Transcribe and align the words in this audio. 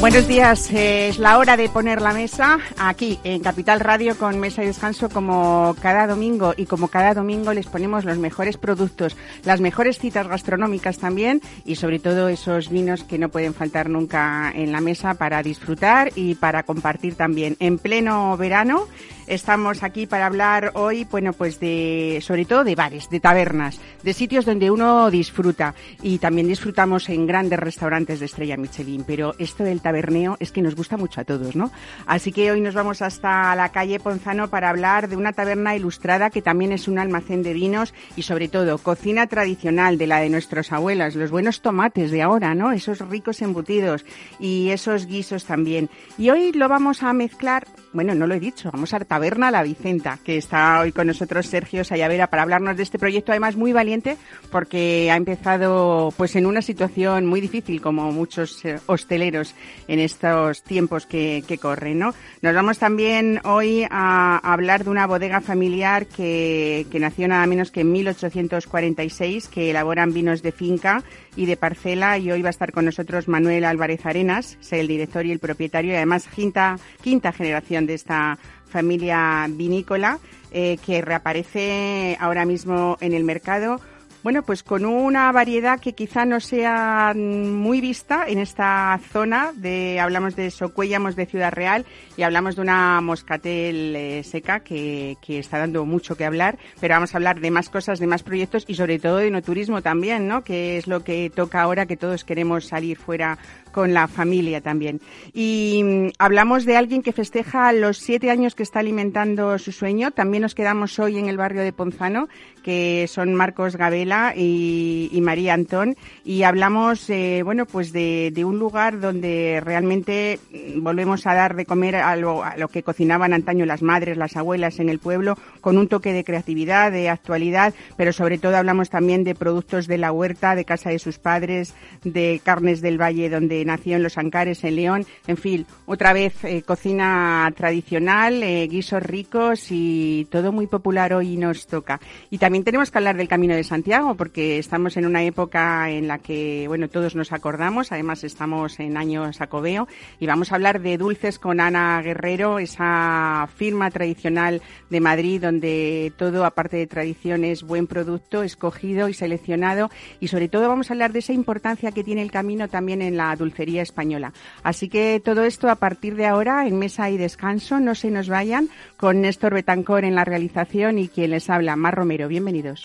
Buenos 0.00 0.28
días, 0.28 0.70
es 0.72 1.18
la 1.18 1.38
hora 1.38 1.56
de 1.56 1.68
poner 1.68 2.00
la 2.00 2.12
mesa 2.12 2.58
aquí 2.78 3.18
en 3.24 3.42
Capital 3.42 3.80
Radio 3.80 4.16
con 4.16 4.38
Mesa 4.38 4.62
y 4.62 4.66
Descanso 4.66 5.08
como 5.08 5.74
cada 5.82 6.06
domingo 6.06 6.54
y 6.56 6.66
como 6.66 6.86
cada 6.86 7.14
domingo 7.14 7.52
les 7.52 7.66
ponemos 7.66 8.04
los 8.04 8.16
mejores 8.16 8.58
productos, 8.58 9.16
las 9.44 9.60
mejores 9.60 9.98
citas 9.98 10.28
gastronómicas 10.28 10.98
también 10.98 11.42
y 11.64 11.74
sobre 11.74 11.98
todo 11.98 12.28
esos 12.28 12.70
vinos 12.70 13.02
que 13.02 13.18
no 13.18 13.28
pueden 13.28 13.54
faltar 13.54 13.90
nunca 13.90 14.52
en 14.54 14.70
la 14.70 14.80
mesa 14.80 15.14
para 15.14 15.42
disfrutar 15.42 16.12
y 16.14 16.36
para 16.36 16.62
compartir 16.62 17.16
también. 17.16 17.56
En 17.58 17.78
pleno 17.78 18.36
verano 18.36 18.86
Estamos 19.28 19.82
aquí 19.82 20.06
para 20.06 20.24
hablar 20.24 20.72
hoy, 20.72 21.06
bueno, 21.10 21.34
pues 21.34 21.60
de, 21.60 22.18
sobre 22.22 22.46
todo 22.46 22.64
de 22.64 22.74
bares, 22.74 23.10
de 23.10 23.20
tabernas, 23.20 23.78
de 24.02 24.14
sitios 24.14 24.46
donde 24.46 24.70
uno 24.70 25.10
disfruta 25.10 25.74
y 26.00 26.16
también 26.16 26.48
disfrutamos 26.48 27.10
en 27.10 27.26
grandes 27.26 27.58
restaurantes 27.58 28.20
de 28.20 28.24
estrella 28.26 28.56
Michelin. 28.56 29.04
Pero 29.04 29.34
esto 29.38 29.64
del 29.64 29.82
taberneo 29.82 30.38
es 30.40 30.50
que 30.50 30.62
nos 30.62 30.74
gusta 30.74 30.96
mucho 30.96 31.20
a 31.20 31.24
todos, 31.24 31.56
¿no? 31.56 31.70
Así 32.06 32.32
que 32.32 32.50
hoy 32.50 32.62
nos 32.62 32.72
vamos 32.72 33.02
hasta 33.02 33.54
la 33.54 33.68
calle 33.68 34.00
Ponzano 34.00 34.48
para 34.48 34.70
hablar 34.70 35.10
de 35.10 35.16
una 35.16 35.34
taberna 35.34 35.76
ilustrada 35.76 36.30
que 36.30 36.40
también 36.40 36.72
es 36.72 36.88
un 36.88 36.98
almacén 36.98 37.42
de 37.42 37.52
vinos 37.52 37.92
y 38.16 38.22
sobre 38.22 38.48
todo 38.48 38.78
cocina 38.78 39.26
tradicional 39.26 39.98
de 39.98 40.06
la 40.06 40.20
de 40.20 40.30
nuestros 40.30 40.72
abuelas, 40.72 41.14
los 41.16 41.30
buenos 41.30 41.60
tomates 41.60 42.10
de 42.10 42.22
ahora, 42.22 42.54
¿no? 42.54 42.72
Esos 42.72 43.00
ricos 43.00 43.42
embutidos 43.42 44.06
y 44.40 44.70
esos 44.70 45.04
guisos 45.04 45.44
también. 45.44 45.90
Y 46.16 46.30
hoy 46.30 46.52
lo 46.52 46.66
vamos 46.70 47.02
a 47.02 47.12
mezclar, 47.12 47.66
bueno, 47.98 48.14
no 48.14 48.28
lo 48.28 48.34
he 48.34 48.38
dicho, 48.38 48.70
vamos 48.72 48.94
a 48.94 49.00
Taberna 49.00 49.50
La 49.50 49.64
Vicenta, 49.64 50.20
que 50.22 50.36
está 50.36 50.78
hoy 50.78 50.92
con 50.92 51.08
nosotros 51.08 51.48
Sergio 51.48 51.82
Sayavera 51.82 52.28
para 52.28 52.42
hablarnos 52.42 52.76
de 52.76 52.84
este 52.84 52.96
proyecto, 52.96 53.32
además 53.32 53.56
muy 53.56 53.72
valiente, 53.72 54.16
porque 54.52 55.10
ha 55.10 55.16
empezado 55.16 56.14
pues 56.16 56.36
en 56.36 56.46
una 56.46 56.62
situación 56.62 57.26
muy 57.26 57.40
difícil, 57.40 57.80
como 57.80 58.12
muchos 58.12 58.64
eh, 58.64 58.78
hosteleros 58.86 59.56
en 59.88 59.98
estos 59.98 60.62
tiempos 60.62 61.06
que, 61.06 61.42
corren, 61.60 61.98
¿no? 61.98 62.14
Nos 62.40 62.54
vamos 62.54 62.78
también 62.78 63.40
hoy 63.42 63.84
a, 63.90 64.38
hablar 64.44 64.84
de 64.84 64.90
una 64.90 65.08
bodega 65.08 65.40
familiar 65.40 66.06
que, 66.06 66.86
que 66.92 67.00
nació 67.00 67.26
nada 67.26 67.44
menos 67.48 67.72
que 67.72 67.80
en 67.80 67.90
1846, 67.90 69.48
que 69.48 69.70
elaboran 69.70 70.12
vinos 70.12 70.40
de 70.40 70.52
finca 70.52 71.02
y 71.34 71.46
de 71.46 71.56
parcela 71.56 72.16
y 72.18 72.30
hoy 72.30 72.42
va 72.42 72.48
a 72.48 72.50
estar 72.50 72.70
con 72.70 72.84
nosotros 72.84 73.26
Manuel 73.26 73.64
Álvarez 73.64 74.06
Arenas, 74.06 74.56
el 74.70 74.86
director 74.86 75.26
y 75.26 75.32
el 75.32 75.40
propietario 75.40 75.92
y 75.92 75.96
además 75.96 76.28
quinta, 76.28 76.78
quinta 77.02 77.32
generación 77.32 77.87
de 77.88 77.94
esta 77.94 78.38
familia 78.68 79.46
vinícola 79.50 80.20
eh, 80.52 80.78
que 80.86 81.02
reaparece 81.02 82.16
ahora 82.20 82.44
mismo 82.44 82.96
en 83.00 83.12
el 83.12 83.24
mercado. 83.24 83.80
Bueno, 84.24 84.42
pues 84.42 84.64
con 84.64 84.84
una 84.84 85.30
variedad 85.30 85.78
que 85.78 85.92
quizá 85.92 86.24
no 86.24 86.40
sea 86.40 87.14
muy 87.14 87.80
vista 87.80 88.24
en 88.26 88.40
esta 88.40 88.98
zona 89.12 89.52
de 89.54 90.00
hablamos 90.00 90.34
de 90.34 90.50
Socuéllamos 90.50 91.14
de 91.14 91.26
Ciudad 91.26 91.52
Real 91.52 91.86
y 92.16 92.22
hablamos 92.22 92.56
de 92.56 92.62
una 92.62 93.00
moscatel 93.00 93.94
eh, 93.94 94.24
seca 94.24 94.60
que, 94.60 95.16
que, 95.22 95.38
está 95.38 95.58
dando 95.58 95.84
mucho 95.86 96.16
que 96.16 96.24
hablar, 96.24 96.58
pero 96.80 96.94
vamos 96.94 97.14
a 97.14 97.18
hablar 97.18 97.38
de 97.38 97.50
más 97.52 97.70
cosas, 97.70 98.00
de 98.00 98.08
más 98.08 98.24
proyectos 98.24 98.64
y 98.66 98.74
sobre 98.74 98.98
todo 98.98 99.18
de 99.18 99.30
no 99.30 99.40
turismo 99.40 99.82
también, 99.82 100.26
¿no? 100.26 100.42
Que 100.42 100.78
es 100.78 100.88
lo 100.88 101.04
que 101.04 101.30
toca 101.30 101.62
ahora 101.62 101.86
que 101.86 101.96
todos 101.96 102.24
queremos 102.24 102.66
salir 102.66 102.98
fuera 102.98 103.38
con 103.78 103.94
la 103.94 104.08
familia 104.08 104.60
también. 104.60 105.00
Y 105.32 105.82
mm, 105.84 106.08
hablamos 106.18 106.64
de 106.64 106.76
alguien 106.76 107.00
que 107.00 107.12
festeja 107.12 107.72
los 107.72 107.98
siete 107.98 108.28
años 108.28 108.56
que 108.56 108.64
está 108.64 108.80
alimentando 108.80 109.56
su 109.60 109.70
sueño. 109.70 110.10
También 110.10 110.42
nos 110.42 110.56
quedamos 110.56 110.98
hoy 110.98 111.16
en 111.16 111.28
el 111.28 111.36
barrio 111.36 111.62
de 111.62 111.72
Ponzano, 111.72 112.26
que 112.64 113.06
son 113.08 113.36
Marcos 113.36 113.76
Gabela 113.76 114.34
y, 114.36 115.16
María 115.22 115.54
Antón. 115.54 115.96
Y 116.24 116.42
hablamos, 116.42 117.08
eh, 117.08 117.42
bueno, 117.44 117.66
pues 117.66 117.92
de, 117.92 118.32
un 118.44 118.58
lugar 118.58 118.98
donde 118.98 119.62
realmente 119.64 120.40
mm, 120.50 120.82
volvemos 120.82 121.24
a 121.28 121.34
dar 121.34 121.54
de 121.54 121.64
comer 121.64 121.94
a 121.94 122.16
lo, 122.16 122.42
a 122.42 122.56
lo 122.56 122.66
que 122.66 122.82
cocinaban 122.82 123.32
antaño 123.32 123.64
las 123.64 123.82
madres, 123.82 124.16
las 124.16 124.36
abuelas 124.36 124.80
en 124.80 124.88
el 124.88 124.98
pueblo, 124.98 125.38
con 125.60 125.78
un 125.78 125.86
toque 125.86 126.12
de 126.12 126.24
creatividad, 126.24 126.90
de 126.90 127.10
actualidad, 127.10 127.74
pero 127.96 128.12
sobre 128.12 128.38
todo 128.38 128.56
hablamos 128.56 128.90
también 128.90 129.22
de 129.22 129.36
productos 129.36 129.86
de 129.86 129.98
la 129.98 130.10
huerta, 130.10 130.56
de 130.56 130.64
casa 130.64 130.90
de 130.90 130.98
sus 130.98 131.20
padres, 131.20 131.74
de 132.02 132.40
carnes 132.42 132.80
del 132.80 133.00
valle 133.00 133.28
donde 133.28 133.64
nació 133.68 133.96
en 133.96 134.02
Los 134.02 134.18
Ancares, 134.18 134.64
en 134.64 134.76
León. 134.76 135.06
En 135.26 135.36
fin, 135.36 135.66
otra 135.86 136.12
vez 136.12 136.44
eh, 136.44 136.62
cocina 136.62 137.50
tradicional, 137.56 138.42
eh, 138.42 138.66
guisos 138.66 139.02
ricos 139.02 139.68
y 139.70 140.26
todo 140.30 140.52
muy 140.52 140.66
popular 140.66 141.14
hoy 141.14 141.36
nos 141.36 141.66
toca. 141.66 142.00
Y 142.30 142.38
también 142.38 142.64
tenemos 142.64 142.90
que 142.90 142.98
hablar 142.98 143.16
del 143.16 143.28
Camino 143.28 143.54
de 143.54 143.64
Santiago 143.64 144.14
porque 144.16 144.58
estamos 144.58 144.96
en 144.96 145.06
una 145.06 145.22
época 145.22 145.90
en 145.90 146.08
la 146.08 146.18
que, 146.18 146.66
bueno, 146.68 146.88
todos 146.88 147.14
nos 147.14 147.32
acordamos. 147.32 147.92
Además, 147.92 148.24
estamos 148.24 148.80
en 148.80 148.96
año 148.96 149.32
sacobeo 149.32 149.86
y 150.18 150.26
vamos 150.26 150.50
a 150.50 150.56
hablar 150.56 150.80
de 150.80 150.98
dulces 150.98 151.38
con 151.38 151.60
Ana 151.60 152.02
Guerrero, 152.02 152.58
esa 152.58 153.48
firma 153.56 153.90
tradicional 153.90 154.62
de 154.90 155.00
Madrid 155.00 155.42
donde 155.42 156.12
todo, 156.16 156.44
aparte 156.44 156.76
de 156.76 156.86
tradición, 156.86 157.44
es 157.44 157.62
buen 157.62 157.86
producto, 157.86 158.42
escogido 158.42 159.08
y 159.08 159.14
seleccionado. 159.14 159.90
Y 160.20 160.28
sobre 160.28 160.48
todo 160.48 160.68
vamos 160.68 160.90
a 160.90 160.94
hablar 160.94 161.12
de 161.12 161.20
esa 161.20 161.32
importancia 161.32 161.92
que 161.92 162.04
tiene 162.04 162.22
el 162.22 162.30
camino 162.30 162.68
también 162.68 163.02
en 163.02 163.16
la 163.16 163.34
dulcería 163.36 163.47
española. 163.82 164.32
Así 164.62 164.88
que 164.88 165.20
todo 165.24 165.44
esto 165.44 165.68
a 165.70 165.76
partir 165.76 166.16
de 166.16 166.26
ahora 166.26 166.66
en 166.66 166.78
mesa 166.78 167.10
y 167.10 167.16
descanso, 167.16 167.80
no 167.80 167.94
se 167.94 168.10
nos 168.10 168.28
vayan, 168.28 168.68
con 168.96 169.20
Néstor 169.20 169.54
Betancor 169.54 170.04
en 170.04 170.14
la 170.14 170.24
realización 170.24 170.98
y 170.98 171.08
quien 171.08 171.30
les 171.30 171.50
habla, 171.50 171.76
Mar 171.76 171.94
Romero. 171.94 172.28
Bienvenidos. 172.28 172.84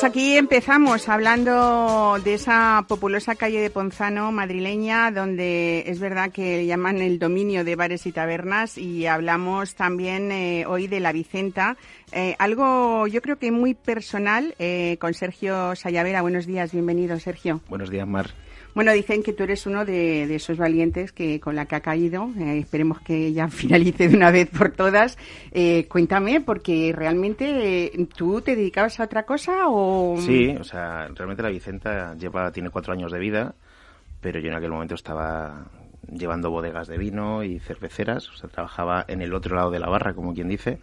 Pues 0.00 0.12
aquí 0.12 0.36
empezamos 0.36 1.08
hablando 1.08 2.18
de 2.22 2.34
esa 2.34 2.84
populosa 2.86 3.34
calle 3.34 3.60
de 3.60 3.68
Ponzano 3.68 4.30
madrileña, 4.30 5.10
donde 5.10 5.82
es 5.88 5.98
verdad 5.98 6.30
que 6.30 6.66
llaman 6.66 6.98
el 6.98 7.18
dominio 7.18 7.64
de 7.64 7.74
bares 7.74 8.06
y 8.06 8.12
tabernas, 8.12 8.78
y 8.78 9.06
hablamos 9.06 9.74
también 9.74 10.30
eh, 10.30 10.66
hoy 10.66 10.86
de 10.86 11.00
la 11.00 11.10
Vicenta, 11.10 11.76
Eh, 12.12 12.36
algo 12.38 13.06
yo 13.06 13.20
creo 13.20 13.38
que 13.38 13.50
muy 13.50 13.74
personal 13.74 14.54
eh, 14.58 14.96
con 15.00 15.14
Sergio 15.14 15.74
Sayavera. 15.74 16.22
Buenos 16.22 16.46
días, 16.46 16.72
bienvenido 16.72 17.18
Sergio. 17.18 17.60
Buenos 17.68 17.90
días, 17.90 18.06
Mar. 18.06 18.30
Bueno, 18.74 18.92
dicen 18.92 19.22
que 19.22 19.32
tú 19.32 19.42
eres 19.42 19.66
uno 19.66 19.84
de, 19.84 20.34
esos 20.34 20.56
valientes 20.56 21.12
que 21.12 21.40
con 21.40 21.56
la 21.56 21.66
que 21.66 21.76
ha 21.76 21.80
caído. 21.80 22.30
Eh, 22.38 22.58
esperemos 22.58 23.00
que 23.00 23.32
ya 23.32 23.48
finalice 23.48 24.08
de 24.08 24.16
una 24.16 24.30
vez 24.30 24.48
por 24.48 24.70
todas. 24.70 25.18
cuéntame, 25.88 26.40
porque 26.40 26.92
realmente 26.94 27.92
tú 28.16 28.40
te 28.40 28.56
dedicabas 28.56 29.00
a 29.00 29.04
otra 29.04 29.24
cosa 29.24 29.68
o... 29.68 30.16
Sí, 30.20 30.54
o 30.58 30.64
sea, 30.64 31.08
realmente 31.14 31.42
la 31.42 31.48
Vicenta 31.48 32.14
lleva, 32.14 32.52
tiene 32.52 32.70
cuatro 32.70 32.92
años 32.92 33.12
de 33.12 33.18
vida, 33.18 33.54
pero 34.20 34.38
yo 34.40 34.48
en 34.48 34.56
aquel 34.56 34.70
momento 34.70 34.94
estaba 34.94 35.66
llevando 36.12 36.50
bodegas 36.50 36.88
de 36.88 36.98
vino 36.98 37.42
y 37.42 37.58
cerveceras, 37.58 38.28
o 38.30 38.36
sea, 38.36 38.48
trabajaba 38.48 39.04
en 39.08 39.22
el 39.22 39.34
otro 39.34 39.56
lado 39.56 39.70
de 39.70 39.78
la 39.78 39.88
barra, 39.88 40.14
como 40.14 40.34
quien 40.34 40.48
dice, 40.48 40.78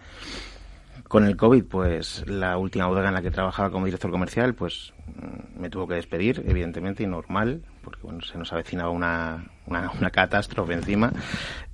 con 1.07 1.25
el 1.25 1.35
COVID, 1.35 1.63
pues 1.65 2.23
la 2.27 2.57
última 2.57 2.87
bodega 2.87 3.09
en 3.09 3.13
la 3.13 3.21
que 3.21 3.31
trabajaba 3.31 3.69
como 3.69 3.85
director 3.85 4.11
comercial, 4.11 4.53
pues 4.53 4.93
mm, 5.07 5.61
me 5.61 5.69
tuvo 5.69 5.87
que 5.87 5.95
despedir, 5.95 6.43
evidentemente, 6.47 7.03
y 7.03 7.07
normal, 7.07 7.61
porque 7.85 8.01
bueno, 8.01 8.21
se 8.21 8.37
nos 8.37 8.51
avecinaba 8.51 8.89
una, 8.89 9.45
una, 9.67 10.09
catástrofe 10.09 10.73
encima. 10.73 11.13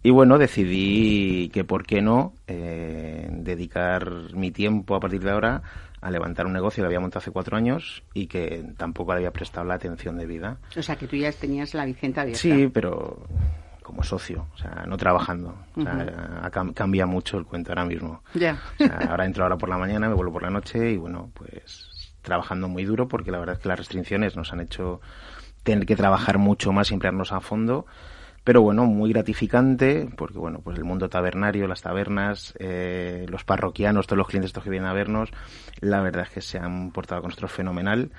Y 0.04 0.12
bueno, 0.12 0.38
decidí 0.38 1.50
que, 1.50 1.64
¿por 1.64 1.86
qué 1.86 2.02
no?, 2.02 2.34
eh, 2.48 3.30
dedicar 3.32 4.36
mi 4.36 4.52
tiempo 4.52 4.96
a 4.96 5.00
partir 5.00 5.22
de 5.22 5.32
ahora 5.32 5.64
a 6.02 6.12
levantar 6.12 6.46
un 6.46 6.54
negocio 6.54 6.84
que 6.84 6.88
había 6.88 7.00
montado 7.00 7.20
hace 7.20 7.32
cuatro 7.32 7.56
años 7.56 8.04
y 8.14 8.28
que 8.28 8.66
tampoco 8.78 9.14
le 9.14 9.20
había 9.20 9.32
prestado 9.32 9.66
la 9.66 9.76
atención 9.76 10.18
debida. 10.18 10.58
O 10.76 10.82
sea, 10.82 10.96
que 10.96 11.08
tú 11.08 11.16
ya 11.16 11.32
tenías 11.32 11.74
la 11.74 11.86
Vicenta 11.86 12.22
abierta. 12.22 12.42
Sí, 12.42 12.70
pero 12.74 13.26
como 13.82 14.04
socio, 14.04 14.48
o 14.54 14.58
sea, 14.58 14.84
no 14.88 14.98
trabajando. 14.98 15.56
O 15.76 15.82
sea, 15.82 16.50
cambia 16.74 17.06
mucho 17.06 17.38
el 17.38 17.46
cuento 17.46 17.72
ahora 17.72 17.86
mismo. 17.86 18.24
Ya. 18.34 18.60
ahora 19.08 19.26
entro 19.26 19.44
ahora 19.44 19.58
por 19.58 19.70
la 19.70 19.78
mañana, 19.78 20.10
me 20.10 20.16
vuelvo 20.16 20.34
por 20.34 20.44
la 20.44 20.50
noche 20.50 20.92
y 20.92 20.98
bueno, 20.98 21.32
pues 21.34 21.90
trabajando 22.22 22.68
muy 22.68 22.86
duro 22.86 23.08
porque 23.08 23.32
la 23.32 23.40
verdad 23.40 23.56
es 23.56 23.62
que 23.62 23.70
las 23.70 23.80
restricciones 23.80 24.36
nos 24.36 24.54
han 24.54 24.62
hecho 24.62 25.02
tener 25.64 25.86
que 25.86 25.96
trabajar 25.96 26.38
mucho 26.38 26.72
más 26.72 26.92
y 26.92 26.94
emplearnos 26.94 27.32
a 27.32 27.42
fondo. 27.42 27.86
Pero 28.44 28.64
bueno, 28.64 28.86
muy 28.86 29.14
gratificante, 29.14 30.10
porque 30.18 30.40
bueno, 30.40 30.62
pues 30.64 30.76
el 30.78 30.84
mundo 30.84 31.10
tabernario, 31.10 31.68
las 31.68 31.84
tabernas, 31.84 32.56
eh, 32.58 33.28
los 33.30 33.44
parroquianos, 33.44 34.08
todos 34.08 34.18
los 34.18 34.28
clientes 34.28 34.50
estos 34.50 34.64
que 34.64 34.72
vienen 34.72 34.90
a 34.90 34.94
vernos, 34.94 35.30
la 35.80 36.02
verdad 36.02 36.24
es 36.24 36.32
que 36.32 36.42
se 36.42 36.58
han 36.58 36.92
portado 36.92 37.22
con 37.22 37.30
nosotros 37.30 37.52
fenomenal 37.52 38.10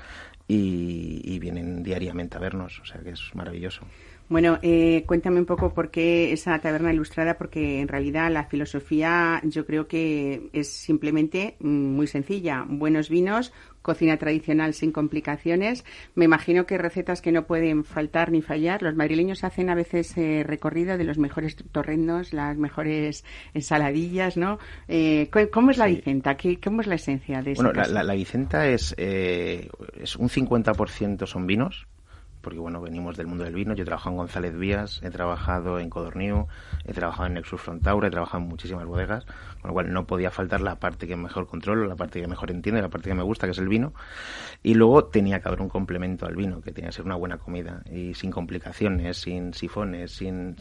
y, 0.47 1.39
vienen 1.41 1.83
diariamente 1.83 2.37
a 2.37 2.41
vernos, 2.41 2.79
o 2.81 2.85
sea 2.85 3.01
que 3.01 3.11
es 3.11 3.35
maravilloso. 3.35 3.83
Bueno, 4.29 4.59
eh, 4.63 5.05
cuéntame 5.07 5.41
un 5.41 5.47
poco 5.47 5.75
por 5.75 5.91
qué 5.91 6.33
esa 6.33 6.59
taberna 6.61 6.93
ilustrada, 6.93 7.37
porque 7.37 7.81
en 7.81 7.89
realidad 7.89 8.31
la 8.31 8.45
filosofía 8.45 9.41
yo 9.45 9.67
creo 9.67 9.89
que 9.89 10.49
es 10.53 10.73
simplemente 10.73 11.57
mm, 11.59 11.69
muy 11.69 12.07
sencilla. 12.07 12.65
Buenos 12.69 13.11
vinos, 13.11 13.53
cocina 13.83 14.17
tradicional 14.17 14.75
sin 14.75 14.93
complicaciones. 14.93 15.85
Me 16.15 16.25
imagino 16.25 16.67
que 16.67 16.79
recetas 16.79 17.21
que 17.21 17.33
no 17.33 17.47
pueden 17.47 17.85
faltar 17.85 18.31
ni 18.31 18.43
fallar. 18.43 18.83
Los 18.83 18.95
madrileños 18.95 19.45
hacen 19.45 19.71
a 19.71 19.75
veces 19.75 20.17
eh, 20.17 20.45
recorrido 20.47 20.97
de 20.97 21.05
los 21.05 21.19
mejores 21.19 21.57
torrendos, 21.73 22.33
las 22.33 22.57
mejores 22.57 23.25
ensaladillas, 23.55 24.37
¿no? 24.37 24.59
Eh, 24.89 25.31
¿Cómo 25.53 25.71
es 25.71 25.79
la 25.79 25.87
Vicenta? 25.87 26.37
¿Qué, 26.37 26.59
¿Cómo 26.61 26.81
es 26.81 26.87
la 26.87 26.95
esencia 26.95 27.43
de? 27.43 27.55
Bueno, 27.55 27.73
la, 27.73 28.15
Vicenta 28.15 28.69
es, 28.69 28.95
es 28.97 30.17
un 30.17 30.29
50% 30.29 31.27
son 31.27 31.47
vinos, 31.47 31.87
porque 32.43 32.59
bueno, 32.59 32.81
venimos 32.81 33.17
del 33.17 33.27
mundo 33.27 33.45
del 33.45 33.55
vino. 33.55 33.75
Yo 33.75 33.83
he 33.83 33.87
trabajado 33.87 34.11
en 34.11 34.17
González 34.19 34.57
Vías, 34.57 35.01
he 35.03 35.11
trabajado 35.11 35.79
en 35.79 35.89
Codorniu, 35.89 36.49
he 36.85 36.93
trabajado 36.93 37.27
en 37.27 37.35
Nexus 37.35 37.61
Frontaura, 37.61 38.09
he 38.09 38.11
trabajado 38.11 38.43
en 38.43 38.49
muchísimas 38.49 38.85
bodegas, 38.85 39.25
con 39.61 39.69
lo 39.69 39.73
cual 39.73 39.93
no 39.93 40.07
podía 40.07 40.31
faltar 40.31 40.61
la 40.61 40.77
parte 40.77 41.07
que 41.07 41.17
mejor 41.17 41.47
controlo, 41.47 41.87
la 41.87 41.97
parte 41.97 42.21
que 42.21 42.27
mejor 42.27 42.51
entiende, 42.51 42.83
la 42.83 42.89
parte 42.89 43.09
que 43.09 43.15
me 43.15 43.23
gusta, 43.23 43.47
que 43.47 43.53
es 43.53 43.59
el 43.59 43.69
vino. 43.69 43.95
Y 44.63 44.75
luego 44.75 45.05
tenía 45.05 45.41
que 45.41 45.49
haber 45.49 45.63
un 45.63 45.69
complemento 45.69 46.27
al 46.27 46.37
vino, 46.37 46.61
que 46.61 46.73
tenía 46.73 46.91
que 46.91 46.97
ser 46.97 47.07
una 47.07 47.17
buena 47.17 47.39
comida, 47.39 47.83
y 47.91 48.15
sin 48.15 48.31
complicaciones, 48.31 49.19
sin 49.19 49.55
sifones, 49.55 50.13
sin 50.13 50.57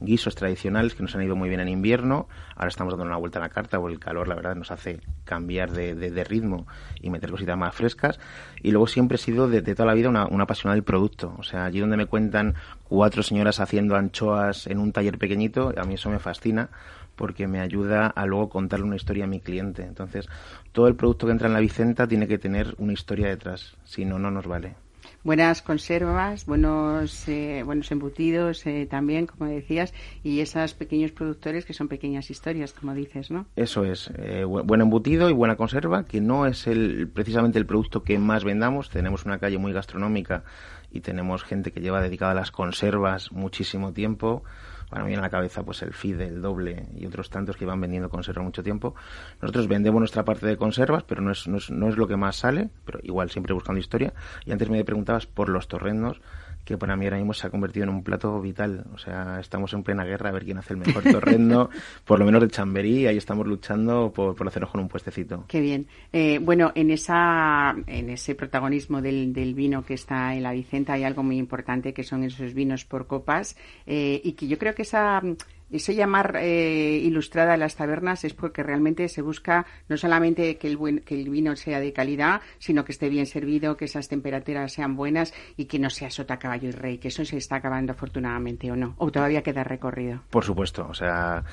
guisos 0.00 0.34
tradicionales 0.34 0.94
que 0.94 1.02
nos 1.02 1.14
han 1.14 1.22
ido 1.22 1.36
muy 1.36 1.48
bien 1.48 1.60
en 1.60 1.68
invierno. 1.68 2.28
Ahora 2.54 2.68
estamos 2.68 2.92
dando 2.92 3.06
una 3.06 3.16
vuelta 3.16 3.38
a 3.38 3.42
la 3.42 3.48
carta, 3.48 3.78
porque 3.78 3.94
el 3.94 4.00
calor, 4.00 4.28
la 4.28 4.34
verdad, 4.34 4.54
nos 4.54 4.70
hace 4.70 5.00
cambiar 5.24 5.70
de, 5.72 5.94
de, 5.94 6.24
ritmo 6.24 6.66
y 7.00 7.10
meter 7.10 7.30
cositas 7.30 7.56
más 7.56 7.74
frescas. 7.74 8.18
Y 8.62 8.70
luego 8.70 8.86
siempre 8.86 9.16
he 9.16 9.18
sido 9.18 9.48
de, 9.48 9.62
toda 9.62 9.86
la 9.86 9.94
vida 9.94 10.08
una, 10.08 10.26
una 10.26 10.44
apasionada 10.44 10.74
del 10.74 10.84
producto 10.84 11.34
o 11.38 11.42
sea, 11.42 11.64
allí 11.64 11.80
donde 11.80 11.96
me 11.96 12.06
cuentan 12.06 12.54
cuatro 12.88 13.22
señoras 13.22 13.60
haciendo 13.60 13.96
anchoas 13.96 14.66
en 14.66 14.78
un 14.78 14.92
taller 14.92 15.18
pequeñito, 15.18 15.72
a 15.76 15.84
mí 15.84 15.94
eso 15.94 16.10
me 16.10 16.18
fascina 16.18 16.68
porque 17.14 17.46
me 17.46 17.60
ayuda 17.60 18.08
a 18.08 18.26
luego 18.26 18.50
contarle 18.50 18.84
una 18.84 18.96
historia 18.96 19.24
a 19.24 19.26
mi 19.26 19.40
cliente. 19.40 19.82
Entonces, 19.82 20.28
todo 20.72 20.86
el 20.86 20.96
producto 20.96 21.26
que 21.26 21.32
entra 21.32 21.48
en 21.48 21.54
la 21.54 21.60
Vicenta 21.60 22.06
tiene 22.06 22.28
que 22.28 22.38
tener 22.38 22.74
una 22.78 22.92
historia 22.92 23.28
detrás, 23.28 23.76
si 23.84 24.04
no, 24.04 24.18
no 24.18 24.30
nos 24.30 24.46
vale 24.46 24.85
buenas 25.26 25.60
conservas, 25.60 26.46
buenos, 26.46 27.26
eh, 27.28 27.64
buenos 27.66 27.90
embutidos 27.90 28.64
eh, 28.64 28.86
también, 28.88 29.26
como 29.26 29.46
decías, 29.46 29.92
y 30.22 30.38
esos 30.38 30.72
pequeños 30.74 31.10
productores 31.10 31.66
que 31.66 31.72
son 31.72 31.88
pequeñas 31.88 32.30
historias, 32.30 32.72
como 32.72 32.94
dices, 32.94 33.32
¿no? 33.32 33.46
Eso 33.56 33.84
es, 33.84 34.08
eh, 34.18 34.44
buen 34.44 34.80
embutido 34.80 35.28
y 35.28 35.32
buena 35.32 35.56
conserva, 35.56 36.04
que 36.04 36.20
no 36.20 36.46
es 36.46 36.68
el, 36.68 37.08
precisamente 37.08 37.58
el 37.58 37.66
producto 37.66 38.04
que 38.04 38.20
más 38.20 38.44
vendamos. 38.44 38.88
Tenemos 38.88 39.24
una 39.24 39.38
calle 39.38 39.58
muy 39.58 39.72
gastronómica 39.72 40.44
y 40.92 41.00
tenemos 41.00 41.42
gente 41.42 41.72
que 41.72 41.80
lleva 41.80 42.00
dedicada 42.00 42.30
a 42.30 42.36
las 42.36 42.52
conservas 42.52 43.32
muchísimo 43.32 43.92
tiempo. 43.92 44.44
Para 44.90 45.04
mí 45.04 45.14
en 45.14 45.20
la 45.20 45.30
cabeza 45.30 45.64
pues 45.64 45.82
el 45.82 45.92
FIDE, 45.92 46.28
el 46.28 46.40
doble 46.40 46.86
y 46.94 47.06
otros 47.06 47.30
tantos 47.30 47.56
que 47.56 47.66
van 47.66 47.80
vendiendo 47.80 48.08
conservas 48.08 48.44
mucho 48.44 48.62
tiempo. 48.62 48.94
Nosotros 49.42 49.68
vendemos 49.68 49.98
nuestra 49.98 50.24
parte 50.24 50.46
de 50.46 50.56
conservas, 50.56 51.02
pero 51.02 51.22
no 51.22 51.32
es, 51.32 51.48
no 51.48 51.58
es, 51.58 51.70
no 51.70 51.88
es 51.88 51.96
lo 51.96 52.06
que 52.06 52.16
más 52.16 52.36
sale, 52.36 52.70
pero 52.84 53.00
igual 53.02 53.30
siempre 53.30 53.52
buscando 53.54 53.80
historia. 53.80 54.14
Y 54.44 54.52
antes 54.52 54.70
me 54.70 54.84
preguntabas 54.84 55.26
por 55.26 55.48
los 55.48 55.68
torrendos 55.68 56.20
que 56.66 56.76
para 56.76 56.96
mí 56.96 57.06
ahora 57.06 57.18
mismo 57.18 57.32
se 57.32 57.46
ha 57.46 57.50
convertido 57.50 57.84
en 57.84 57.90
un 57.90 58.02
plato 58.02 58.40
vital. 58.40 58.84
O 58.92 58.98
sea, 58.98 59.38
estamos 59.38 59.72
en 59.72 59.84
plena 59.84 60.04
guerra 60.04 60.30
a 60.30 60.32
ver 60.32 60.44
quién 60.44 60.58
hace 60.58 60.74
el 60.74 60.80
mejor 60.80 61.04
torrendo, 61.04 61.70
por 62.04 62.18
lo 62.18 62.24
menos 62.24 62.42
de 62.42 62.48
Chamberí, 62.48 63.06
ahí 63.06 63.16
estamos 63.16 63.46
luchando 63.46 64.12
por, 64.12 64.34
por 64.34 64.48
hacernos 64.48 64.70
con 64.70 64.80
un 64.80 64.88
puestecito. 64.88 65.44
Qué 65.46 65.60
bien. 65.60 65.86
Eh, 66.12 66.40
bueno, 66.40 66.72
en 66.74 66.90
esa 66.90 67.74
en 67.86 68.10
ese 68.10 68.34
protagonismo 68.34 69.00
del, 69.00 69.32
del, 69.32 69.54
vino 69.54 69.84
que 69.84 69.94
está 69.94 70.34
en 70.34 70.42
la 70.42 70.52
Vicenta 70.52 70.94
hay 70.94 71.04
algo 71.04 71.22
muy 71.22 71.38
importante 71.38 71.94
que 71.94 72.02
son 72.02 72.24
esos 72.24 72.52
vinos 72.52 72.84
por 72.84 73.06
copas 73.06 73.56
eh, 73.86 74.20
y 74.24 74.32
que 74.32 74.48
yo 74.48 74.58
creo 74.58 74.74
que 74.74 74.82
esa 74.82 75.22
ese 75.70 75.94
llamar 75.94 76.36
eh, 76.40 77.00
ilustrada 77.02 77.54
a 77.54 77.56
las 77.56 77.76
tabernas 77.76 78.24
es 78.24 78.34
porque 78.34 78.62
realmente 78.62 79.08
se 79.08 79.22
busca 79.22 79.66
no 79.88 79.96
solamente 79.96 80.58
que 80.58 80.68
el, 80.68 80.76
buen, 80.76 81.00
que 81.00 81.20
el 81.20 81.28
vino 81.28 81.56
sea 81.56 81.80
de 81.80 81.92
calidad, 81.92 82.40
sino 82.58 82.84
que 82.84 82.92
esté 82.92 83.08
bien 83.08 83.26
servido, 83.26 83.76
que 83.76 83.86
esas 83.86 84.08
temperaturas 84.08 84.72
sean 84.72 84.96
buenas 84.96 85.34
y 85.56 85.66
que 85.66 85.78
no 85.78 85.90
sea 85.90 86.10
sota, 86.10 86.38
caballo 86.38 86.68
y 86.68 86.72
rey, 86.72 86.98
que 86.98 87.08
eso 87.08 87.24
se 87.24 87.36
está 87.36 87.56
acabando 87.56 87.92
afortunadamente 87.92 88.70
o 88.70 88.76
no, 88.76 88.94
o 88.98 89.10
todavía 89.10 89.42
queda 89.42 89.64
recorrido. 89.64 90.22
Por 90.30 90.44
supuesto, 90.44 90.86
o 90.88 90.94
sea, 90.94 91.44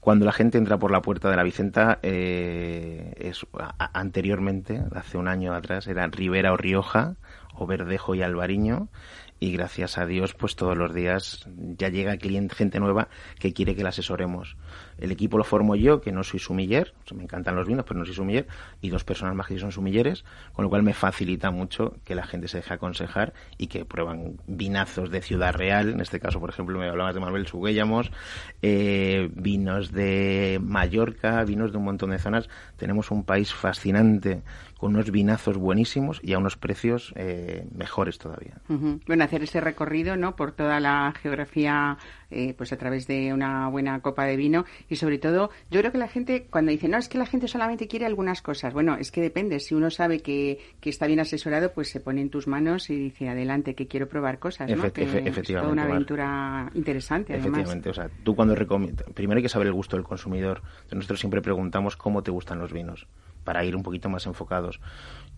cuando 0.00 0.24
la 0.24 0.32
gente 0.32 0.58
entra 0.58 0.78
por 0.78 0.90
la 0.90 1.02
puerta 1.02 1.30
de 1.30 1.36
la 1.36 1.42
Vicenta, 1.42 1.98
eh, 2.02 3.14
es, 3.18 3.46
anteriormente, 3.92 4.82
hace 4.94 5.18
un 5.18 5.28
año 5.28 5.54
atrás, 5.54 5.86
era 5.86 6.06
Ribera 6.06 6.52
o 6.52 6.56
Rioja, 6.56 7.16
o 7.54 7.66
Verdejo 7.66 8.14
y 8.14 8.22
Albariño, 8.22 8.88
y 9.40 9.52
gracias 9.52 9.98
a 9.98 10.06
Dios 10.06 10.34
pues 10.34 10.54
todos 10.54 10.76
los 10.76 10.94
días 10.94 11.48
ya 11.56 11.88
llega 11.88 12.18
cliente, 12.18 12.54
gente 12.54 12.78
nueva 12.78 13.08
que 13.38 13.52
quiere 13.52 13.74
que 13.74 13.82
la 13.82 13.88
asesoremos. 13.88 14.56
El 15.00 15.12
equipo 15.12 15.38
lo 15.38 15.44
formo 15.44 15.76
yo, 15.76 16.00
que 16.00 16.12
no 16.12 16.22
soy 16.22 16.38
sumiller, 16.40 16.94
me 17.14 17.24
encantan 17.24 17.56
los 17.56 17.66
vinos, 17.66 17.84
pero 17.86 17.98
no 17.98 18.06
soy 18.06 18.14
sumiller, 18.14 18.46
y 18.80 18.90
dos 18.90 19.04
personas 19.04 19.34
más 19.34 19.46
que 19.46 19.58
son 19.58 19.72
sumilleres, 19.72 20.24
con 20.52 20.64
lo 20.64 20.68
cual 20.68 20.82
me 20.82 20.94
facilita 20.94 21.50
mucho 21.50 21.96
que 22.04 22.14
la 22.14 22.26
gente 22.26 22.48
se 22.48 22.58
deje 22.58 22.74
aconsejar 22.74 23.32
y 23.58 23.66
que 23.66 23.84
prueban 23.84 24.36
vinazos 24.46 25.10
de 25.10 25.22
Ciudad 25.22 25.54
Real, 25.54 25.90
en 25.90 26.00
este 26.00 26.20
caso, 26.20 26.40
por 26.40 26.50
ejemplo, 26.50 26.78
me 26.78 26.88
hablabas 26.88 27.14
de 27.14 27.20
Marbel 27.20 27.46
Suguellamos, 27.46 28.10
eh, 28.62 29.30
vinos 29.34 29.92
de 29.92 30.60
Mallorca, 30.62 31.42
vinos 31.44 31.72
de 31.72 31.78
un 31.78 31.84
montón 31.84 32.10
de 32.10 32.18
zonas. 32.18 32.48
Tenemos 32.76 33.10
un 33.10 33.24
país 33.24 33.52
fascinante 33.52 34.42
con 34.78 34.94
unos 34.94 35.10
vinazos 35.10 35.58
buenísimos 35.58 36.20
y 36.22 36.32
a 36.32 36.38
unos 36.38 36.56
precios 36.56 37.12
eh, 37.16 37.66
mejores 37.74 38.18
todavía. 38.18 38.54
Bueno, 39.06 39.24
hacer 39.24 39.42
ese 39.42 39.60
recorrido, 39.60 40.16
¿no? 40.16 40.36
Por 40.36 40.52
toda 40.52 40.80
la 40.80 41.12
geografía, 41.20 41.98
eh, 42.30 42.54
pues 42.56 42.72
a 42.72 42.76
través 42.76 43.06
de 43.06 43.32
una 43.32 43.68
buena 43.68 44.00
copa 44.00 44.24
de 44.24 44.36
vino 44.36 44.64
y 44.88 44.96
sobre 44.96 45.18
todo, 45.18 45.50
yo 45.70 45.80
creo 45.80 45.92
que 45.92 45.98
la 45.98 46.08
gente 46.08 46.46
cuando 46.50 46.70
dice 46.70 46.88
no 46.88 46.98
es 46.98 47.08
que 47.08 47.18
la 47.18 47.26
gente 47.26 47.48
solamente 47.48 47.88
quiere 47.88 48.06
algunas 48.06 48.42
cosas, 48.42 48.72
bueno, 48.72 48.96
es 48.96 49.10
que 49.10 49.20
depende. 49.20 49.60
Si 49.60 49.74
uno 49.74 49.90
sabe 49.90 50.20
que, 50.20 50.58
que 50.80 50.90
está 50.90 51.06
bien 51.06 51.20
asesorado, 51.20 51.72
pues 51.72 51.90
se 51.90 52.00
pone 52.00 52.20
en 52.20 52.30
tus 52.30 52.46
manos 52.46 52.90
y 52.90 52.96
dice 52.96 53.28
adelante 53.28 53.74
que 53.74 53.86
quiero 53.86 54.08
probar 54.08 54.38
cosas, 54.38 54.70
¿no? 54.70 54.84
efectivamente. 54.84 55.40
Es 55.40 55.50
una 55.50 55.84
aventura 55.84 56.70
interesante. 56.74 57.36
Efectivamente, 57.36 57.90
o 57.90 57.94
sea, 57.94 58.08
tú 58.22 58.34
cuando 58.34 58.54
recomiendas, 58.54 59.06
primero 59.14 59.38
hay 59.38 59.42
que 59.42 59.48
saber 59.48 59.66
el 59.66 59.72
gusto 59.72 59.96
del 59.96 60.04
consumidor. 60.04 60.62
Nosotros 60.90 61.20
siempre 61.20 61.40
preguntamos 61.40 61.96
cómo 61.96 62.22
te 62.22 62.30
gustan 62.30 62.58
los 62.58 62.72
vinos 62.72 63.06
para 63.44 63.64
ir 63.64 63.74
un 63.74 63.82
poquito 63.82 64.08
más 64.08 64.26
enfocados. 64.26 64.80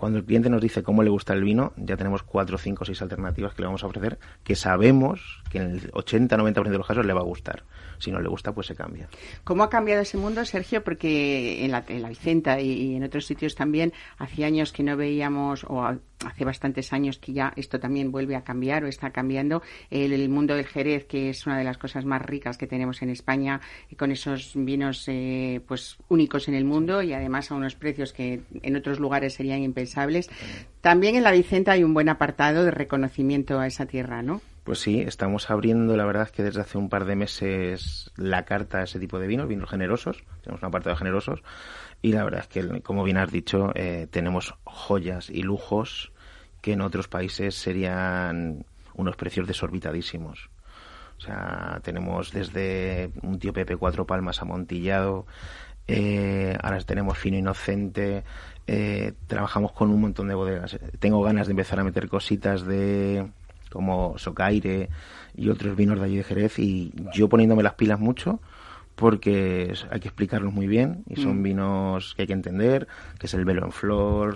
Cuando 0.03 0.19
el 0.19 0.25
cliente 0.25 0.51
nos 0.51 0.61
dice 0.61 0.83
cómo 0.83 1.05
le 1.05 1.11
gusta 1.11 1.33
el 1.33 1.45
vino, 1.45 1.75
ya 1.77 1.97
tenemos 1.97 2.25
cuatro, 2.25 2.59
cinco, 2.59 2.85
seis 2.85 3.01
alternativas 3.03 3.55
que 3.55 3.63
le 3.63 3.67
vamos 3.67 3.85
a 3.85 3.87
ofrecer 3.87 4.19
que 4.43 4.57
sabemos 4.57 5.41
que 5.49 5.59
en 5.59 5.71
el 5.71 5.93
80-90% 5.93 6.71
de 6.71 6.79
los 6.79 6.89
casos 6.89 7.07
le 7.07 7.13
va 7.13 7.21
a 7.21 7.23
gustar. 7.23 7.63
Si 7.99 8.11
no 8.11 8.21
le 8.21 8.29
gusta, 8.29 8.53
pues 8.53 8.67
se 8.67 8.75
cambia. 8.75 9.09
¿Cómo 9.45 9.63
ha 9.63 9.71
cambiado 9.71 10.03
ese 10.03 10.17
mundo, 10.17 10.45
Sergio? 10.45 10.83
Porque 10.83 11.65
en 11.65 11.71
la, 11.71 11.85
en 11.87 12.03
la 12.03 12.09
Vicenta 12.09 12.61
y, 12.61 12.97
en 12.97 13.05
otros 13.05 13.27
sitios 13.27 13.55
también, 13.55 13.93
hacía 14.19 14.49
años 14.49 14.73
que 14.73 14.83
no 14.83 14.97
veíamos, 14.97 15.63
o 15.69 15.85
hace 15.85 16.45
bastantes 16.45 16.93
años 16.93 17.19
que 17.19 17.33
ya 17.33 17.53
esto 17.55 17.79
también 17.79 18.11
vuelve 18.11 18.35
a 18.35 18.43
cambiar 18.43 18.83
o 18.83 18.89
está 18.89 19.11
cambiando, 19.11 19.63
el, 19.91 20.29
mundo 20.29 20.57
del 20.57 20.67
Jerez, 20.67 21.05
que 21.05 21.31
es 21.31 21.47
una 21.47 21.59
de 21.59 21.65
las 21.65 21.79
cosas 21.79 22.05
más 22.05 22.23
ricas 22.23 22.59
que 22.59 22.67
tenemos 22.67 23.03
en 23.03 23.11
España, 23.11 23.61
y 23.89 23.95
con 23.95 24.11
esos 24.11 24.53
vinos 24.57 25.05
eh, 25.07 25.61
pues 25.69 25.97
únicos 26.09 26.49
en 26.49 26.55
el 26.55 26.65
mundo 26.65 27.03
y 27.03 27.13
además 27.13 27.53
a 27.53 27.55
unos 27.55 27.77
precios 27.77 28.13
que 28.13 28.41
en 28.63 28.77
otros 28.77 28.99
lugares 28.99 29.35
serían 29.35 29.63
impensables. 29.63 29.92
También 30.81 31.15
en 31.15 31.23
la 31.23 31.31
Vicenta 31.31 31.73
hay 31.73 31.85
un 31.85 31.95
buen 31.95 32.09
apartado 32.09 32.65
de 32.65 32.71
reconocimiento 32.71 33.59
a 33.59 33.67
esa 33.67 33.87
tierra, 33.87 34.23
¿no? 34.23 34.41
Pues 34.65 34.79
sí, 34.79 35.01
estamos 35.01 35.51
abriendo, 35.51 35.97
la 35.97 36.05
verdad 36.05 36.29
que 36.31 36.45
desde 36.45 36.61
hace 36.61 36.79
un 36.79 36.89
par 36.89 37.05
de 37.05 37.17
meses 37.17 38.13
la 38.17 38.45
carta 38.45 38.79
a 38.79 38.83
ese 38.85 39.01
tipo 39.01 39.19
de 39.19 39.27
vinos, 39.27 39.49
vinos 39.49 39.69
generosos, 39.69 40.23
tenemos 40.43 40.63
un 40.63 40.69
apartado 40.69 40.95
de 40.95 40.99
generosos, 40.99 41.43
y 42.01 42.13
la 42.13 42.23
verdad 42.23 42.41
es 42.43 42.47
que, 42.47 42.81
como 42.81 43.03
bien 43.03 43.17
has 43.17 43.33
dicho, 43.33 43.73
eh, 43.75 44.07
tenemos 44.11 44.55
joyas 44.63 45.31
y 45.31 45.43
lujos 45.43 46.13
que 46.61 46.75
en 46.75 46.81
otros 46.81 47.09
países 47.09 47.57
serían 47.57 48.65
unos 48.95 49.17
precios 49.17 49.49
desorbitadísimos. 49.49 50.49
O 51.19 51.21
sea, 51.21 51.81
tenemos 51.83 52.33
desde 52.33 53.11
un 53.23 53.39
tío 53.41 53.53
Pepe 53.53 53.77
Cuatro 53.77 54.07
Palmas 54.07 54.43
amontillado, 54.43 55.27
eh, 55.89 56.57
ahora 56.63 56.79
tenemos 56.81 57.19
Fino 57.19 57.37
Inocente, 57.37 58.23
eh, 58.67 59.13
trabajamos 59.27 59.73
con 59.73 59.91
un 59.91 60.01
montón 60.01 60.29
de 60.29 60.35
bodegas. 60.35 60.79
Tengo 60.99 61.23
ganas 61.23 61.47
de 61.47 61.53
empezar 61.53 61.81
a 61.81 61.85
meter 61.85 62.09
cositas 62.09 62.65
de 62.65 63.27
como 63.71 64.19
Socaire 64.19 64.91
y 65.35 65.49
otros 65.49 65.77
vinos 65.77 65.99
de 65.99 66.05
allí 66.05 66.17
de 66.17 66.25
Jerez 66.25 66.59
y 66.59 66.93
yo 67.15 67.29
poniéndome 67.29 67.63
las 67.63 67.75
pilas 67.75 67.99
mucho 67.99 68.41
porque 68.95 69.73
hay 69.91 70.01
que 70.01 70.09
explicarlos 70.09 70.53
muy 70.53 70.67
bien 70.67 71.05
y 71.09 71.21
son 71.21 71.41
mm. 71.41 71.43
vinos 71.43 72.15
que 72.15 72.23
hay 72.23 72.27
que 72.27 72.35
entender, 72.35 72.87
que 73.19 73.27
es 73.27 73.35
el 73.35 73.45
velo 73.45 73.65
en 73.65 73.73
flor, 73.73 74.35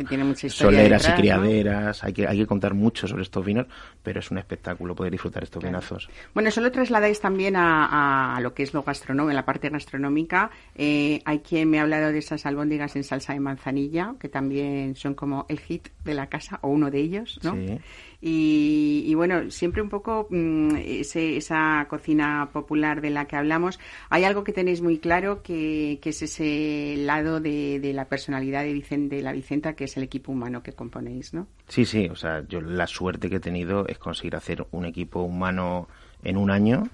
soleras 0.48 1.08
y 1.08 1.12
criaderas, 1.12 2.02
hay 2.02 2.12
que 2.12 2.26
hay 2.26 2.38
que 2.38 2.46
contar 2.46 2.74
mucho 2.74 3.06
sobre 3.06 3.22
estos 3.22 3.44
vinos, 3.44 3.66
pero 4.02 4.20
es 4.20 4.30
un 4.30 4.38
espectáculo 4.38 4.94
poder 4.94 5.12
disfrutar 5.12 5.42
estos 5.42 5.62
vinazos. 5.62 6.08
Bueno, 6.34 6.48
eso 6.48 6.60
lo 6.60 6.70
trasladáis 6.72 7.20
también 7.20 7.54
a, 7.56 8.38
lo 8.40 8.54
que 8.54 8.62
es 8.62 8.74
lo 8.74 8.82
gastronómico, 8.82 9.30
en 9.30 9.36
la 9.36 9.44
parte 9.44 9.68
gastronómica. 9.68 10.50
Eh, 10.74 11.20
hay 11.24 11.40
quien 11.40 11.70
me 11.70 11.78
ha 11.78 11.82
hablado 11.82 12.12
de 12.12 12.18
esas 12.18 12.46
albóndigas 12.46 12.96
en 12.96 13.04
salsa 13.04 13.32
de 13.32 13.40
manzanilla, 13.40 14.14
que 14.18 14.28
también 14.28 14.96
son 14.96 15.14
como 15.14 15.46
el 15.48 15.60
hit 15.60 15.88
de 16.04 16.14
la 16.14 16.28
casa, 16.28 16.58
o 16.62 16.68
uno 16.68 16.90
de 16.90 17.00
ellos, 17.00 17.38
¿no? 17.42 17.52
Sí. 17.54 17.78
Y, 18.20 19.14
bueno, 19.14 19.50
siempre 19.50 19.82
un 19.82 19.88
poco 19.88 20.26
mm, 20.30 20.76
esa 20.76 21.86
cocina 21.88 22.48
popular 22.52 23.00
de 23.00 23.10
la 23.10 23.26
que 23.26 23.36
hablamos. 23.36 23.78
Hay 24.10 24.24
algo 24.24 24.42
que 24.46 24.52
tenéis 24.52 24.80
muy 24.80 24.98
claro 24.98 25.42
que, 25.42 25.98
es 26.00 26.22
ese 26.22 26.94
lado 26.98 27.40
de, 27.40 27.90
la 27.92 28.04
personalidad 28.04 28.62
de, 28.62 28.72
Vicente, 28.72 29.16
de 29.16 29.22
la 29.22 29.32
Vicenta, 29.32 29.72
que 29.72 29.84
es 29.84 29.96
el 29.96 30.04
equipo 30.04 30.30
humano 30.30 30.62
que 30.62 30.72
componéis, 30.72 31.34
¿no? 31.34 31.48
Sí, 31.66 31.84
sí, 31.84 32.08
o 32.08 32.14
sea, 32.14 32.44
yo 32.48 32.60
la 32.60 32.86
suerte 32.86 33.28
que 33.28 33.36
he 33.36 33.40
tenido 33.40 33.88
es 33.88 33.98
conseguir 33.98 34.36
hacer 34.36 34.64
un 34.70 34.84
equipo 34.86 35.22
humano 35.22 35.88
en 36.22 36.36
un 36.36 36.52
año 36.52 36.84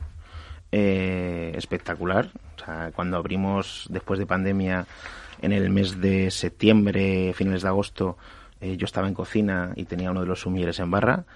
eh, 0.72 1.52
espectacular. 1.54 2.30
O 2.56 2.64
sea, 2.64 2.90
cuando 2.94 3.18
abrimos 3.18 3.86
después 3.90 4.18
de 4.18 4.24
pandemia 4.24 4.86
en 5.42 5.52
el 5.52 5.68
mes 5.68 6.00
de 6.00 6.30
septiembre, 6.30 7.34
finales 7.34 7.60
de 7.60 7.68
agosto, 7.68 8.16
eh, 8.62 8.78
yo 8.78 8.86
estaba 8.86 9.08
en 9.08 9.14
cocina 9.14 9.74
y 9.76 9.84
tenía 9.84 10.10
uno 10.10 10.22
de 10.22 10.26
los 10.26 10.40
sumieres 10.40 10.80
en 10.80 10.90
barra 10.90 11.26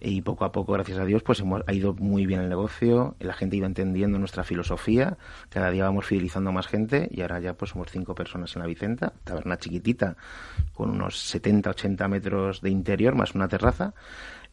y 0.00 0.22
poco 0.22 0.44
a 0.44 0.52
poco, 0.52 0.72
gracias 0.72 0.98
a 0.98 1.04
Dios, 1.04 1.22
pues 1.22 1.40
hemos, 1.40 1.62
ha 1.66 1.72
ido 1.72 1.94
muy 1.94 2.26
bien 2.26 2.40
el 2.40 2.48
negocio, 2.48 3.16
la 3.20 3.34
gente 3.34 3.56
iba 3.56 3.66
entendiendo 3.66 4.18
nuestra 4.18 4.44
filosofía, 4.44 5.18
cada 5.48 5.70
día 5.70 5.84
vamos 5.84 6.06
fidelizando 6.06 6.52
más 6.52 6.66
gente 6.66 7.08
y 7.10 7.20
ahora 7.20 7.40
ya 7.40 7.54
pues 7.54 7.72
somos 7.72 7.88
cinco 7.90 8.14
personas 8.14 8.54
en 8.56 8.62
la 8.62 8.68
Vicenta, 8.68 9.12
taberna 9.24 9.58
chiquitita, 9.58 10.16
con 10.74 10.90
unos 10.90 11.18
70, 11.18 11.70
80 11.70 12.08
metros 12.08 12.60
de 12.60 12.70
interior, 12.70 13.14
más 13.14 13.34
una 13.34 13.48
terraza, 13.48 13.94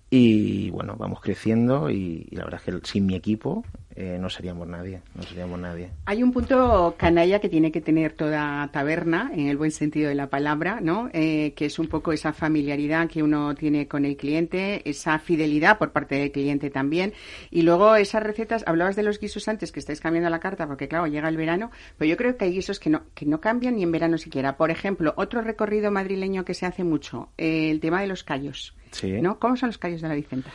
y 0.09 0.69
bueno, 0.69 0.95
vamos 0.97 1.19
creciendo 1.19 1.89
y, 1.89 2.27
la 2.31 2.45
verdad 2.45 2.61
es 2.65 2.75
que 2.75 2.87
sin 2.87 3.05
mi 3.05 3.15
equipo 3.15 3.65
eh, 3.93 4.17
no 4.21 4.29
seríamos 4.29 4.67
nadie, 4.67 5.01
no 5.15 5.23
seríamos 5.23 5.59
nadie. 5.59 5.89
Hay 6.05 6.21
un 6.23 6.31
punto 6.31 6.95
canalla 6.97 7.39
que 7.39 7.49
tiene 7.49 7.71
que 7.71 7.81
tener 7.81 8.13
toda 8.13 8.69
taberna, 8.71 9.31
en 9.33 9.47
el 9.47 9.57
buen 9.57 9.71
sentido 9.71 10.07
de 10.07 10.15
la 10.15 10.27
palabra, 10.27 10.79
¿no? 10.81 11.09
Eh, 11.13 11.53
que 11.55 11.65
es 11.65 11.79
un 11.79 11.87
poco 11.87 12.13
esa 12.13 12.31
familiaridad 12.31 13.09
que 13.09 13.23
uno 13.23 13.55
tiene 13.55 13.87
con 13.87 14.05
el 14.05 14.15
cliente, 14.15 14.87
esa 14.87 15.17
fidelidad 15.19 15.77
por 15.77 15.91
parte 15.91 16.15
del 16.15 16.31
cliente 16.31 16.69
también. 16.69 17.13
Y 17.49 17.63
luego 17.63 17.95
esas 17.95 18.23
recetas, 18.23 18.63
hablabas 18.67 18.95
de 18.95 19.03
los 19.03 19.19
guisos 19.19 19.47
antes 19.47 19.71
que 19.71 19.79
estáis 19.79 19.99
cambiando 19.99 20.29
la 20.29 20.39
carta, 20.39 20.67
porque 20.67 20.87
claro, 20.87 21.07
llega 21.07 21.27
el 21.27 21.37
verano, 21.37 21.71
pero 21.97 22.07
yo 22.07 22.17
creo 22.17 22.37
que 22.37 22.45
hay 22.45 22.51
guisos 22.51 22.79
que 22.79 22.91
no, 22.91 23.01
que 23.13 23.25
no 23.25 23.41
cambian 23.41 23.75
ni 23.75 23.83
en 23.83 23.91
verano 23.91 24.17
siquiera. 24.19 24.57
Por 24.57 24.69
ejemplo, 24.71 25.15
otro 25.17 25.41
recorrido 25.41 25.91
madrileño 25.91 26.45
que 26.45 26.53
se 26.53 26.65
hace 26.65 26.83
mucho, 26.83 27.29
eh, 27.37 27.71
el 27.71 27.79
tema 27.79 27.99
de 27.99 28.07
los 28.07 28.23
callos. 28.23 28.76
¿No? 29.21 29.39
¿Cómo 29.39 29.57
son 29.57 29.69
los 29.69 29.77
callos 29.77 30.01
de 30.01 30.07
la 30.07 30.15
Vicenta? 30.15 30.51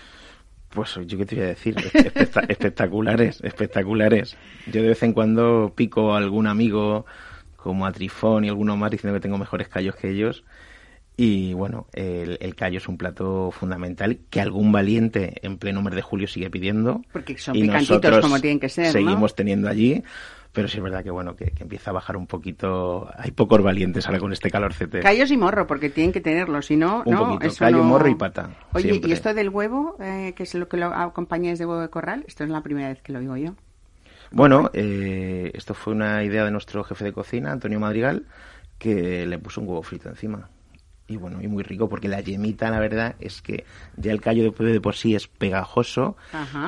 Pues 0.71 0.99
yo 1.07 1.19
qué 1.19 1.27
te 1.27 1.37
voy 1.37 1.45
a 1.45 1.49
decir, 1.49 1.77
espectaculares, 2.49 3.41
espectaculares. 3.43 4.37
Yo 4.67 4.83
de 4.83 4.89
vez 4.89 5.03
en 5.03 5.13
cuando 5.13 5.73
pico 5.77 6.15
a 6.15 6.19
algún 6.19 6.47
amigo 6.47 7.05
como 7.57 7.87
a 7.87 7.93
Trifón 7.93 8.45
y 8.45 8.49
alguno 8.49 8.77
más 8.77 8.91
diciendo 8.91 9.17
que 9.17 9.21
tengo 9.21 9.39
mejores 9.39 9.69
callos 9.69 9.95
que 9.97 10.11
ellos. 10.11 10.45
Y 11.15 11.53
bueno, 11.53 11.87
el, 11.93 12.39
el, 12.41 12.55
callo 12.55 12.79
es 12.79 12.89
un 12.89 12.97
plato 12.97 13.51
fundamental 13.51 14.19
que 14.31 14.41
algún 14.41 14.73
valiente 14.73 15.35
en 15.43 15.59
pleno 15.59 15.83
mes 15.83 15.95
de 15.95 16.01
julio 16.01 16.27
sigue 16.27 16.49
pidiendo. 16.49 17.03
Porque 17.13 17.37
son 17.37 17.53
picantitos 17.53 18.21
como 18.21 18.41
tienen 18.41 18.59
que 18.59 18.71
ser. 18.71 18.93
Seguimos 18.93 19.35
teniendo 19.35 19.69
allí 19.69 20.03
pero 20.53 20.69
sí 20.69 20.77
es 20.79 20.83
verdad 20.83 21.03
que 21.03 21.11
bueno 21.11 21.35
que, 21.35 21.53
empieza 21.59 21.91
a 21.91 21.95
bajar 21.95 22.17
un 22.17 22.27
poquito. 22.27 23.11
Hay 23.17 23.31
pocos 23.31 23.63
valientes 23.63 24.07
ahora 24.07 24.19
con 24.19 24.33
este 24.33 24.51
calorcete. 24.51 25.01
Callos 25.01 25.31
y 25.31 25.37
morro 25.37 25.67
porque 25.67 25.89
tienen 25.89 26.13
que 26.13 26.21
tenerlo 26.21 26.61
si 26.63 26.77
no 26.77 27.03
un 27.07 27.17
poquito. 27.17 27.55
callo 27.59 27.83
morro 27.83 28.09
y 28.09 28.15
pata 28.15 28.51
oye 28.73 29.01
y 29.03 29.13
esto 29.13 29.33
del 29.33 29.49
huevo 29.49 29.97
eh, 30.01 30.35
que 30.37 30.43
es 30.43 30.55
lo 30.55 30.69
que 30.69 30.77
lo 30.77 30.87
acompañáis 30.87 31.59
de 31.59 31.67
huevo 31.67 31.81
de 31.81 31.89
corral 31.89 32.25
esto 32.27 32.45
es 32.45 32.51
la 32.51 32.63
primera 32.63 32.89
vez 32.89 33.01
que 33.03 33.13
lo 33.13 33.21
digo 33.21 33.37
yo. 33.37 33.55
Bueno 34.31 34.71
eh, 34.75 35.51
esto 35.55 35.75
fue 35.75 35.95
una 35.95 36.23
idea 36.25 36.45
de 36.45 36.51
nuestro 36.51 36.85
jefe 36.85 37.05
de 37.05 37.13
cocina 37.13 37.53
Antonio 37.53 37.81
Madrigal 37.81 38.27
que 38.79 39.27
le 39.27 39.39
puso 39.39 39.61
un 39.61 39.69
huevo 39.69 39.83
frito 39.83 40.09
encima 40.09 40.49
y 41.13 41.17
bueno, 41.17 41.41
y 41.43 41.49
muy 41.49 41.63
rico 41.63 41.89
porque 41.89 42.09
la 42.09 42.21
yemita, 42.21 42.71
la 42.71 42.81
verdad, 42.81 43.15
es 43.21 43.43
que 43.43 43.65
ya 43.97 44.13
el 44.13 44.21
callo 44.21 44.51
de, 44.51 44.73
de 44.73 44.81
por 44.81 44.95
sí 44.95 45.15
es 45.15 45.27
pegajoso, 45.29 46.17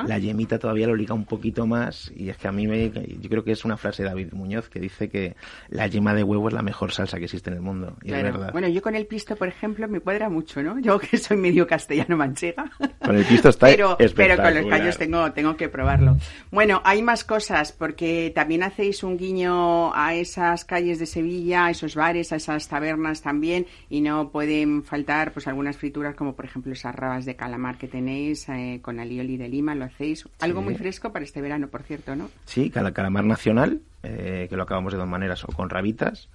la 0.07 0.19
yemita 0.19 0.59
todavía 0.59 0.87
lo 0.87 0.95
liga 0.95 1.15
un 1.15 1.25
poquito 1.25 1.67
más 1.67 2.13
y 2.15 2.29
es 2.29 2.37
que 2.37 2.49
a 2.49 2.53
mí 2.53 2.67
me, 2.67 2.91
yo 2.91 3.29
creo 3.29 3.45
que 3.45 3.53
es 3.53 3.65
una 3.65 3.77
frase 3.77 4.03
de 4.03 4.11
David 4.11 4.33
Muñoz 4.33 4.69
que 4.69 4.81
dice 4.81 5.09
que 5.09 5.37
la 5.69 5.87
yema 5.87 6.15
de 6.15 6.23
huevo 6.23 6.49
es 6.49 6.55
la 6.55 6.63
mejor 6.63 6.93
salsa 6.93 7.19
que 7.19 7.25
existe 7.25 7.51
en 7.51 7.57
el 7.57 7.63
mundo 7.63 7.97
y 8.03 8.13
es 8.13 8.23
verdad. 8.23 8.53
Bueno, 8.53 8.69
yo 8.69 8.83
con 8.83 8.95
el 8.95 9.07
pisto, 9.07 9.37
por 9.37 9.49
ejemplo, 9.49 9.89
me 9.89 10.01
cuadra 10.01 10.29
mucho, 10.29 10.63
¿no? 10.63 10.79
Yo 10.79 10.99
que 10.99 11.17
soy 11.17 11.37
medio 11.37 11.67
castellano 11.67 12.17
manchega. 12.17 12.71
Con 13.05 13.17
el 13.17 13.25
pisto 13.25 13.49
está 13.49 13.67
pero, 13.67 13.97
pero 14.15 14.37
con 14.37 14.55
los 14.55 14.67
callos 14.67 14.99
tengo, 14.99 15.33
tengo 15.33 15.57
que 15.57 15.69
probarlo. 15.69 16.17
Bueno, 16.51 16.83
hay 16.85 17.03
más 17.03 17.25
cosas 17.25 17.73
porque 17.73 18.33
también 18.35 18.63
hacéis 18.63 19.03
un 19.03 19.17
guiño 19.17 19.95
a 19.95 20.15
esas 20.15 20.65
calles 20.65 20.99
de 20.99 21.07
Sevilla, 21.07 21.67
a 21.67 21.71
esos 21.71 21.95
bares, 21.95 22.33
a 22.33 22.37
esas 22.37 22.69
tabernas 22.69 23.23
también 23.23 23.67
y 23.89 24.01
no 24.01 24.31
pueden 24.35 24.83
faltar 24.83 25.31
pues 25.31 25.47
algunas 25.47 25.77
frituras 25.77 26.17
como 26.17 26.35
por 26.35 26.45
ejemplo 26.45 26.73
esas 26.73 26.93
rabas 26.93 27.25
de 27.25 27.37
calamar 27.37 27.79
que 27.79 27.87
tenéis 27.87 28.49
eh, 28.49 28.81
con 28.83 28.99
alioli 28.99 29.37
de 29.37 29.49
Lima, 29.49 29.77
lo 29.77 29.85
hacéis. 29.85 30.29
Algo 30.41 30.61
muy 30.61 30.75
fresco 30.75 31.13
para 31.13 31.25
este 31.25 31.41
verano, 31.41 31.69
por 31.69 31.85
cierto, 31.85 32.17
¿no? 32.17 32.29
Sí, 32.45 32.69
calamar 32.69 33.23
nacional, 33.23 33.81
eh, 34.03 34.49
que 34.51 34.57
lo 34.57 34.65
acabamos 34.65 34.93
de 34.93 34.99
dos 34.99 35.07
maneras, 35.07 35.45
o 35.45 35.47
con 35.47 35.71
rabitas, 35.71 36.31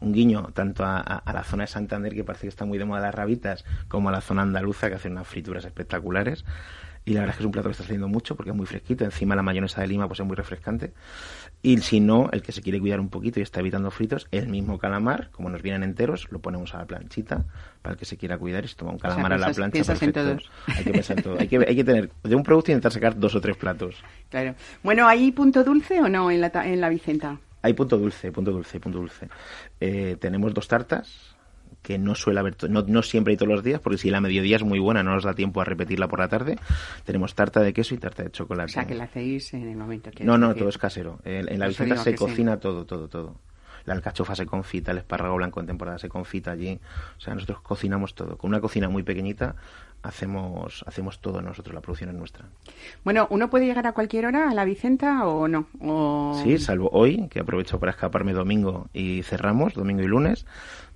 un 0.00 0.12
guiño 0.12 0.50
tanto 0.52 0.84
a, 0.84 1.22
la 1.24 1.42
zona 1.42 1.62
de 1.62 1.68
Santander, 1.68 2.14
que 2.14 2.22
parece 2.22 2.42
que 2.42 2.48
está 2.48 2.66
muy 2.66 2.76
de 2.76 2.84
moda 2.84 3.00
las 3.00 3.14
rabitas, 3.14 3.64
como 3.88 4.10
a 4.10 4.12
la 4.12 4.20
zona 4.20 4.42
andaluza, 4.42 4.90
que 4.90 4.96
hacen 4.96 5.12
unas 5.12 5.26
frituras 5.26 5.64
espectaculares. 5.64 6.44
Y 7.06 7.14
la 7.14 7.20
verdad 7.20 7.32
es 7.32 7.36
que 7.38 7.42
es 7.44 7.46
un 7.46 7.52
plato 7.52 7.70
que 7.70 7.72
está 7.72 7.84
saliendo 7.84 8.08
mucho 8.08 8.36
porque 8.36 8.50
es 8.50 8.56
muy 8.56 8.66
fresquito. 8.66 9.06
Encima 9.06 9.34
la 9.34 9.42
mayonesa 9.42 9.80
de 9.80 9.86
Lima 9.86 10.06
pues 10.06 10.20
es 10.20 10.26
muy 10.26 10.36
refrescante. 10.36 10.92
Y 11.60 11.78
si 11.78 11.98
no, 11.98 12.28
el 12.32 12.42
que 12.42 12.52
se 12.52 12.62
quiere 12.62 12.78
cuidar 12.78 13.00
un 13.00 13.08
poquito 13.08 13.40
y 13.40 13.42
está 13.42 13.60
evitando 13.60 13.90
fritos, 13.90 14.28
el 14.30 14.48
mismo 14.48 14.78
calamar, 14.78 15.30
como 15.32 15.48
nos 15.48 15.60
vienen 15.60 15.82
enteros, 15.82 16.28
lo 16.30 16.38
ponemos 16.38 16.74
a 16.74 16.78
la 16.78 16.86
planchita 16.86 17.44
para 17.82 17.94
el 17.94 17.98
que 17.98 18.04
se 18.04 18.16
quiera 18.16 18.38
cuidar 18.38 18.64
y 18.64 18.68
se 18.68 18.76
toma 18.76 18.92
un 18.92 18.98
calamar 18.98 19.32
a 19.32 19.38
la 19.38 19.50
plancha. 19.50 19.78
En 20.00 20.12
todos. 20.12 20.50
Hay 20.68 20.84
que 20.84 20.90
pensar 20.92 21.18
en 21.18 21.24
todo. 21.24 21.38
Hay 21.38 21.48
que, 21.48 21.56
hay 21.56 21.74
que 21.74 21.84
tener 21.84 22.10
de 22.22 22.34
un 22.34 22.44
producto 22.44 22.70
y 22.70 22.74
intentar 22.74 22.92
sacar 22.92 23.18
dos 23.18 23.34
o 23.34 23.40
tres 23.40 23.56
platos. 23.56 23.96
Claro. 24.30 24.54
Bueno, 24.82 25.08
¿hay 25.08 25.32
punto 25.32 25.64
dulce 25.64 26.00
o 26.00 26.08
no 26.08 26.30
en 26.30 26.40
la, 26.40 26.52
en 26.64 26.80
la 26.80 26.88
Vicenta? 26.88 27.38
Hay 27.62 27.72
punto 27.72 27.98
dulce, 27.98 28.30
punto 28.30 28.52
dulce, 28.52 28.78
punto 28.78 28.98
dulce. 28.98 29.28
Eh, 29.80 30.16
tenemos 30.20 30.54
dos 30.54 30.68
tartas 30.68 31.36
que 31.82 31.98
no 31.98 32.14
suele 32.14 32.40
haber, 32.40 32.56
no, 32.68 32.82
no, 32.82 33.02
siempre 33.02 33.32
hay 33.32 33.36
todos 33.36 33.52
los 33.52 33.62
días, 33.62 33.80
porque 33.80 33.98
si 33.98 34.10
la 34.10 34.20
mediodía 34.20 34.56
es 34.56 34.62
muy 34.62 34.78
buena, 34.78 35.02
no 35.02 35.14
nos 35.14 35.24
da 35.24 35.34
tiempo 35.34 35.60
a 35.60 35.64
repetirla 35.64 36.08
por 36.08 36.18
la 36.18 36.28
tarde. 36.28 36.58
Tenemos 37.04 37.34
tarta 37.34 37.60
de 37.60 37.72
queso 37.72 37.94
y 37.94 37.98
tarta 37.98 38.24
de 38.24 38.30
chocolate. 38.30 38.70
O 38.70 38.74
sea, 38.74 38.86
que 38.86 38.94
la 38.94 39.04
hacéis 39.04 39.54
en 39.54 39.68
el 39.68 39.76
momento 39.76 40.10
que... 40.10 40.24
No, 40.24 40.36
no, 40.38 40.54
todo 40.54 40.68
es 40.68 40.78
casero. 40.78 41.20
En, 41.24 41.58
la 41.58 41.68
Vicenta 41.68 41.96
se 41.96 42.14
cocina 42.14 42.58
todo, 42.58 42.84
todo, 42.84 43.08
todo. 43.08 43.36
la 43.84 43.94
alcachofa 43.94 44.34
se 44.34 44.46
confita, 44.46 44.92
el 44.92 44.98
espárrago 44.98 45.36
blanco 45.36 45.60
en 45.60 45.66
temporada 45.66 45.98
se 45.98 46.08
confita 46.08 46.50
allí. 46.50 46.78
O 47.16 47.20
sea, 47.20 47.34
nosotros 47.34 47.60
cocinamos 47.62 48.14
todo. 48.14 48.36
Con 48.36 48.50
una 48.50 48.60
cocina 48.60 48.88
muy 48.88 49.02
pequeñita 49.02 49.56
hacemos, 50.02 50.84
hacemos 50.86 51.20
todo 51.20 51.42
nosotros, 51.42 51.74
la 51.74 51.80
producción 51.80 52.10
es 52.10 52.16
nuestra. 52.16 52.46
Bueno, 53.04 53.26
¿uno 53.30 53.50
puede 53.50 53.66
llegar 53.66 53.86
a 53.86 53.92
cualquier 53.92 54.26
hora 54.26 54.50
a 54.50 54.54
la 54.54 54.64
Vicenta 54.64 55.26
o 55.26 55.48
no? 55.48 55.66
Sí, 56.42 56.58
salvo 56.58 56.90
hoy, 56.92 57.28
que 57.28 57.40
aprovecho 57.40 57.78
para 57.80 57.90
escaparme 57.90 58.32
domingo 58.32 58.88
y 58.92 59.22
cerramos, 59.22 59.74
domingo 59.74 60.02
y 60.02 60.06
lunes, 60.06 60.46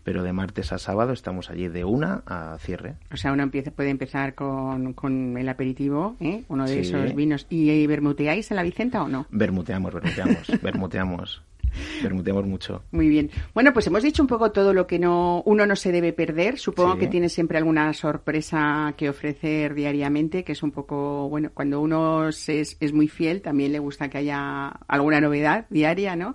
pero 0.05 0.23
de 0.23 0.33
martes 0.33 0.73
a 0.73 0.79
sábado 0.79 1.13
estamos 1.13 1.51
allí 1.51 1.69
de 1.69 1.85
una 1.85 2.23
a 2.27 2.57
cierre. 2.59 2.97
O 3.13 3.17
sea, 3.17 3.33
uno 3.33 3.43
empieza, 3.43 3.71
puede 3.71 3.91
empezar 3.91 4.35
con, 4.35 4.93
con 4.95 5.37
el 5.37 5.49
aperitivo, 5.49 6.17
¿eh? 6.21 6.45
uno 6.49 6.67
de 6.67 6.81
esos 6.81 7.15
vinos. 7.15 7.47
¿Y, 7.51 7.71
¿Y 7.71 7.87
bermuteáis 7.87 8.51
en 8.51 8.57
la 8.57 8.63
Vicenta 8.63 9.03
o 9.03 9.09
no? 9.09 9.27
Bermuteamos, 9.31 9.93
bermuteamos, 9.93 10.63
bermuteamos. 10.63 11.43
Permutemos 12.03 12.47
mucho. 12.47 12.83
Muy 12.91 13.09
bien. 13.09 13.31
Bueno, 13.55 13.73
pues 13.73 13.87
hemos 13.87 14.03
dicho 14.03 14.23
un 14.23 14.29
poco 14.29 14.53
todo 14.53 14.73
lo 14.73 14.87
que 14.87 14.99
no 14.99 15.43
uno 15.47 15.67
no 15.67 15.77
se 15.77 15.93
debe 15.93 16.13
perder. 16.13 16.59
Supongo 16.59 16.99
que 16.99 17.07
tiene 17.07 17.29
siempre 17.29 17.59
alguna 17.59 17.93
sorpresa 17.93 18.95
que 18.97 19.09
ofrecer 19.09 19.75
diariamente, 19.75 20.45
que 20.45 20.53
es 20.53 20.63
un 20.63 20.71
poco, 20.71 21.29
bueno, 21.29 21.51
cuando 21.55 21.81
uno 21.81 22.29
es, 22.29 22.49
es 22.49 22.93
muy 22.93 23.09
fiel, 23.09 23.43
también 23.43 23.73
le 23.73 23.79
gusta 23.79 24.09
que 24.09 24.19
haya 24.19 24.69
alguna 24.89 25.21
novedad 25.21 25.67
diaria, 25.71 26.17
¿no? 26.17 26.35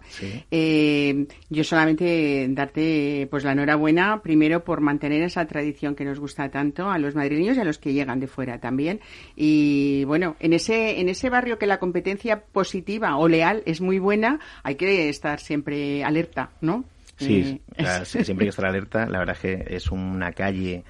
Eh, 0.51 1.27
yo 1.49 1.63
solamente 1.63 2.47
darte 2.49 3.27
pues 3.29 3.43
la 3.43 3.51
enhorabuena 3.51 4.21
primero 4.21 4.63
por 4.63 4.81
mantener 4.81 5.21
esa 5.21 5.45
tradición 5.45 5.95
que 5.95 6.05
nos 6.05 6.19
gusta 6.19 6.49
tanto 6.49 6.89
a 6.89 6.97
los 6.97 7.15
madrileños 7.15 7.57
y 7.57 7.59
a 7.61 7.63
los 7.63 7.77
que 7.77 7.93
llegan 7.93 8.19
de 8.19 8.27
fuera 8.27 8.59
también. 8.59 8.99
Y 9.35 10.03
bueno, 10.05 10.35
en 10.39 10.53
ese, 10.53 10.99
en 10.99 11.09
ese 11.09 11.29
barrio 11.29 11.57
que 11.57 11.67
la 11.67 11.79
competencia 11.79 12.43
positiva 12.45 13.17
o 13.17 13.27
leal 13.27 13.63
es 13.65 13.81
muy 13.81 13.99
buena, 13.99 14.39
hay 14.63 14.75
que 14.75 15.09
estar 15.09 15.26
siempre 15.37 16.03
alerta, 16.03 16.49
¿no? 16.61 16.85
Sí, 17.17 17.61
eh, 17.75 18.05
siempre 18.05 18.43
hay 18.43 18.47
que 18.47 18.49
estar 18.49 18.65
alerta. 18.65 19.07
La 19.07 19.19
verdad 19.19 19.35
es 19.35 19.41
que 19.41 19.75
es 19.75 19.91
una 19.91 20.31
calle 20.33 20.83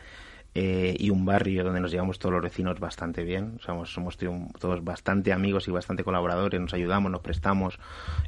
eh, 0.60 0.96
y 0.98 1.12
un 1.12 1.24
barrio 1.24 1.64
donde 1.64 1.80
nos 1.80 1.92
llevamos 1.92 2.20
todos 2.20 2.34
los 2.34 2.42
vecinos 2.42 2.80
bastante 2.80 3.24
bien. 3.24 3.60
Somos, 3.62 3.94
somos 3.94 4.18
todos 4.18 4.84
bastante 4.84 5.32
amigos 5.32 5.68
y 5.68 5.72
bastante 5.72 6.04
colaboradores, 6.04 6.60
nos 6.60 6.74
ayudamos, 6.74 7.12
nos 7.12 7.22
prestamos. 7.22 7.80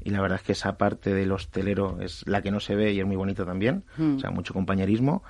Y 0.03 0.11
la 0.11 0.21
verdad 0.21 0.37
es 0.37 0.45
que 0.45 0.51
esa 0.51 0.77
parte 0.77 1.13
del 1.13 1.31
hostelero 1.31 1.97
es 2.01 2.25
la 2.27 2.41
que 2.41 2.51
no 2.51 2.59
se 2.59 2.75
ve 2.75 2.93
y 2.93 2.99
es 2.99 3.05
muy 3.05 3.15
bonito 3.15 3.45
también. 3.45 3.83
Mm. 3.97 4.17
O 4.17 4.19
sea, 4.19 4.29
mucho 4.29 4.53
compañerismo. 4.53 5.23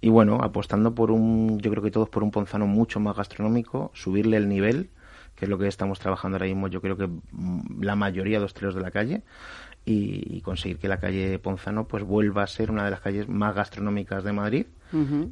Y 0.00 0.10
bueno, 0.10 0.38
apostando 0.42 0.94
por 0.94 1.10
un, 1.10 1.58
yo 1.58 1.70
creo 1.70 1.82
que 1.82 1.90
todos 1.90 2.08
por 2.08 2.22
un 2.22 2.30
Ponzano 2.30 2.66
mucho 2.66 3.00
más 3.00 3.16
gastronómico, 3.16 3.90
subirle 3.94 4.36
el 4.36 4.48
nivel, 4.48 4.90
que 5.34 5.46
es 5.46 5.48
lo 5.48 5.58
que 5.58 5.66
estamos 5.66 5.98
trabajando 5.98 6.36
ahora 6.36 6.46
mismo, 6.46 6.68
yo 6.68 6.80
creo 6.80 6.96
que 6.96 7.08
mm, 7.08 7.82
la 7.82 7.96
mayoría 7.96 8.38
de 8.38 8.44
hosteleros 8.44 8.74
de 8.74 8.82
la 8.82 8.90
calle 8.90 9.22
y, 9.84 10.40
conseguir 10.40 10.78
que 10.78 10.88
la 10.88 10.98
calle 10.98 11.38
Ponzano 11.38 11.86
pues 11.86 12.04
vuelva 12.04 12.42
a 12.42 12.46
ser 12.46 12.70
una 12.70 12.84
de 12.84 12.90
las 12.90 13.00
calles 13.00 13.28
más 13.28 13.54
gastronómicas 13.54 14.24
de 14.24 14.32
Madrid 14.32 14.66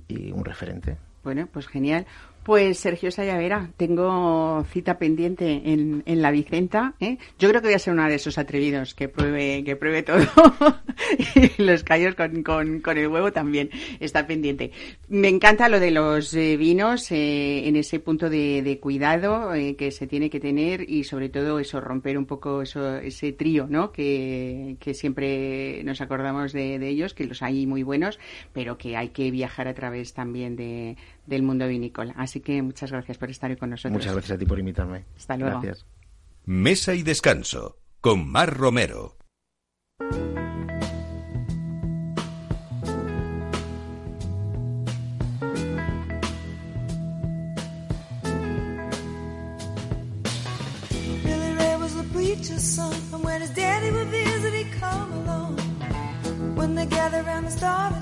y 0.08 0.32
un 0.32 0.44
referente. 0.44 0.98
Bueno, 1.22 1.48
pues 1.52 1.68
genial. 1.68 2.06
Pues 2.44 2.80
Sergio 2.80 3.12
Sayavera, 3.12 3.70
tengo 3.76 4.64
cita 4.72 4.98
pendiente 4.98 5.62
en, 5.64 6.02
en 6.06 6.22
la 6.22 6.32
Vicenta. 6.32 6.94
¿eh? 6.98 7.18
Yo 7.38 7.48
creo 7.48 7.60
que 7.60 7.68
voy 7.68 7.74
a 7.74 7.78
ser 7.78 7.92
uno 7.92 8.08
de 8.08 8.16
esos 8.16 8.36
atrevidos 8.36 8.94
que 8.94 9.08
pruebe, 9.08 9.62
que 9.62 9.76
pruebe 9.76 10.02
todo. 10.02 10.26
los 11.58 11.84
callos 11.84 12.16
con, 12.16 12.42
con, 12.42 12.80
con, 12.80 12.98
el 12.98 13.06
huevo 13.06 13.30
también 13.30 13.70
está 14.00 14.26
pendiente. 14.26 14.72
Me 15.08 15.28
encanta 15.28 15.68
lo 15.68 15.78
de 15.78 15.92
los 15.92 16.34
eh, 16.34 16.56
vinos 16.56 17.12
eh, 17.12 17.68
en 17.68 17.76
ese 17.76 18.00
punto 18.00 18.28
de, 18.28 18.62
de 18.62 18.80
cuidado 18.80 19.54
eh, 19.54 19.76
que 19.76 19.92
se 19.92 20.08
tiene 20.08 20.28
que 20.28 20.40
tener 20.40 20.90
y 20.90 21.04
sobre 21.04 21.28
todo 21.28 21.60
eso, 21.60 21.80
romper 21.80 22.18
un 22.18 22.26
poco 22.26 22.62
eso, 22.62 22.96
ese 22.96 23.32
trío, 23.32 23.68
¿no? 23.70 23.92
Que, 23.92 24.76
que 24.80 24.94
siempre 24.94 25.84
nos 25.84 26.00
acordamos 26.00 26.52
de, 26.52 26.80
de 26.80 26.88
ellos, 26.88 27.14
que 27.14 27.24
los 27.24 27.40
hay 27.40 27.68
muy 27.68 27.84
buenos, 27.84 28.18
pero 28.52 28.78
que 28.78 28.96
hay 28.96 29.10
que 29.10 29.30
viajar 29.30 29.68
a 29.68 29.74
través 29.74 30.12
también 30.12 30.56
de 30.56 30.96
del 31.26 31.42
mundo 31.42 31.66
vinícola. 31.68 32.14
Así 32.16 32.40
que 32.40 32.62
muchas 32.62 32.90
gracias 32.90 33.18
por 33.18 33.30
estar 33.30 33.50
hoy 33.50 33.56
con 33.56 33.70
nosotros. 33.70 33.92
Muchas 33.92 34.12
gracias 34.12 34.36
a 34.36 34.38
ti 34.38 34.46
por 34.46 34.58
invitarme. 34.58 35.04
Hasta 35.16 35.36
luego. 35.36 35.60
Gracias. 35.60 35.86
Mesa 36.44 36.94
y 36.94 37.02
descanso 37.02 37.78
con 38.00 38.28
Mar 38.28 38.56
Romero. 38.56 39.16
son, 52.62 52.94
and 53.12 53.24
when 53.24 53.40
his 53.40 53.50
daddy 53.50 53.90
would 53.90 54.06
visit, 54.08 54.54
he'd 54.54 54.72
come 54.80 55.12
along. 55.12 55.56
When 56.54 56.74
they 56.74 56.86
gathered 56.86 57.26
around 57.26 57.44
and 57.44 58.01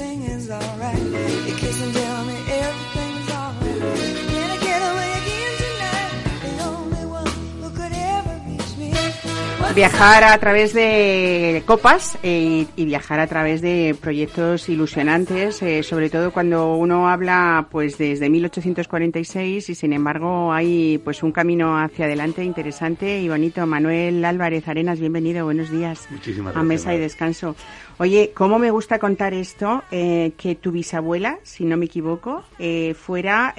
Everything 0.00 0.22
is 0.30 0.50
alright. 0.50 0.98
You 1.46 1.54
kiss 1.56 2.09
Viajar 9.74 10.24
a 10.24 10.36
través 10.38 10.74
de 10.74 11.62
copas 11.64 12.18
eh, 12.24 12.66
y 12.74 12.84
viajar 12.84 13.20
a 13.20 13.28
través 13.28 13.62
de 13.62 13.96
proyectos 14.00 14.68
ilusionantes, 14.68 15.62
eh, 15.62 15.84
sobre 15.84 16.10
todo 16.10 16.32
cuando 16.32 16.74
uno 16.74 17.08
habla 17.08 17.68
pues 17.70 17.96
desde 17.96 18.28
1846 18.28 19.70
y 19.70 19.74
sin 19.74 19.92
embargo 19.92 20.52
hay 20.52 20.98
pues 20.98 21.22
un 21.22 21.30
camino 21.30 21.78
hacia 21.78 22.06
adelante 22.06 22.42
interesante 22.42 23.20
y 23.20 23.28
bonito. 23.28 23.64
Manuel 23.64 24.24
Álvarez 24.24 24.66
Arenas, 24.66 24.98
bienvenido, 24.98 25.44
buenos 25.44 25.70
días 25.70 26.08
Muchísimas 26.10 26.56
a 26.56 26.62
Mesa 26.64 26.92
y 26.92 26.98
Descanso. 26.98 27.54
Oye, 27.98 28.32
¿cómo 28.34 28.58
me 28.58 28.72
gusta 28.72 28.98
contar 28.98 29.34
esto? 29.34 29.84
Eh, 29.92 30.32
que 30.36 30.56
tu 30.56 30.72
bisabuela, 30.72 31.38
si 31.44 31.64
no 31.64 31.76
me 31.76 31.84
equivoco, 31.84 32.42
eh, 32.58 32.94
fuera 32.94 33.54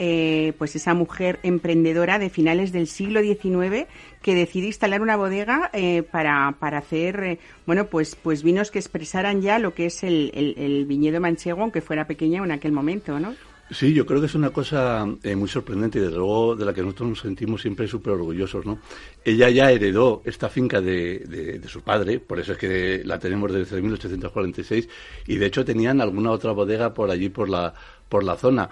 pues 0.57 0.75
esa 0.75 0.93
mujer 0.93 1.39
emprendedora 1.43 2.19
de 2.19 2.29
finales 2.29 2.71
del 2.71 2.87
siglo 2.87 3.21
XIX 3.21 3.87
que 4.21 4.35
decidió 4.35 4.67
instalar 4.67 5.01
una 5.01 5.15
bodega 5.15 5.71
para, 6.11 6.55
para 6.59 6.77
hacer 6.77 7.39
bueno 7.65 7.87
pues 7.87 8.15
pues 8.15 8.43
vinos 8.43 8.71
que 8.71 8.79
expresaran 8.79 9.41
ya 9.41 9.59
lo 9.59 9.73
que 9.73 9.87
es 9.87 10.03
el, 10.03 10.31
el, 10.33 10.85
viñedo 10.85 11.19
manchego, 11.19 11.61
aunque 11.61 11.81
fuera 11.81 12.07
pequeña 12.07 12.43
en 12.43 12.51
aquel 12.51 12.71
momento, 12.71 13.19
¿no? 13.19 13.33
Sí, 13.69 13.93
yo 13.93 14.05
creo 14.05 14.19
que 14.19 14.25
es 14.25 14.35
una 14.35 14.49
cosa 14.49 15.07
eh, 15.23 15.33
muy 15.33 15.47
sorprendente 15.47 15.97
y 15.97 16.01
desde 16.01 16.17
luego 16.17 16.57
de 16.57 16.65
la 16.65 16.73
que 16.73 16.81
nosotros 16.81 17.09
nos 17.09 17.19
sentimos 17.21 17.61
siempre 17.61 17.87
súper 17.87 18.13
orgullosos, 18.13 18.65
¿no? 18.65 18.79
Ella 19.23 19.49
ya 19.49 19.71
heredó 19.71 20.21
esta 20.25 20.49
finca 20.49 20.81
de, 20.81 21.19
de, 21.19 21.67
su 21.69 21.81
padre, 21.81 22.19
por 22.19 22.37
eso 22.37 22.51
es 22.51 22.57
que 22.57 23.01
la 23.05 23.17
tenemos 23.17 23.53
desde 23.53 23.81
1846 23.81 24.89
y 25.27 25.37
de 25.37 25.45
hecho 25.45 25.63
tenían 25.63 26.01
alguna 26.01 26.31
otra 26.31 26.51
bodega 26.51 26.93
por 26.93 27.11
allí 27.11 27.29
por 27.29 27.47
la, 27.47 27.73
por 28.09 28.25
la 28.25 28.35
zona. 28.35 28.69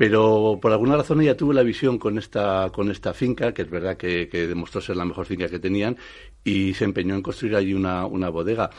Pero 0.00 0.58
por 0.62 0.72
alguna 0.72 0.96
razón 0.96 1.20
ella 1.20 1.36
tuvo 1.36 1.52
la 1.52 1.62
visión 1.62 1.98
con 1.98 2.16
esta, 2.16 2.70
con 2.72 2.90
esta 2.90 3.12
finca, 3.12 3.52
que 3.52 3.60
es 3.60 3.68
verdad 3.70 3.98
que, 3.98 4.26
demostró 4.32 4.80
ser 4.80 4.96
la 4.96 5.04
mejor 5.04 5.26
finca 5.26 5.46
que 5.50 5.58
tenían, 5.58 5.98
y 6.42 6.72
se 6.72 6.84
empeñó 6.86 7.14
en 7.14 7.20
construir 7.20 7.54
allí 7.54 7.74
una, 7.74 8.06
una 8.06 8.30
bodega 8.30 8.70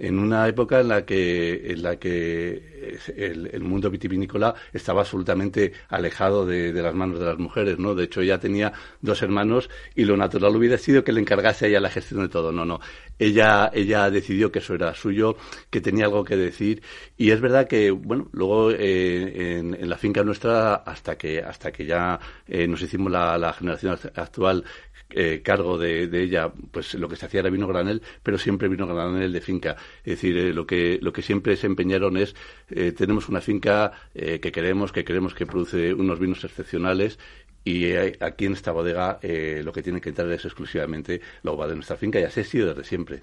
en 0.00 0.18
una 0.18 0.48
época 0.48 0.80
en 0.80 0.88
la 0.88 1.04
que, 1.04 1.72
en 1.72 1.82
la 1.82 1.96
que 1.96 2.98
el, 3.16 3.60
mundo 3.60 3.90
vitivinícola 3.90 4.54
estaba 4.72 5.02
absolutamente 5.02 5.72
alejado 5.88 6.46
de, 6.46 6.72
las 6.72 6.94
manos 6.94 7.20
de 7.20 7.26
las 7.26 7.38
mujeres, 7.38 7.78
¿no? 7.78 7.94
De 7.94 8.04
hecho, 8.04 8.22
ella 8.22 8.40
tenía 8.40 8.72
dos 9.02 9.20
hermanos 9.22 9.68
y 9.94 10.04
lo 10.04 10.16
natural 10.16 10.56
hubiera 10.56 10.78
sido 10.78 11.04
que 11.04 11.12
le 11.12 11.20
encargase 11.20 11.66
a 11.66 11.68
ella 11.68 11.80
la 11.80 11.90
gestión 11.90 12.22
de 12.22 12.28
todo. 12.28 12.50
No, 12.50 12.64
no. 12.64 12.80
Ella, 13.18 13.70
ella 13.74 14.10
decidió 14.10 14.50
que 14.50 14.60
eso 14.60 14.74
era 14.74 14.94
suyo, 14.94 15.36
que 15.68 15.82
tenía 15.82 16.06
algo 16.06 16.24
que 16.24 16.36
decir 16.36 16.82
y 17.18 17.30
es 17.30 17.40
verdad 17.42 17.68
que, 17.68 17.90
bueno, 17.90 18.28
luego 18.32 18.70
eh, 18.70 19.58
en, 19.58 19.88
la 19.88 19.98
finca 19.98 20.24
nuestra, 20.24 20.76
hasta 20.76 21.18
que, 21.18 21.40
hasta 21.40 21.70
que 21.70 21.84
ya 21.84 22.18
eh, 22.48 22.66
nos 22.66 22.80
hicimos 22.80 23.12
la, 23.12 23.36
la 23.36 23.52
generación 23.52 23.98
actual 24.14 24.64
eh, 25.12 25.40
cargo 25.42 25.78
de, 25.78 26.08
ella, 26.22 26.52
pues 26.70 26.94
lo 26.94 27.08
que 27.08 27.16
se 27.16 27.26
hacía 27.26 27.40
era 27.40 27.50
vino 27.50 27.66
granel, 27.66 28.02
pero 28.22 28.38
siempre 28.38 28.68
vino 28.68 28.86
granel 28.86 29.32
de 29.32 29.40
finca. 29.40 29.76
Es 30.04 30.16
decir, 30.16 30.36
eh, 30.36 30.52
lo, 30.52 30.66
que, 30.66 30.98
lo 31.02 31.12
que 31.12 31.22
siempre 31.22 31.56
se 31.56 31.66
empeñaron 31.66 32.16
es, 32.16 32.34
eh, 32.70 32.92
tenemos 32.92 33.28
una 33.28 33.40
finca 33.40 33.92
que 34.12 34.52
queremos, 34.52 34.92
que 34.92 35.04
queremos 35.04 35.34
que 35.34 35.46
produce 35.46 35.94
unos 35.94 36.18
vinos 36.18 36.44
excepcionales 36.44 37.18
y 37.62 37.92
aquí 37.94 38.46
en 38.46 38.54
esta 38.54 38.72
bodega 38.72 39.20
lo 39.22 39.72
que 39.72 39.82
tiene 39.82 40.00
que 40.00 40.08
entrar 40.08 40.30
es 40.32 40.44
exclusivamente 40.44 41.20
la 41.42 41.52
uva 41.52 41.68
de 41.68 41.74
nuestra 41.74 41.96
finca 41.96 42.18
y 42.18 42.24
así 42.24 42.40
ha 42.40 42.44
sido 42.44 42.68
desde 42.68 42.84
siempre. 42.84 43.20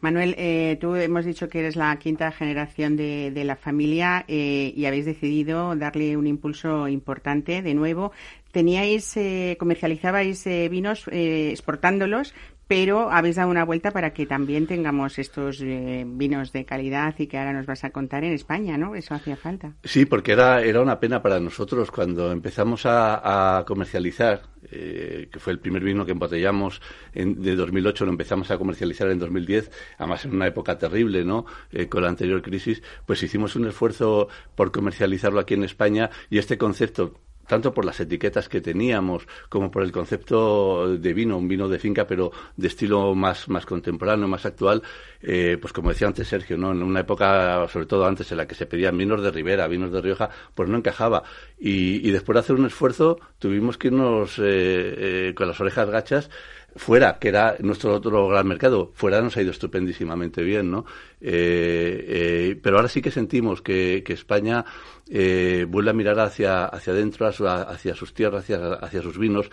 Manuel, 0.00 0.36
tú 0.80 0.94
hemos 0.94 1.24
dicho 1.24 1.48
que 1.48 1.58
eres 1.60 1.76
la 1.76 1.98
quinta 1.98 2.30
generación 2.30 2.96
de, 2.96 3.30
de 3.32 3.44
la 3.44 3.56
familia 3.56 4.24
y 4.28 4.84
habéis 4.84 5.06
decidido 5.06 5.74
darle 5.76 6.16
un 6.16 6.26
impulso 6.26 6.88
importante 6.88 7.62
de 7.62 7.74
nuevo 7.74 8.12
teníais, 8.52 9.16
eh, 9.16 9.56
comercializabais 9.58 10.46
eh, 10.46 10.68
vinos 10.68 11.06
eh, 11.08 11.50
exportándolos, 11.50 12.34
pero 12.66 13.10
habéis 13.10 13.36
dado 13.36 13.50
una 13.50 13.64
vuelta 13.64 13.90
para 13.90 14.12
que 14.12 14.26
también 14.26 14.68
tengamos 14.68 15.18
estos 15.18 15.60
vinos 15.60 16.52
de 16.52 16.64
calidad 16.64 17.16
y 17.18 17.26
que 17.26 17.36
ahora 17.36 17.52
nos 17.52 17.66
vas 17.66 17.82
a 17.82 17.90
contar 17.90 18.22
en 18.22 18.32
España, 18.32 18.78
¿no? 18.78 18.94
Eso 18.94 19.12
hacía 19.12 19.34
falta. 19.34 19.72
Sí, 19.82 20.06
porque 20.06 20.30
era, 20.30 20.62
era 20.62 20.80
una 20.80 21.00
pena 21.00 21.20
para 21.20 21.40
nosotros 21.40 21.90
cuando 21.90 22.30
empezamos 22.30 22.82
a, 22.84 23.64
comercializar, 23.66 24.42
que 24.70 25.38
fue 25.40 25.52
el 25.52 25.58
primer 25.58 25.82
vino 25.82 26.06
que 26.06 26.12
embotellamos 26.12 26.80
en, 27.12 27.42
de 27.42 27.56
2008, 27.56 28.04
lo 28.04 28.12
empezamos 28.12 28.52
a 28.52 28.56
comercializar 28.56 29.10
en 29.10 29.18
2010, 29.18 29.68
además 29.98 30.24
en 30.24 30.36
una 30.36 30.46
época 30.46 30.78
terrible, 30.78 31.24
¿no? 31.24 31.46
con 31.88 32.02
la 32.02 32.08
anterior 32.08 32.40
crisis, 32.40 32.84
pues 33.04 33.20
hicimos 33.24 33.56
un 33.56 33.66
esfuerzo 33.66 34.28
por 34.54 34.70
comercializarlo 34.70 35.40
aquí 35.40 35.54
en 35.54 35.64
España 35.64 36.08
y 36.30 36.38
este 36.38 36.56
concepto 36.56 37.14
tanto 37.50 37.74
por 37.74 37.84
las 37.84 37.98
etiquetas 37.98 38.48
que 38.48 38.60
teníamos 38.60 39.26
como 39.48 39.72
por 39.72 39.82
el 39.82 39.90
concepto 39.90 40.96
de 40.96 41.12
vino, 41.12 41.36
un 41.36 41.48
vino 41.48 41.68
de 41.68 41.80
finca, 41.80 42.06
pero 42.06 42.30
de 42.56 42.68
estilo 42.68 43.12
más, 43.16 43.48
más 43.48 43.66
contemporáneo, 43.66 44.28
más 44.28 44.46
actual, 44.46 44.84
eh, 45.20 45.58
pues 45.60 45.72
como 45.72 45.88
decía 45.88 46.06
antes 46.06 46.28
Sergio, 46.28 46.56
¿no? 46.56 46.70
en 46.70 46.80
una 46.80 47.00
época, 47.00 47.66
sobre 47.66 47.86
todo 47.86 48.06
antes, 48.06 48.30
en 48.30 48.38
la 48.38 48.46
que 48.46 48.54
se 48.54 48.66
pedían 48.66 48.96
vinos 48.96 49.20
de 49.20 49.32
Ribera, 49.32 49.66
vinos 49.66 49.90
de 49.90 50.00
Rioja, 50.00 50.30
pues 50.54 50.68
no 50.68 50.78
encajaba. 50.78 51.24
Y, 51.58 52.08
después 52.12 52.34
de 52.34 52.38
hacer 52.38 52.54
un 52.54 52.66
esfuerzo, 52.66 53.18
tuvimos 53.40 53.76
que 53.76 53.88
irnos 53.88 54.38
eh, 54.38 54.44
eh, 54.44 55.34
con 55.34 55.48
las 55.48 55.60
orejas 55.60 55.90
gachas 55.90 56.30
fuera, 56.76 57.18
que 57.18 57.28
era 57.28 57.56
nuestro 57.60 57.94
otro 57.94 58.28
gran 58.28 58.46
mercado, 58.46 58.90
fuera 58.94 59.20
nos 59.20 59.36
ha 59.36 59.42
ido 59.42 59.50
estupendísimamente 59.50 60.42
bien, 60.42 60.70
¿no? 60.70 60.84
Eh, 61.20 62.04
eh, 62.08 62.60
pero 62.62 62.76
ahora 62.76 62.88
sí 62.88 63.02
que 63.02 63.10
sentimos 63.10 63.62
que, 63.62 64.02
España 64.06 64.64
eh, 65.08 65.66
vuelve 65.68 65.90
a 65.90 65.94
mirar 65.94 66.18
hacia, 66.20 66.64
hacia 66.66 66.92
adentro, 66.92 67.26
hacia, 67.26 67.94
sus 67.94 68.12
tierras, 68.12 68.44
hacia, 68.44 68.74
hacia 68.74 69.02
sus 69.02 69.18
vinos, 69.18 69.50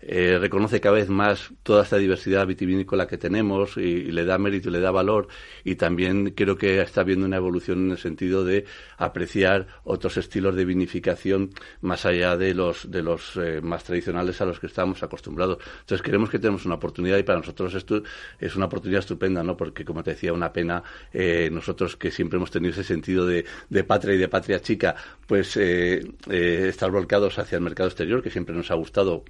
eh, 0.00 0.38
reconoce 0.38 0.80
cada 0.80 0.94
vez 0.94 1.08
más 1.08 1.52
toda 1.64 1.82
esta 1.82 1.96
diversidad 1.96 2.46
vitivinícola 2.46 3.08
que 3.08 3.18
tenemos 3.18 3.76
y, 3.76 4.04
le 4.12 4.24
da 4.24 4.38
mérito 4.38 4.68
y 4.68 4.72
le 4.72 4.80
da 4.80 4.92
valor 4.92 5.26
y 5.64 5.74
también 5.74 6.30
creo 6.30 6.56
que 6.56 6.80
está 6.80 7.00
habiendo 7.00 7.26
una 7.26 7.36
evolución 7.36 7.86
en 7.86 7.90
el 7.90 7.98
sentido 7.98 8.44
de 8.44 8.64
apreciar 8.96 9.66
otros 9.82 10.16
estilos 10.16 10.54
de 10.54 10.64
vinificación 10.64 11.50
más 11.80 12.06
allá 12.06 12.36
de 12.36 12.54
los 12.54 12.88
de 12.90 13.02
los 13.02 13.36
eh, 13.36 13.60
más 13.60 13.82
tradicionales 13.82 14.40
a 14.40 14.44
los 14.44 14.60
que 14.60 14.68
estamos 14.68 15.02
acostumbrados. 15.02 15.58
Entonces 15.80 16.02
creemos 16.02 16.30
que 16.30 16.38
tenemos 16.38 16.64
una 16.64 16.76
oportunidad 16.76 17.18
y 17.18 17.24
para 17.24 17.40
nosotros 17.40 17.74
esto 17.74 18.02
es 18.38 18.54
una 18.54 18.66
oportunidad 18.66 19.00
estupenda, 19.00 19.42
¿no? 19.42 19.56
Porque 19.56 19.84
como 19.84 20.04
te 20.04 20.12
decía, 20.12 20.32
una 20.32 20.52
pena 20.52 20.82
eh, 21.12 21.50
nosotros 21.50 21.96
que 21.96 22.12
siempre 22.12 22.36
hemos 22.36 22.52
tenido 22.52 22.72
ese 22.72 22.84
sentido 22.84 23.26
de, 23.26 23.44
de 23.68 23.84
patria 23.84 24.14
y 24.14 24.18
de 24.18 24.28
patria 24.28 24.60
chica, 24.60 24.94
pues 25.26 25.56
estar 25.56 26.90
volcados 26.90 27.38
hacia 27.38 27.56
el 27.56 27.62
mercado 27.62 27.88
exterior 27.88 28.22
que 28.22 28.30
siempre 28.30 28.54
nos 28.54 28.70
ha 28.70 28.74
gustado 28.74 29.24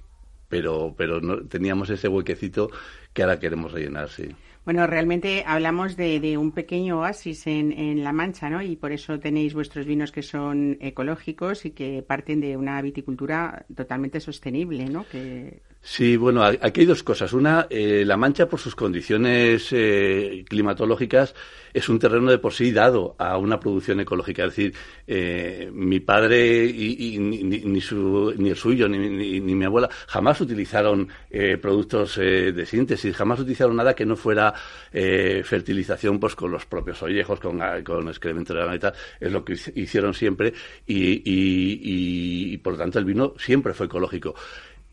pero, 0.49 0.93
pero 0.97 1.21
no, 1.21 1.47
teníamos 1.47 1.89
ese 1.89 2.07
huequecito 2.07 2.69
que 3.13 3.23
ahora 3.23 3.39
queremos 3.39 3.71
rellenar, 3.71 4.09
sí. 4.09 4.35
Bueno, 4.65 4.85
realmente 4.85 5.43
hablamos 5.47 5.95
de, 5.95 6.19
de 6.19 6.37
un 6.37 6.51
pequeño 6.51 6.99
oasis 6.99 7.47
en, 7.47 7.71
en, 7.71 8.03
La 8.03 8.11
Mancha, 8.11 8.49
¿no? 8.49 8.61
Y 8.61 8.75
por 8.75 8.91
eso 8.91 9.19
tenéis 9.19 9.53
vuestros 9.53 9.85
vinos 9.85 10.11
que 10.11 10.21
son 10.21 10.77
ecológicos 10.81 11.65
y 11.65 11.71
que 11.71 12.03
parten 12.03 12.41
de 12.41 12.57
una 12.57 12.79
viticultura 12.81 13.65
totalmente 13.75 14.19
sostenible, 14.19 14.85
¿no? 14.85 15.07
Que 15.07 15.61
Sí, 15.81 16.17
bueno, 16.17 16.43
aquí 16.43 16.81
hay 16.81 16.85
dos 16.85 17.03
cosas. 17.03 17.31
Una, 17.31 17.65
eh, 17.69 18.03
La 18.05 18.17
Mancha, 18.17 18.49
por 18.49 18.59
sus 18.59 18.75
condiciones 18.75 19.69
eh, 19.71 20.43
climatológicas, 20.47 21.33
es 21.73 21.87
un 21.87 21.97
terreno 21.99 22.29
de 22.29 22.37
por 22.37 22.53
sí 22.53 22.71
dado 22.71 23.15
a 23.17 23.37
una 23.37 23.59
producción 23.59 23.99
ecológica. 24.01 24.43
Es 24.43 24.55
decir, 24.55 24.73
eh, 25.07 25.69
mi 25.71 26.01
padre 26.01 26.65
y, 26.65 27.17
ni, 27.17 27.79
su, 27.79 28.33
ni, 28.37 28.49
el 28.49 28.57
suyo, 28.57 28.89
ni, 28.89 29.39
mi 29.39 29.65
abuela, 29.65 29.89
jamás 30.07 30.41
utilizaron 30.41 31.07
productos 31.61 32.17
de 32.17 32.65
síntesis, 32.65 33.15
jamás 33.15 33.39
utilizaron 33.39 33.75
nada 33.75 33.95
que 33.95 34.05
no 34.05 34.15
fuera 34.15 34.53
fertilización 34.91 36.19
pues 36.19 36.35
con 36.35 36.51
los 36.51 36.65
propios 36.65 37.01
ollejos, 37.03 37.39
con, 37.39 37.59
con 37.83 38.07
excremento 38.09 38.53
de 38.53 38.65
la 38.65 38.75
y 38.75 38.79
tal. 38.79 38.93
Es 39.19 39.31
lo 39.31 39.45
que 39.45 39.53
hicieron 39.75 40.13
siempre 40.13 40.53
y, 40.85 41.21
y 42.53 42.57
por 42.57 42.73
lo 42.73 42.79
tanto 42.79 42.99
el 42.99 43.05
vino 43.05 43.33
siempre 43.37 43.73
fue 43.73 43.85
ecológico. 43.85 44.35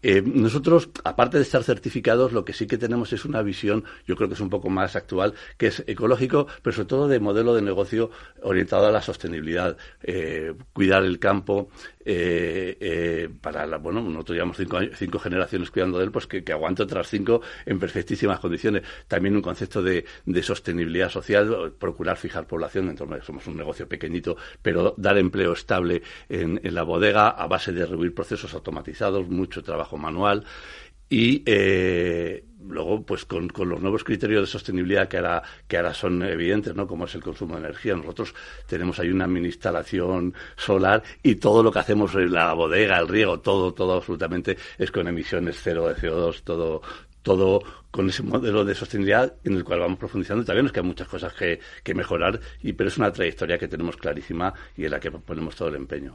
Eh, 0.09 0.23
nosotros, 0.25 0.89
aparte 1.03 1.37
de 1.37 1.43
estar 1.43 1.65
certificados, 1.65 2.31
lo 2.31 2.45
que 2.45 2.53
sí 2.53 2.69
que 2.69 2.79
tenemos 2.79 3.13
es 3.13 3.25
una 3.25 3.43
visión, 3.43 3.83
yo 4.07 4.15
creo 4.15 4.29
que 4.29 4.35
es 4.35 4.41
un 4.41 4.51
poco 4.51 4.71
más 4.71 4.95
actual, 4.95 5.35
que 5.57 5.67
es 5.67 5.83
ecológico, 5.89 6.47
pero 6.63 6.77
sobre 6.77 6.87
todo 6.87 7.09
de 7.09 7.19
modelo 7.19 7.57
de 7.57 7.63
negocio 7.63 8.13
orientado 8.41 8.87
a 8.87 8.93
la 8.93 9.03
sostenibilidad, 9.03 9.77
eh, 10.05 10.55
cuidar 10.73 11.03
el 11.03 11.19
campo, 11.19 11.71
eh, 12.09 12.77
eh, 12.81 13.29
para 13.41 13.67
la, 13.67 13.79
bueno, 13.79 14.01
nosotros 14.01 14.37
llevamos 14.37 14.57
cinco, 14.57 14.79
cinco, 14.95 15.19
generaciones 15.19 15.73
cuidando 15.73 15.99
de 15.99 16.05
él, 16.05 16.13
pues 16.13 16.29
que, 16.29 16.45
que, 16.45 16.53
aguante 16.53 16.85
otras 16.85 17.09
cinco 17.09 17.43
en 17.65 17.81
perfectísimas 17.81 18.39
condiciones. 18.39 18.83
También 19.09 19.35
un 19.35 19.43
concepto 19.43 19.83
de, 19.83 20.05
de 20.25 20.43
sostenibilidad 20.43 21.11
social, 21.11 21.73
procurar 21.79 22.17
fijar 22.17 22.47
población, 22.47 22.89
entonces 22.89 23.25
somos 23.25 23.47
un 23.49 23.57
negocio 23.57 23.89
pequeñito, 23.89 24.37
pero 24.63 24.95
dar 24.97 25.19
empleo 25.19 25.53
estable 25.53 26.03
en, 26.29 26.61
en 26.63 26.75
la 26.75 26.85
bodega 26.85 27.31
a 27.31 27.49
base 27.49 27.73
de 27.73 27.85
reducir 27.85 28.15
procesos 28.15 28.55
automatizados, 28.55 29.29
mucho 29.29 29.63
trabajo 29.65 29.97
manual 29.97 30.45
y 31.09 31.43
eh, 31.47 32.45
luego 32.69 33.03
pues 33.03 33.25
con, 33.25 33.49
con, 33.49 33.69
los 33.69 33.81
nuevos 33.81 34.03
criterios 34.03 34.43
de 34.43 34.47
sostenibilidad 34.47 35.09
que 35.09 35.19
ahora 35.19 35.43
que 35.69 35.77
ahora 35.77 35.95
son 35.95 36.23
evidentes 36.23 36.75
no 36.75 36.87
como 36.87 37.05
es 37.05 37.15
el 37.15 37.23
consumo 37.23 37.55
de 37.55 37.61
energía. 37.61 37.95
Nosotros 37.95 38.35
tenemos 38.67 38.99
ahí 38.99 39.11
una 39.11 39.27
mini 39.27 39.47
instalación 39.47 40.35
solar 40.57 41.03
y 41.23 41.37
todo 41.37 41.63
lo 41.63 41.71
que 41.71 41.79
hacemos 41.79 42.15
en 42.15 42.33
la 42.33 42.53
bodega 42.55 42.99
el 42.99 43.09
riego 43.09 43.41
todo 43.41 43.73
todo 43.73 43.95
absolutamente 43.95 44.57
es 44.79 44.91
con 44.91 45.07
emisiones 45.07 45.61
cero 45.63 45.89
de 45.89 45.95
CO2 45.95 46.43
todo 46.43 46.83
todo 47.27 47.61
con 47.91 48.09
ese 48.09 48.23
modelo 48.23 48.65
de 48.65 48.73
sostenibilidad 48.75 49.35
en 49.43 49.55
el 49.55 49.65
cual 49.65 49.81
vamos 49.81 49.99
profundizando. 49.99 50.45
También 50.45 50.67
es 50.67 50.73
que 50.73 50.79
hay 50.79 50.87
muchas 50.87 51.09
cosas 51.09 51.33
que, 51.33 51.59
que, 51.83 51.93
mejorar, 51.93 52.39
y, 52.63 52.73
pero 52.73 52.89
es 52.89 52.99
una 52.99 53.11
trayectoria 53.11 53.59
que 53.59 53.67
tenemos 53.67 53.97
clarísima 53.97 54.55
y 54.77 54.85
en 54.85 54.93
la 54.93 55.01
que 55.01 55.11
ponemos 55.11 55.57
todo 55.57 55.69
el 55.69 55.75
empeño. 55.75 56.15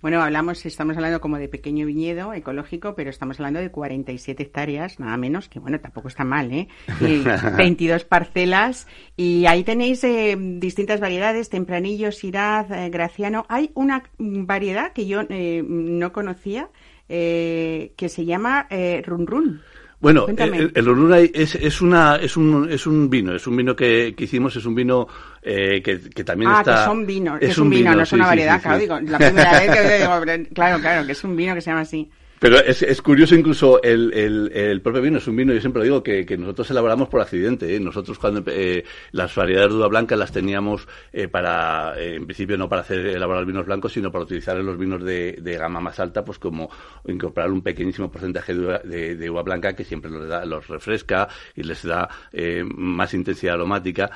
Bueno, 0.00 0.22
hablamos, 0.22 0.64
estamos 0.64 0.96
hablando 0.96 1.20
como 1.20 1.36
de 1.36 1.48
pequeño 1.48 1.84
viñedo 1.84 2.32
ecológico, 2.32 2.94
pero 2.94 3.10
estamos 3.10 3.38
hablando 3.38 3.60
de 3.60 3.70
47 3.70 4.44
hectáreas, 4.44 4.98
nada 4.98 5.18
menos, 5.18 5.50
que 5.50 5.58
bueno, 5.58 5.78
tampoco 5.78 6.08
está 6.08 6.24
mal, 6.24 6.50
¿eh? 6.50 6.68
Y 7.02 7.22
22 7.58 8.04
parcelas, 8.04 8.86
y 9.14 9.44
ahí 9.44 9.62
tenéis 9.62 10.04
eh, 10.04 10.38
distintas 10.38 11.00
variedades, 11.00 11.50
tempranillo, 11.50 12.12
siraz, 12.12 12.70
eh, 12.70 12.88
graciano. 12.88 13.44
Hay 13.50 13.72
una 13.74 14.04
variedad 14.16 14.92
que 14.94 15.06
yo 15.06 15.20
eh, 15.28 15.62
no 15.66 16.12
conocía, 16.14 16.70
que 17.08 18.08
se 18.08 18.24
llama 18.24 18.66
run 19.04 19.26
run. 19.26 19.60
Bueno, 19.98 20.26
el, 20.28 20.72
el 20.74 21.30
es, 21.34 21.54
es, 21.54 21.80
una, 21.80 22.16
es, 22.16 22.36
un, 22.36 22.70
es 22.70 22.86
un 22.86 23.08
vino, 23.08 23.34
es 23.34 23.46
un 23.46 23.56
vino 23.56 23.74
que, 23.74 24.14
que 24.16 24.24
hicimos, 24.24 24.54
es 24.54 24.66
un 24.66 24.74
vino 24.74 25.08
eh, 25.42 25.80
que, 25.82 26.00
que, 26.10 26.22
también 26.22 26.50
ah, 26.50 26.58
está... 26.60 26.80
que 26.80 26.84
son 26.84 27.06
vinos, 27.06 27.38
es, 27.40 27.56
un 27.56 27.70
vino, 27.70 27.94
no 27.94 28.02
es 28.02 28.12
una 28.12 28.26
variedad, 28.26 28.60
claro, 28.60 28.78
digo, 28.78 29.00
la 29.00 29.18
primera 29.18 29.52
vez 29.52 29.70
que 29.70 29.98
digo, 29.98 30.48
claro, 30.52 30.80
claro, 30.80 31.06
que 31.06 31.12
es 31.12 31.24
un 31.24 31.34
vino 31.34 31.54
que 31.54 31.62
se 31.62 31.70
llama 31.70 31.80
así. 31.80 32.10
Pero 32.38 32.58
es, 32.58 32.82
es 32.82 33.00
curioso 33.00 33.34
incluso 33.34 33.82
el, 33.82 34.12
el, 34.12 34.52
el, 34.52 34.80
propio 34.82 35.00
vino, 35.00 35.18
es 35.18 35.26
un 35.26 35.36
vino, 35.36 35.54
yo 35.54 35.60
siempre 35.60 35.80
lo 35.80 35.84
digo, 35.84 36.02
que, 36.02 36.26
que 36.26 36.36
nosotros 36.36 36.70
elaboramos 36.70 37.08
por 37.08 37.20
accidente. 37.20 37.74
¿eh? 37.74 37.80
Nosotros 37.80 38.18
cuando 38.18 38.42
eh, 38.46 38.84
las 39.12 39.34
variedades 39.34 39.70
de 39.70 39.78
uva 39.78 39.88
blanca 39.88 40.16
las 40.16 40.32
teníamos 40.32 40.86
eh, 41.12 41.28
para, 41.28 41.98
eh, 41.98 42.16
en 42.16 42.26
principio 42.26 42.58
no 42.58 42.68
para 42.68 42.82
hacer 42.82 43.06
elaborar 43.06 43.46
vinos 43.46 43.64
blancos, 43.64 43.92
sino 43.92 44.12
para 44.12 44.24
utilizar 44.24 44.56
en 44.58 44.66
los 44.66 44.78
vinos 44.78 45.02
de, 45.02 45.38
de 45.40 45.56
gama 45.56 45.80
más 45.80 45.98
alta, 45.98 46.24
pues 46.24 46.38
como 46.38 46.68
incorporar 47.06 47.50
un 47.50 47.62
pequeñísimo 47.62 48.10
porcentaje 48.10 48.54
de, 48.54 48.78
de, 48.84 49.16
de 49.16 49.30
uva 49.30 49.42
blanca 49.42 49.74
que 49.74 49.84
siempre 49.84 50.10
los, 50.10 50.28
da, 50.28 50.44
los 50.44 50.68
refresca 50.68 51.28
y 51.54 51.62
les 51.62 51.82
da 51.84 52.08
eh, 52.32 52.62
más 52.64 53.14
intensidad 53.14 53.54
aromática. 53.54 54.10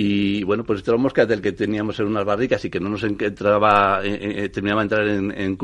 Y 0.00 0.44
bueno, 0.44 0.62
pues 0.62 0.78
este 0.78 0.92
era 0.92 0.96
un 0.96 1.02
moscatel 1.02 1.40
que 1.42 1.50
teníamos 1.50 1.98
en 1.98 2.06
unas 2.06 2.24
barricas 2.24 2.64
y 2.64 2.70
que 2.70 2.78
no 2.78 2.88
nos 2.88 3.02
entraba, 3.02 4.00
eh, 4.04 4.44
eh, 4.44 4.48
terminaba 4.48 4.82
de 4.82 4.84
entrar 4.84 5.08
en, 5.08 5.32
en 5.32 5.56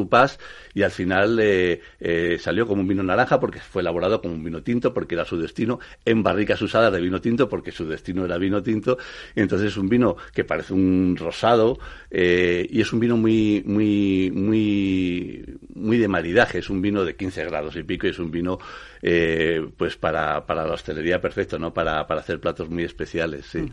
y 0.74 0.82
al 0.82 0.90
final 0.90 1.38
eh, 1.40 1.80
eh, 2.00 2.36
salió 2.40 2.66
como 2.66 2.82
un 2.82 2.88
vino 2.88 3.02
naranja 3.02 3.38
porque 3.38 3.60
fue 3.60 3.82
elaborado 3.82 4.20
como 4.20 4.34
un 4.34 4.42
vino 4.42 4.62
tinto 4.62 4.92
porque 4.92 5.14
era 5.14 5.24
su 5.24 5.38
destino, 5.38 5.78
en 6.04 6.24
barricas 6.24 6.60
usadas 6.62 6.92
de 6.92 7.00
vino 7.00 7.20
tinto 7.20 7.48
porque 7.48 7.70
su 7.70 7.86
destino 7.86 8.24
era 8.24 8.36
vino 8.38 8.60
tinto. 8.60 8.98
Entonces 9.36 9.68
es 9.68 9.76
un 9.76 9.88
vino 9.88 10.16
que 10.34 10.44
parece 10.44 10.74
un 10.74 11.16
rosado 11.16 11.78
eh, 12.10 12.66
y 12.68 12.80
es 12.80 12.92
un 12.92 13.00
vino 13.00 13.16
muy, 13.16 13.62
muy, 13.64 14.32
muy, 14.34 15.44
muy 15.74 15.98
de 15.98 16.08
maridaje. 16.08 16.58
Es 16.58 16.70
un 16.70 16.82
vino 16.82 17.04
de 17.04 17.14
15 17.14 17.44
grados 17.44 17.76
y 17.76 17.84
pico 17.84 18.08
y 18.08 18.10
es 18.10 18.18
un 18.18 18.32
vino 18.32 18.58
eh, 19.00 19.64
pues 19.76 19.96
para, 19.96 20.44
para 20.44 20.66
la 20.66 20.72
hostelería 20.72 21.20
perfecto, 21.20 21.58
¿no? 21.58 21.72
Para, 21.72 22.06
para 22.06 22.20
hacer 22.20 22.40
platos 22.40 22.68
muy 22.68 22.84
especiales, 22.84 23.46
sí. 23.46 23.64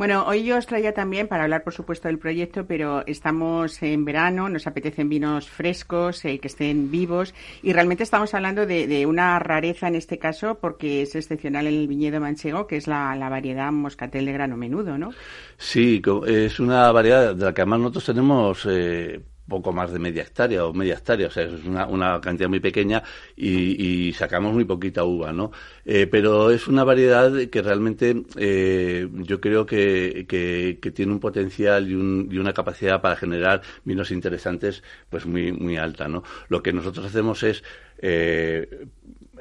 Bueno, 0.00 0.24
hoy 0.26 0.44
yo 0.44 0.56
os 0.56 0.64
traía 0.64 0.94
también 0.94 1.28
para 1.28 1.44
hablar, 1.44 1.62
por 1.62 1.74
supuesto, 1.74 2.08
del 2.08 2.18
proyecto, 2.18 2.64
pero 2.66 3.06
estamos 3.06 3.82
en 3.82 4.06
verano, 4.06 4.48
nos 4.48 4.66
apetecen 4.66 5.10
vinos 5.10 5.50
frescos, 5.50 6.24
eh, 6.24 6.38
que 6.38 6.48
estén 6.48 6.90
vivos, 6.90 7.34
y 7.62 7.74
realmente 7.74 8.04
estamos 8.04 8.32
hablando 8.32 8.64
de, 8.64 9.04
una 9.04 9.38
rareza 9.38 9.88
en 9.88 9.96
este 9.96 10.18
caso, 10.18 10.56
porque 10.58 11.02
es 11.02 11.14
excepcional 11.16 11.66
el 11.66 11.86
viñedo 11.86 12.18
manchego, 12.18 12.66
que 12.66 12.78
es 12.78 12.86
la, 12.86 13.14
variedad 13.28 13.70
moscatel 13.72 14.24
de 14.24 14.32
grano 14.32 14.56
menudo, 14.56 14.96
¿no? 14.96 15.10
Sí, 15.58 16.00
es 16.26 16.58
una 16.60 16.90
variedad 16.92 17.34
de 17.34 17.44
la 17.44 17.52
que 17.52 17.60
además 17.60 17.80
nosotros 17.80 18.06
tenemos 18.06 18.66
eh, 18.70 19.20
poco 19.50 19.74
más 19.74 19.92
de 19.92 19.98
media 19.98 20.22
hectárea 20.22 20.64
o 20.64 20.72
media 20.72 20.94
hectárea, 20.94 21.28
o 21.28 21.30
sea, 21.30 21.42
es 21.42 21.64
una, 21.66 21.86
una 21.86 22.18
cantidad 22.22 22.48
muy 22.48 22.60
pequeña 22.60 23.02
y, 23.36 24.14
sacamos 24.14 24.54
muy 24.54 24.64
poquita 24.64 25.04
uva, 25.04 25.32
¿no? 25.32 25.50
Eh, 25.84 26.06
pero 26.06 26.50
es 26.50 26.68
una 26.68 26.84
variedad 26.84 27.32
que 27.50 27.62
realmente 27.62 28.24
eh, 28.36 29.08
yo 29.12 29.40
creo 29.40 29.66
que, 29.66 30.26
que, 30.28 30.90
tiene 30.92 31.12
un 31.12 31.20
potencial 31.20 31.90
y, 31.90 31.94
un, 31.94 32.28
y, 32.30 32.38
una 32.38 32.52
capacidad 32.52 33.00
para 33.02 33.16
generar 33.16 33.62
vinos 33.84 34.10
interesantes 34.10 34.82
pues 35.10 35.26
muy, 35.26 35.52
muy 35.52 35.76
alta, 35.76 36.08
¿no? 36.08 36.22
Lo 36.48 36.62
que 36.62 36.72
nosotros 36.72 37.06
hacemos 37.06 37.42
es 37.42 37.62
eh, 37.98 38.86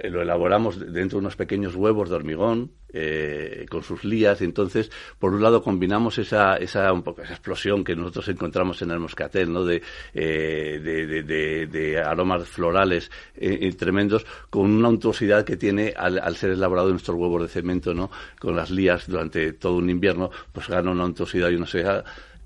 lo 0.04 0.22
elaboramos 0.22 0.80
dentro 0.80 1.18
de 1.18 1.26
unos 1.26 1.36
pequeños 1.36 1.76
huevos 1.76 2.10
de 2.10 2.16
hormigón 2.16 2.72
eh, 2.92 3.66
con 3.70 3.84
sus 3.84 4.04
lías. 4.04 4.42
Entonces, 4.42 4.90
por 5.20 5.34
un 5.34 5.42
lado, 5.42 5.62
combinamos 5.62 6.18
esa, 6.18 6.58
esa, 6.58 6.92
un 6.92 7.04
poco, 7.04 7.22
esa 7.22 7.34
explosión 7.34 7.84
que 7.84 7.96
nosotros 7.96 8.28
encontramos 8.30 8.82
en 8.82 8.92
el 8.92 9.00
moscatel, 9.00 9.52
¿no? 9.52 9.64
De, 9.64 9.82
eh, 10.14 10.80
de, 10.82 11.68
de, 11.68 12.00
aromas 12.00 12.48
florales 12.48 13.12
eh, 13.36 13.72
tremendos, 13.78 14.26
con 14.50 14.72
una 14.72 14.90
untuosidad 14.90 15.44
que 15.44 15.58
tiene 15.58 15.94
al, 15.96 16.20
al, 16.20 16.36
ser 16.36 16.52
elaborado 16.52 16.90
nuestros 16.90 17.18
huevos 17.18 17.44
de 17.44 17.48
cemento, 17.50 17.94
¿no? 17.94 18.10
Con 18.40 18.56
las 18.56 18.72
lías 18.72 19.08
durante 19.08 19.54
todo 19.54 19.76
un 19.76 19.90
invierno, 19.90 20.32
pues 20.52 20.68
gana 20.68 20.92
una 20.92 21.06
untuosidad 21.06 21.50
y 21.50 21.56
una 21.56 21.68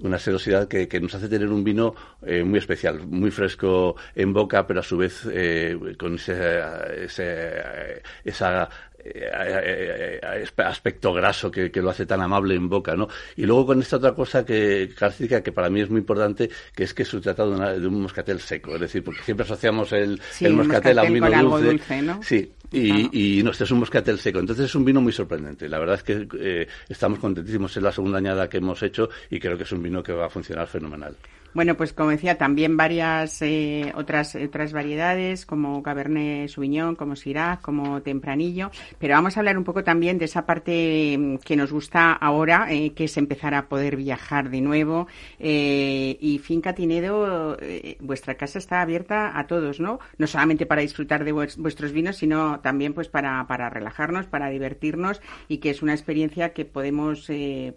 una 0.04 0.20
sedosidad 0.20 0.68
que, 0.68 0.88
que, 0.88 1.00
nos 1.00 1.16
hace 1.16 1.28
tener 1.28 1.50
un 1.50 1.64
vino 1.64 1.96
eh, 2.26 2.44
muy 2.44 2.60
especial, 2.60 3.08
muy 3.08 3.32
fresco 3.32 3.96
en 4.16 4.34
boca, 4.34 4.68
pero 4.68 4.82
a 4.82 4.84
su 4.84 4.98
vez 4.98 5.28
eh, 5.32 5.78
con 5.98 6.16
ese, 6.16 6.62
ese, 7.04 8.02
esa 8.24 8.70
eh, 9.06 10.20
aspecto 10.58 11.14
graso 11.14 11.52
que, 11.52 11.70
lo 11.76 11.90
hace 11.90 12.06
tan 12.06 12.22
amable 12.22 12.56
en 12.56 12.70
boca, 12.70 12.96
¿no? 12.96 13.08
Y 13.36 13.46
luego 13.46 13.68
con 13.68 13.82
esta 13.82 13.98
otra 13.98 14.14
cosa 14.14 14.46
que 14.46 14.90
característica 14.98 15.42
que 15.42 15.52
para 15.52 15.70
mí 15.70 15.82
es 15.82 15.90
muy 15.90 16.00
importante, 16.00 16.50
que 16.74 16.84
es 16.84 16.94
que 16.94 17.04
se 17.04 17.20
trata 17.20 17.46
de, 17.46 17.88
un 17.88 18.02
moscatel 18.02 18.40
seco, 18.40 18.76
es 18.76 18.82
decir, 18.82 19.04
porque 19.04 19.22
siempre 19.24 19.46
asociamos 19.46 19.92
el, 19.92 20.22
el 20.40 20.54
moscatel, 20.54 21.00
a 21.00 21.04
un 21.04 21.14
vino 21.14 21.60
dulce. 21.60 22.02
¿no? 22.02 22.22
Sí, 22.24 22.54
y, 22.74 23.38
y 23.40 23.44
no, 23.44 23.52
este 23.52 23.64
es 23.64 23.72
un 23.72 23.80
moscatel 23.80 24.20
seco. 24.20 24.40
Entonces 24.40 24.66
es 24.66 24.76
un 24.76 24.84
vino 24.84 25.02
muy 25.02 25.12
sorprendente. 25.12 25.70
La 25.70 25.80
verdad 25.80 25.96
es 25.96 26.04
que 26.04 26.28
eh, 26.40 26.68
estamos 26.90 27.20
contentísimos. 27.20 27.76
Es 27.78 27.84
la 27.84 27.92
segunda 27.92 28.18
añada 28.18 28.50
que 28.50 28.58
hemos 28.58 28.82
hecho 28.84 29.10
y 29.30 29.40
creo 29.40 29.58
que 29.58 29.64
es 29.64 29.72
un 29.72 29.84
vino 29.84 30.02
que 30.02 30.14
va 30.14 30.26
a 30.26 30.30
funcionar 30.30 30.68
fenomenal. 30.68 31.16
Bueno, 31.54 31.78
pues 31.78 31.94
como 31.94 32.10
decía, 32.10 32.38
también 32.38 32.78
varias 32.78 33.42
eh, 33.44 33.92
otras 33.96 34.36
otras 34.36 34.74
variedades 34.74 35.46
como 35.46 35.84
Cabernet 35.84 36.50
Sauvignon, 36.50 36.96
como 36.96 37.16
Syrah, 37.16 37.60
como 37.62 38.02
Tempranillo, 38.02 38.72
pero 38.98 39.14
vamos 39.14 39.38
a 39.38 39.42
hablar 39.42 39.58
un 39.58 39.64
poco 39.64 39.84
también 39.84 40.18
de 40.18 40.26
esa 40.26 40.48
parte 40.48 41.16
mm, 41.18 41.38
que 41.38 41.56
nos 41.56 41.72
gusta 41.72 42.14
ahora, 42.14 42.68
eh, 42.72 42.94
que 42.94 43.04
es 43.04 43.18
empezar 43.18 43.54
a 43.54 43.68
poder 43.68 43.98
viajar 43.98 44.50
de 44.50 44.62
nuevo. 44.62 45.08
Eh, 45.40 46.18
y 46.20 46.40
Finca 46.40 46.74
Tinedo, 46.74 47.58
vuestra 48.00 48.36
casa 48.36 48.58
está 48.58 48.82
abierta 48.82 49.38
a 49.38 49.46
todos, 49.46 49.80
¿no? 49.80 50.00
No 50.18 50.26
solamente 50.26 50.66
para 50.66 50.82
disfrutar 50.82 51.24
de 51.24 51.32
vuestros 51.32 51.92
vinos, 51.92 52.18
sino 52.18 52.60
también 52.62 52.94
pues 52.94 53.10
para, 53.10 53.46
para 53.48 53.70
relajarnos, 53.70 54.26
para 54.26 54.50
divertirnos 54.50 55.22
y 55.48 55.58
que 55.58 55.70
es 55.70 55.84
una 55.84 55.94
experiencia 55.94 56.54
que 56.54 56.66
podemos 56.66 57.28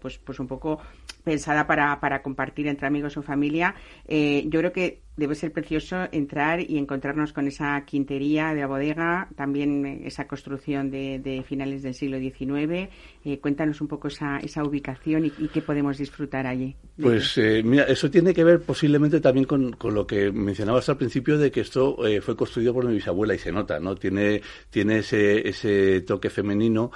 pues 0.01 0.17
pues 0.17 0.39
un 0.39 0.47
poco 0.47 0.79
pensada 1.27 1.67
para, 1.67 1.99
para 1.99 2.21
compartir 2.21 2.67
entre 2.67 2.87
amigos 2.87 3.17
o 3.17 3.21
familia. 3.21 3.66
Eh, 4.05 4.43
yo 4.47 4.59
creo 4.59 4.73
que 4.73 5.06
debe 5.17 5.33
ser 5.33 5.51
precioso 5.51 6.07
entrar 6.11 6.61
y 6.61 6.77
encontrarnos 6.77 7.33
con 7.33 7.47
esa 7.47 7.83
quintería 7.85 8.53
de 8.53 8.61
la 8.61 8.67
bodega, 8.67 9.27
también 9.35 9.85
eh, 9.85 10.01
esa 10.05 10.27
construcción 10.27 10.91
de, 10.91 11.43
finales 11.47 11.81
del 11.81 11.95
siglo 11.95 12.19
XIX. 12.19 12.89
Eh, 13.25 13.39
cuéntanos 13.39 13.81
un 13.81 13.87
poco 13.87 14.07
esa, 14.07 14.37
esa 14.37 14.63
ubicación 14.63 15.25
y, 15.25 15.31
qué 15.47 15.61
podemos 15.61 15.97
disfrutar 15.97 16.45
allí. 16.45 16.75
Pues 17.01 17.37
eh, 17.37 17.63
mira, 17.65 17.83
eso 17.85 18.11
tiene 18.11 18.33
que 18.33 18.43
ver 18.43 18.61
posiblemente 18.61 19.19
también 19.19 19.45
con, 19.45 19.75
lo 19.81 20.05
que 20.05 20.31
mencionabas 20.31 20.87
al 20.89 20.97
principio 20.97 21.37
de 21.37 21.49
que 21.49 21.61
esto 21.61 21.97
fue 22.21 22.35
construido 22.35 22.73
por 22.73 22.85
mi 22.85 22.93
bisabuela 22.93 23.33
y 23.33 23.39
se 23.39 23.51
nota, 23.51 23.79
¿no? 23.79 23.95
Tiene, 23.95 24.41
tiene 24.69 24.99
ese, 24.99 25.47
ese 25.47 26.01
toque 26.01 26.29
femenino, 26.29 26.91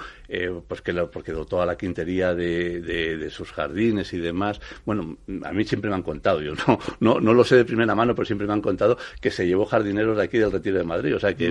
pues 0.68 0.82
que 0.82 0.92
lo, 0.92 1.10
porque 1.10 1.32
dotó 1.32 1.60
a 1.60 1.66
la 1.66 1.76
quintería 1.76 2.34
de, 2.34 2.80
de, 2.80 3.30
sus 3.30 3.50
jardines 3.50 4.12
y 4.12 4.18
demás. 4.18 4.60
Bueno, 4.84 5.16
a 5.44 5.52
mí 5.52 5.64
siempre 5.64 5.90
me 5.90 5.96
han 5.96 6.02
contado, 6.02 6.40
yo 6.40 6.52
no, 6.54 6.78
no, 7.00 7.20
no 7.20 7.34
lo 7.34 7.44
sé 7.44 7.56
de 7.56 7.64
primera 7.64 7.94
mano, 7.94 8.11
pero 8.14 8.26
siempre 8.26 8.46
me 8.46 8.52
han 8.52 8.62
contado 8.62 8.96
que 9.20 9.30
se 9.30 9.46
llevó 9.46 9.66
jardineros 9.66 10.16
de 10.16 10.24
aquí 10.24 10.38
del 10.38 10.52
Retiro 10.52 10.78
de 10.78 10.84
Madrid. 10.84 11.16
O 11.16 11.20
sea 11.20 11.34
que. 11.34 11.48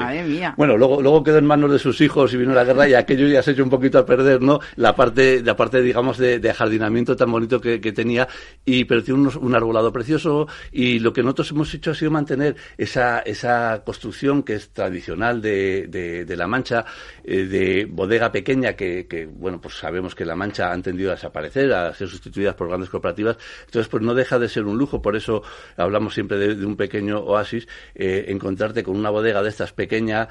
Bueno, 0.58 0.78
luego, 0.78 1.02
luego 1.02 1.24
quedó 1.24 1.38
en 1.38 1.46
manos 1.46 1.72
de 1.72 1.80
sus 1.80 2.02
hijos 2.02 2.34
y 2.34 2.38
vino 2.38 2.54
la 2.54 2.64
guerra 2.64 2.88
y 2.88 2.94
aquello 2.94 3.28
ya 3.28 3.44
se 3.44 3.52
hecho 3.52 3.64
un 3.64 3.70
poquito 3.70 4.00
a 4.00 4.06
perder, 4.06 4.42
¿no? 4.42 4.60
La 4.76 4.96
parte, 4.96 5.42
la 5.44 5.56
parte 5.56 5.82
digamos, 5.82 6.18
de, 6.18 6.40
de 6.40 6.54
jardinamiento 6.54 7.16
tan 7.16 7.32
bonito 7.32 7.62
que, 7.62 7.80
tenía. 7.92 8.28
Y, 8.66 8.86
pero 8.86 9.04
tiene 9.04 9.28
un, 9.28 9.56
arbolado 9.56 9.92
precioso 9.92 10.48
y 10.72 11.00
lo 11.00 11.12
que 11.12 11.22
nosotros 11.22 11.52
hemos 11.52 11.74
hecho 11.74 11.92
ha 11.92 11.96
sido 11.96 12.12
mantener 12.12 12.56
esa, 12.78 13.20
esa 13.20 13.84
construcción 13.84 14.44
que 14.44 14.54
es 14.54 14.70
tradicional 14.70 15.42
de, 15.42 15.88
de, 15.88 16.38
La 16.38 16.48
Mancha, 16.48 16.86
eh, 17.24 17.46
de 17.46 17.86
bodega 17.86 18.32
pequeña 18.32 18.74
que, 18.74 19.08
que, 19.08 19.26
bueno, 19.26 19.60
pues 19.60 19.76
sabemos 19.76 20.16
que 20.16 20.26
La 20.26 20.36
Mancha 20.36 20.72
han 20.72 20.82
tendido 20.82 21.12
a 21.12 21.16
desaparecer, 21.16 21.74
a 21.74 21.94
ser 21.94 22.08
sustituidas 22.08 22.56
por 22.56 22.70
grandes 22.70 22.90
cooperativas. 22.90 23.38
Entonces, 23.66 23.90
pues 23.90 24.02
no 24.04 24.14
deja 24.14 24.40
de 24.40 24.50
ser 24.50 24.66
un 24.66 24.78
lujo. 24.78 25.02
Por 25.02 25.16
eso 25.16 25.44
hablamos 25.76 26.14
siempre 26.14 26.38
de, 26.38 26.51
de 26.56 26.66
un 26.66 26.76
pequeño 26.76 27.20
oasis, 27.20 27.68
eh, 27.96 28.26
encontrarte 28.30 28.84
con 28.84 28.96
una 28.96 29.10
bodega 29.10 29.42
de 29.44 29.50
estas 29.50 29.72
pequeña, 29.74 30.30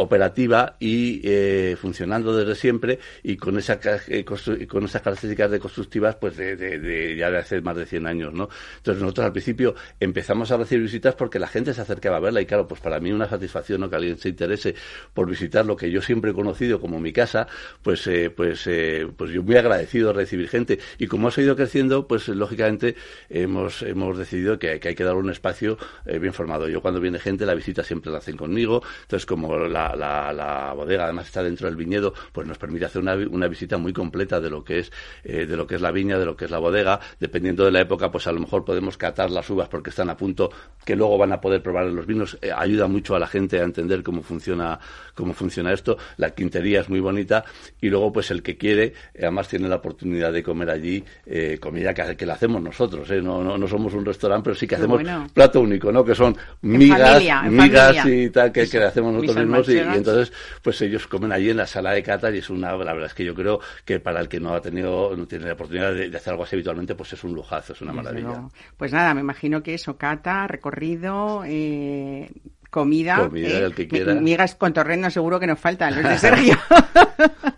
operativa 0.00 0.76
y 0.80 1.20
eh, 1.24 1.76
funcionando 1.78 2.34
desde 2.34 2.54
siempre 2.54 2.98
y 3.22 3.36
con, 3.36 3.58
esa, 3.58 3.78
eh, 4.08 4.24
con 4.24 4.84
esas 4.84 5.02
características 5.02 5.50
de 5.50 5.60
constructivas 5.60 6.16
pues 6.16 6.36
de, 6.36 6.56
de, 6.56 7.16
ya 7.16 7.30
de 7.30 7.38
hace 7.38 7.60
más 7.60 7.76
de 7.76 7.86
100 7.86 8.06
años, 8.06 8.32
¿no? 8.32 8.48
Entonces 8.78 9.02
nosotros 9.02 9.26
al 9.26 9.32
principio 9.32 9.74
empezamos 9.98 10.50
a 10.50 10.56
recibir 10.56 10.84
visitas 10.84 11.14
porque 11.14 11.38
la 11.38 11.48
gente 11.48 11.74
se 11.74 11.82
acercaba 11.82 12.16
a 12.16 12.20
verla 12.20 12.40
y 12.40 12.46
claro, 12.46 12.66
pues 12.66 12.80
para 12.80 12.98
mí 12.98 13.12
una 13.12 13.28
satisfacción 13.28 13.82
¿no? 13.82 13.90
que 13.90 13.96
alguien 13.96 14.18
se 14.18 14.30
interese 14.30 14.74
por 15.12 15.28
visitar 15.28 15.66
lo 15.66 15.76
que 15.76 15.90
yo 15.90 16.00
siempre 16.00 16.30
he 16.30 16.34
conocido 16.34 16.80
como 16.80 16.98
mi 16.98 17.12
casa, 17.12 17.46
pues 17.82 18.06
eh, 18.06 18.30
pues 18.30 18.68
pues 19.16 19.30
yo 19.30 19.42
muy 19.42 19.56
agradecido 19.56 20.08
de 20.08 20.14
recibir 20.14 20.48
gente 20.48 20.78
y 20.98 21.06
como 21.06 21.28
ha 21.28 21.40
ido 21.40 21.56
creciendo, 21.56 22.06
pues 22.06 22.28
lógicamente 22.28 22.96
hemos 23.28 23.82
hemos 23.82 24.16
decidido 24.16 24.58
que, 24.58 24.80
que 24.80 24.88
hay 24.88 24.94
que 24.94 25.04
dar 25.04 25.16
un 25.16 25.30
espacio 25.30 25.78
bien 26.04 26.32
formado. 26.32 26.68
Yo 26.68 26.80
cuando 26.80 27.00
viene 27.00 27.18
gente 27.18 27.46
la 27.46 27.54
visita 27.54 27.84
siempre 27.84 28.10
la 28.10 28.18
hacen 28.18 28.36
conmigo, 28.36 28.82
entonces 29.02 29.26
como 29.26 29.56
la 29.56 29.89
la, 29.96 30.72
bodega 30.74 31.04
además 31.04 31.26
está 31.26 31.42
dentro 31.42 31.66
del 31.66 31.76
viñedo, 31.76 32.14
pues 32.32 32.46
nos 32.46 32.58
permite 32.58 32.86
hacer 32.86 33.02
una, 33.02 33.14
una 33.14 33.48
visita 33.48 33.78
muy 33.78 33.92
completa 33.92 34.40
de 34.40 34.50
lo 34.50 34.64
que 34.64 34.80
es 34.80 34.92
eh, 35.24 35.46
de 35.46 35.56
lo 35.56 35.66
que 35.66 35.76
es 35.76 35.80
la 35.80 35.90
viña, 35.90 36.18
de 36.18 36.24
lo 36.24 36.36
que 36.36 36.46
es 36.46 36.50
la 36.50 36.58
bodega. 36.58 37.00
Dependiendo 37.18 37.64
de 37.64 37.70
la 37.70 37.80
época, 37.80 38.10
pues 38.10 38.26
a 38.26 38.32
lo 38.32 38.40
mejor 38.40 38.64
podemos 38.64 38.96
catar 38.96 39.30
las 39.30 39.48
uvas 39.50 39.68
porque 39.68 39.90
están 39.90 40.10
a 40.10 40.16
punto, 40.16 40.50
que 40.84 40.96
luego 40.96 41.18
van 41.18 41.32
a 41.32 41.40
poder 41.40 41.62
probar 41.62 41.86
en 41.86 41.96
los 41.96 42.06
vinos. 42.06 42.38
Eh, 42.42 42.50
ayuda 42.54 42.86
mucho 42.86 43.14
a 43.14 43.18
la 43.18 43.26
gente 43.26 43.60
a 43.60 43.64
entender 43.64 44.02
cómo 44.02 44.22
funciona 44.22 44.78
cómo 45.14 45.34
funciona 45.34 45.72
esto. 45.72 45.98
La 46.16 46.30
quintería 46.30 46.80
es 46.80 46.88
muy 46.88 47.00
bonita 47.00 47.44
y 47.80 47.88
luego 47.88 48.12
pues 48.12 48.30
el 48.30 48.42
que 48.42 48.56
quiere 48.56 48.94
además 49.18 49.48
tiene 49.48 49.68
la 49.68 49.76
oportunidad 49.76 50.32
de 50.32 50.42
comer 50.42 50.70
allí 50.70 51.04
eh, 51.26 51.58
comida 51.60 51.94
que, 51.94 52.16
que 52.16 52.26
la 52.26 52.34
hacemos 52.34 52.62
nosotros. 52.62 53.10
No, 53.22 53.42
no, 53.42 53.58
no, 53.58 53.68
somos 53.68 53.94
un 53.94 54.04
restaurante, 54.04 54.44
pero 54.44 54.56
sí 54.56 54.66
que 54.66 54.76
hacemos 54.76 55.02
plato 55.32 55.60
único, 55.60 55.92
¿no? 55.92 56.04
Que 56.04 56.14
son 56.14 56.36
migas, 56.62 57.22
migas 57.50 58.06
y 58.06 58.30
tal 58.30 58.52
que, 58.52 58.68
que 58.68 58.78
hacemos 58.78 59.12
nosotros 59.12 59.36
mismos 59.36 59.68
y, 59.68 59.79
y 59.86 59.96
entonces, 59.96 60.32
pues 60.62 60.80
ellos 60.82 61.06
comen 61.06 61.32
allí 61.32 61.50
en 61.50 61.56
la 61.56 61.66
sala 61.66 61.92
de 61.92 62.02
catas 62.02 62.34
y 62.34 62.38
es 62.38 62.50
una, 62.50 62.72
la 62.72 62.92
verdad 62.92 63.06
es 63.06 63.14
que 63.14 63.24
yo 63.24 63.34
creo 63.34 63.60
que 63.84 64.00
para 64.00 64.20
el 64.20 64.28
que 64.28 64.40
no 64.40 64.54
ha 64.54 64.60
tenido, 64.60 65.16
no 65.16 65.26
tiene 65.26 65.46
la 65.46 65.52
oportunidad 65.54 65.94
de, 65.94 66.16
hacer 66.16 66.32
algo 66.32 66.44
así 66.44 66.56
habitualmente, 66.56 66.94
pues 66.94 67.12
es 67.12 67.24
un 67.24 67.34
lujazo, 67.34 67.72
es 67.72 67.80
una 67.80 67.92
maravilla. 67.92 68.48
Pues 68.76 68.92
nada, 68.92 69.14
me 69.14 69.20
imagino 69.20 69.62
que 69.62 69.74
eso, 69.74 69.96
cata, 69.96 70.46
recorrido, 70.46 71.42
eh, 71.46 72.30
comida. 72.70 73.16
Comida, 73.16 73.48
¿eh? 73.48 73.64
el 73.64 73.74
que 73.74 73.88
quiera. 73.88 74.14
Migas 74.14 74.54
con 74.54 74.72
torrendo 74.72 75.10
seguro 75.10 75.38
que 75.38 75.46
nos 75.46 75.58
faltan, 75.58 75.94
los 75.94 76.04
de 76.04 76.18
Sergio. 76.18 76.56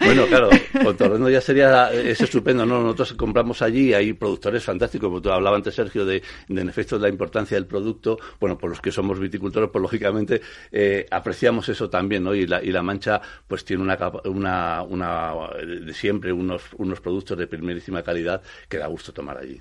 bueno, 0.01 0.27
claro, 0.27 0.51
con 0.83 0.97
torrendo 0.97 1.29
ya 1.29 1.41
sería, 1.41 1.93
es 1.93 2.21
estupendo, 2.21 2.67
¿no? 2.67 2.83
Nosotros 2.83 3.13
compramos 3.15 3.63
allí, 3.63 3.93
hay 3.93 4.15
productores 4.15 4.65
fantásticos, 4.65 5.09
como 5.09 5.21
tú 5.21 5.31
hablabas 5.31 5.59
antes, 5.59 5.75
Sergio, 5.75 6.05
de, 6.05 6.23
en 6.49 6.69
efecto, 6.69 6.97
de 6.97 7.03
la 7.03 7.09
importancia 7.09 7.57
del 7.57 7.67
producto. 7.67 8.19
Bueno, 8.41 8.59
por 8.59 8.71
los 8.71 8.81
que 8.81 8.91
somos 8.91 9.21
viticultores, 9.21 9.71
pues 9.71 9.83
lógicamente 9.83 10.41
eh, 10.71 11.07
apreciamos 11.11 11.69
eso 11.69 11.89
también, 11.91 12.25
¿no? 12.25 12.35
Y 12.35 12.47
la, 12.47 12.63
y 12.63 12.73
la 12.73 12.83
Mancha, 12.83 13.21
pues 13.47 13.65
tiene 13.65 13.83
una, 13.83 13.99
una, 14.25 14.83
una, 14.83 15.35
de 15.63 15.93
siempre 15.95 16.33
unos, 16.33 16.63
unos 16.79 17.01
productos 17.01 17.37
de 17.39 17.47
primerísima 17.47 18.03
calidad 18.03 18.43
que 18.69 18.79
da 18.79 18.87
gusto 18.87 19.13
tomar 19.13 19.39
allí. 19.39 19.61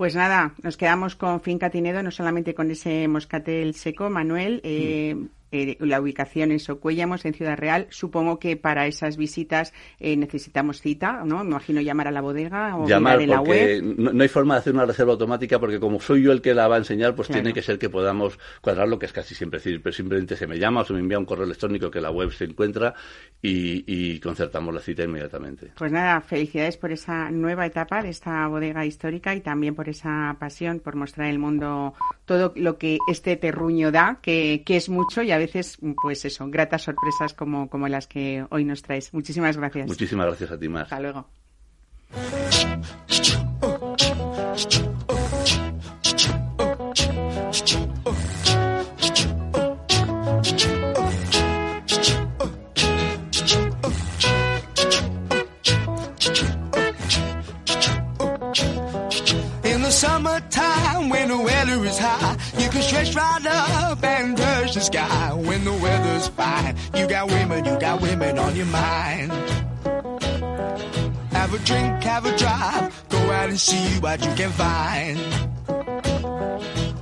Pues 0.00 0.14
nada, 0.14 0.54
nos 0.62 0.78
quedamos 0.78 1.14
con 1.14 1.42
Finca 1.42 1.68
Tinedo, 1.68 2.02
no 2.02 2.10
solamente 2.10 2.54
con 2.54 2.70
ese 2.70 3.06
moscatel 3.06 3.74
seco, 3.74 4.08
Manuel. 4.08 4.62
Eh, 4.64 5.14
eh, 5.52 5.76
la 5.80 6.00
ubicación 6.00 6.52
en 6.52 6.60
Socuéllamos, 6.60 7.24
en 7.24 7.34
Ciudad 7.34 7.56
Real. 7.56 7.86
Supongo 7.90 8.38
que 8.38 8.56
para 8.56 8.86
esas 8.86 9.16
visitas 9.16 9.72
eh, 9.98 10.16
necesitamos 10.16 10.80
cita, 10.80 11.22
¿no? 11.24 11.42
Me 11.42 11.50
imagino 11.50 11.80
llamar 11.80 12.08
a 12.08 12.10
la 12.10 12.20
bodega 12.20 12.76
o 12.76 12.86
llamar 12.86 13.20
en 13.20 13.30
la 13.30 13.40
web. 13.40 13.82
No, 13.82 14.12
no, 14.12 14.22
hay 14.22 14.28
forma 14.28 14.54
de 14.54 14.60
hacer 14.60 14.74
una 14.74 14.86
reserva 14.86 15.12
automática 15.12 15.58
porque 15.58 15.80
como 15.80 16.00
soy 16.00 16.22
yo 16.22 16.32
el 16.32 16.40
que 16.40 16.54
la 16.54 16.68
va 16.68 16.76
a 16.76 16.78
enseñar, 16.78 17.14
pues 17.14 17.28
tiene 17.28 17.52
que 17.52 17.62
ser 17.62 17.78
que 17.78 17.88
podamos 17.88 18.38
cuadrar 18.60 18.88
lo 18.88 18.98
que 18.98 19.06
es 19.06 19.12
casi 19.12 19.34
siempre 19.34 19.58
decir, 19.58 19.82
pero 19.82 19.92
simplemente 19.92 20.36
se 20.36 20.46
me 20.46 20.58
llama 20.58 20.82
o 20.82 20.84
se 20.84 20.92
me 20.92 21.00
envía 21.00 21.18
un 21.18 21.24
correo 21.24 21.44
electrónico 21.44 21.90
que 21.90 22.00
la 22.00 22.10
web 22.10 22.30
se 22.32 22.44
encuentra 22.44 22.94
y, 23.42 23.84
y 23.86 24.20
concertamos 24.20 24.74
la 24.74 24.80
cita 24.80 25.02
inmediatamente. 25.02 25.72
Pues 25.76 25.90
nada, 25.90 26.20
felicidades 26.20 26.76
por 26.76 26.92
esa 26.92 27.30
nueva 27.30 27.66
etapa 27.66 28.02
de 28.02 28.10
esta 28.10 28.46
bodega 28.46 28.86
histórica 28.86 29.34
y 29.34 29.40
también 29.40 29.74
por 29.74 29.88
esa 29.88 30.36
pasión 30.38 30.80
por 30.80 30.94
mostrar 30.94 31.28
el 31.28 31.38
mundo 31.38 31.94
todo 32.24 32.52
lo 32.56 32.78
que 32.78 32.98
este 33.08 33.36
terruño 33.36 33.90
da, 33.90 34.18
que, 34.22 34.62
que 34.64 34.76
es 34.76 34.88
mucho 34.88 35.22
y 35.22 35.32
a 35.32 35.39
veces, 35.40 35.78
pues 36.02 36.24
eso, 36.24 36.46
gratas 36.48 36.82
sorpresas 36.82 37.32
como, 37.34 37.68
como 37.70 37.88
las 37.88 38.06
que 38.06 38.44
hoy 38.50 38.64
nos 38.64 38.82
traes. 38.82 39.12
Muchísimas 39.14 39.56
gracias. 39.56 39.86
Muchísimas 39.88 40.26
gracias 40.26 40.50
a 40.50 40.58
ti, 40.58 40.68
más. 40.68 40.84
Hasta 40.84 41.00
luego. 41.00 41.26
summertime 59.90 61.10
when 61.10 61.28
the 61.28 61.36
weather 61.36 61.84
is 61.84 61.98
high. 61.98 62.36
You 62.56 62.68
can 62.70 62.82
stretch 62.82 63.14
right 63.14 63.46
up 63.46 64.02
and 64.04 64.36
touch 64.36 64.49
fine, 66.50 66.76
you 66.94 67.06
got 67.06 67.28
women, 67.28 67.64
you 67.64 67.78
got 67.78 68.00
women 68.00 68.38
on 68.38 68.56
your 68.56 68.66
mind. 68.66 69.32
Have 71.38 71.54
a 71.54 71.58
drink, 71.70 72.02
have 72.02 72.26
a 72.26 72.36
drive, 72.36 73.04
go 73.08 73.18
out 73.18 73.48
and 73.48 73.60
see 73.60 73.86
what 74.00 74.18
you 74.24 74.32
can 74.34 74.50
find. 74.50 75.18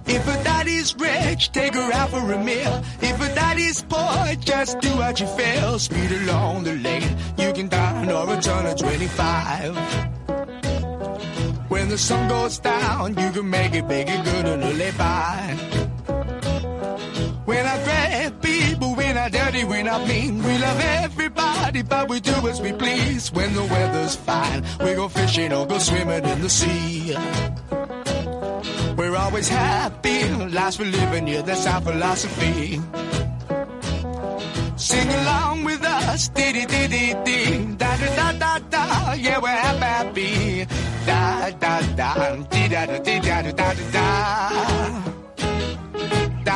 If 0.06 0.22
a 0.34 0.36
daddy's 0.44 0.94
rich, 0.96 1.52
take 1.52 1.74
her 1.74 1.90
out 1.92 2.10
for 2.10 2.32
a 2.32 2.44
meal. 2.44 2.74
If 3.00 3.16
a 3.20 3.34
daddy's 3.34 3.82
poor, 3.82 4.34
just 4.40 4.80
do 4.80 4.90
what 5.02 5.20
you 5.20 5.26
feel. 5.38 5.78
Speed 5.78 6.12
along 6.20 6.64
the 6.64 6.74
lane, 6.76 7.16
you 7.36 7.52
can 7.52 7.68
dine 7.68 8.10
or 8.10 8.24
a 8.34 8.40
ton 8.40 8.66
of 8.66 8.76
25. 8.76 9.76
When 11.68 11.88
the 11.88 11.98
sun 11.98 12.28
goes 12.28 12.58
down, 12.58 13.16
you 13.22 13.30
can 13.30 13.48
make 13.50 13.74
it 13.74 13.86
big 13.86 14.08
and 14.08 14.24
good 14.24 14.46
and 14.46 14.78
live 14.78 14.98
by. 14.98 15.78
We're 17.48 17.64
dirty, 19.30 19.64
we're 19.64 19.82
not 19.82 20.06
mean. 20.08 20.42
We 20.42 20.58
love 20.58 20.80
everybody, 20.80 21.82
but 21.82 22.08
we 22.08 22.20
do 22.20 22.32
as 22.48 22.60
we 22.60 22.72
please. 22.72 23.32
When 23.32 23.54
the 23.54 23.64
weather's 23.64 24.16
fine, 24.16 24.64
we 24.80 24.94
go 24.94 25.08
fishing 25.08 25.52
or 25.52 25.66
go 25.66 25.78
swimming 25.78 26.24
in 26.24 26.40
the 26.42 26.50
sea. 26.50 27.16
We're 28.96 29.16
always 29.16 29.48
happy, 29.48 30.28
lives 30.28 30.78
we 30.78 30.86
live 30.86 31.12
in, 31.14 31.26
yeah, 31.26 31.42
that's 31.42 31.66
our 31.66 31.80
philosophy. 31.80 32.80
Sing 34.76 35.08
along 35.08 35.64
with 35.64 35.82
us, 35.84 36.28
dee 36.28 36.52
dee 36.52 36.66
dee 36.66 37.74
da 37.76 37.96
da 37.96 38.08
da 38.16 38.32
da 38.38 38.58
da, 38.70 39.12
yeah, 39.12 39.38
we're 39.38 39.48
happy. 39.48 40.66
Da 41.06 41.50
da 41.50 41.80
da, 41.96 42.36
dee 42.50 42.68
da 42.68 42.86
da 42.86 42.98
dee 42.98 43.20
da 43.20 43.42
da 43.42 43.52
da 43.52 43.74
da. 43.92 45.17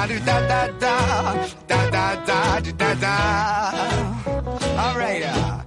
Da 0.03 0.09
da 0.09 0.41
da 0.49 0.67
da 0.81 0.97
da, 1.69 1.91
da 1.91 2.15
da 2.27 2.61
da 2.61 2.73
da 2.73 2.95
da. 2.95 3.15
All 4.77 4.99
right. 4.99 5.23
Uh. 5.23 5.63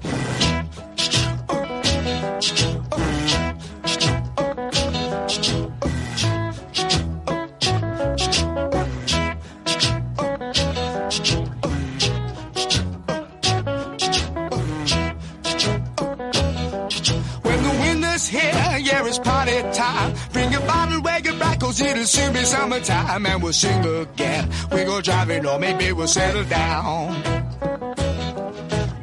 here, 18.27 18.41
yeah, 18.43 18.64
it's 19.07 19.19
party 19.19 19.61
time. 19.73 20.13
Bring 20.31 20.51
your 20.51 20.61
bottle, 20.61 21.01
where 21.01 21.19
your 21.19 21.37
back, 21.37 21.59
cause 21.59 21.79
it'll 21.81 22.05
soon 22.05 22.33
be 22.33 22.43
summertime, 22.43 23.25
and 23.25 23.43
we'll 23.43 23.53
sing 23.53 23.85
again. 23.85 24.49
We 24.71 24.83
go 24.83 25.01
driving, 25.01 25.45
or 25.45 25.59
maybe 25.59 25.91
we'll 25.91 26.07
settle 26.07 26.43
down. 26.45 27.21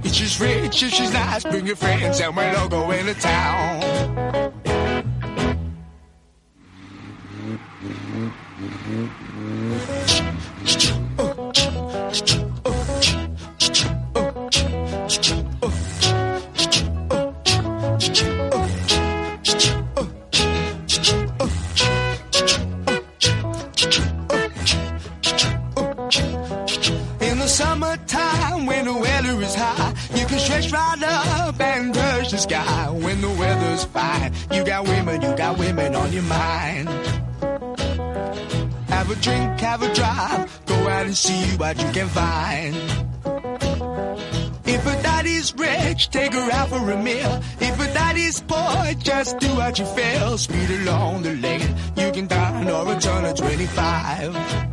If 0.05 0.13
she's 0.15 0.41
rich, 0.41 0.83
if 0.83 0.93
she's 0.93 1.13
nice, 1.13 1.45
bring 1.45 1.67
your 1.67 1.77
friends, 1.77 2.21
and 2.21 2.37
we'll 2.37 2.57
all 2.57 2.69
go 2.69 2.91
into 2.91 3.15
town. 3.15 4.43
Can 30.33 30.41
stretch 30.41 30.73
right 30.73 31.03
up 31.03 31.61
and 31.61 31.95
touch 31.95 32.31
the 32.31 32.39
sky. 32.39 32.89
When 32.91 33.21
the 33.21 33.29
weather's 33.29 33.85
fine, 33.85 34.33
you 34.51 34.65
got 34.65 34.89
women, 34.89 35.21
you 35.21 35.37
got 35.37 35.59
women 35.59 35.95
on 35.95 36.13
your 36.13 36.23
mind. 36.23 36.89
Have 38.89 39.11
a 39.11 39.17
drink, 39.17 39.61
have 39.61 39.83
a 39.83 39.93
drive, 39.93 40.67
go 40.67 40.75
out 40.89 41.05
and 41.07 41.17
see 41.17 41.45
what 41.59 41.77
you 41.83 41.91
can 41.93 42.09
find. 42.09 42.75
If 44.65 44.87
a 44.87 45.03
daddy's 45.03 45.55
rich, 45.55 46.09
take 46.09 46.33
her 46.33 46.51
out 46.51 46.69
for 46.71 46.91
a 46.91 46.97
meal. 46.97 47.43
If 47.61 47.79
a 47.79 47.93
daddy's 47.93 48.41
poor, 48.41 48.95
just 48.99 49.39
do 49.39 49.49
what 49.57 49.79
you 49.79 49.85
feel. 49.85 50.39
Speed 50.39 50.71
along 50.81 51.25
the 51.25 51.35
lane, 51.35 51.75
you 51.97 52.11
can 52.11 52.27
dine 52.27 52.71
or 52.71 52.91
a 52.91 52.99
ton 52.99 53.27
of 53.27 53.37
25. 53.37 54.72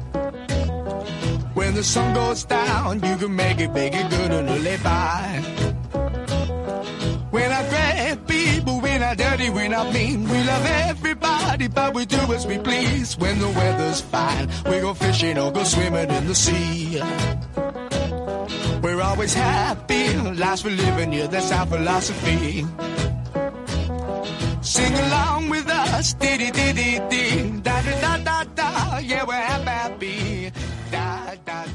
When 1.59 1.73
the 1.73 1.83
sun 1.83 2.13
goes 2.13 2.45
down, 2.45 3.03
you 3.03 3.17
can 3.17 3.35
make 3.35 3.59
it 3.59 3.73
big 3.73 3.93
and 3.93 4.09
good 4.09 4.31
and 4.31 4.63
live 4.63 4.81
by. 4.81 5.43
We're 7.33 7.49
not 7.49 7.65
great 7.69 8.17
people, 8.27 8.79
we're 8.79 8.97
not 8.97 9.17
dirty, 9.17 9.49
we're 9.49 9.67
not 9.67 9.93
mean. 9.93 10.23
We 10.23 10.41
love 10.51 10.65
everybody, 10.87 11.67
but 11.67 11.93
we 11.93 12.05
do 12.05 12.21
as 12.33 12.47
we 12.47 12.59
please. 12.59 13.17
When 13.17 13.39
the 13.39 13.49
weather's 13.49 13.99
fine, 13.99 14.47
we 14.71 14.79
go 14.79 14.93
fishing 14.93 15.37
or 15.37 15.51
go 15.51 15.65
swimming 15.65 16.09
in 16.09 16.27
the 16.27 16.33
sea. 16.33 17.01
We're 18.81 19.01
always 19.01 19.33
happy, 19.33 20.15
lives 20.15 20.63
we 20.63 20.71
live 20.71 20.97
in, 20.99 21.11
yeah, 21.11 21.27
that's 21.27 21.51
our 21.51 21.65
philosophy. 21.65 22.65
Sing 24.61 24.93
along 24.93 25.49
with 25.49 25.67
us, 25.67 26.13
dee 26.13 26.37
dee 26.37 26.51
dee, 26.51 27.59
da 27.59 27.81
da 27.81 27.99
da 27.99 28.17
da 28.23 28.43
da, 28.55 28.97
yeah, 28.99 29.25
we're 29.25 29.33
happy. 29.35 30.48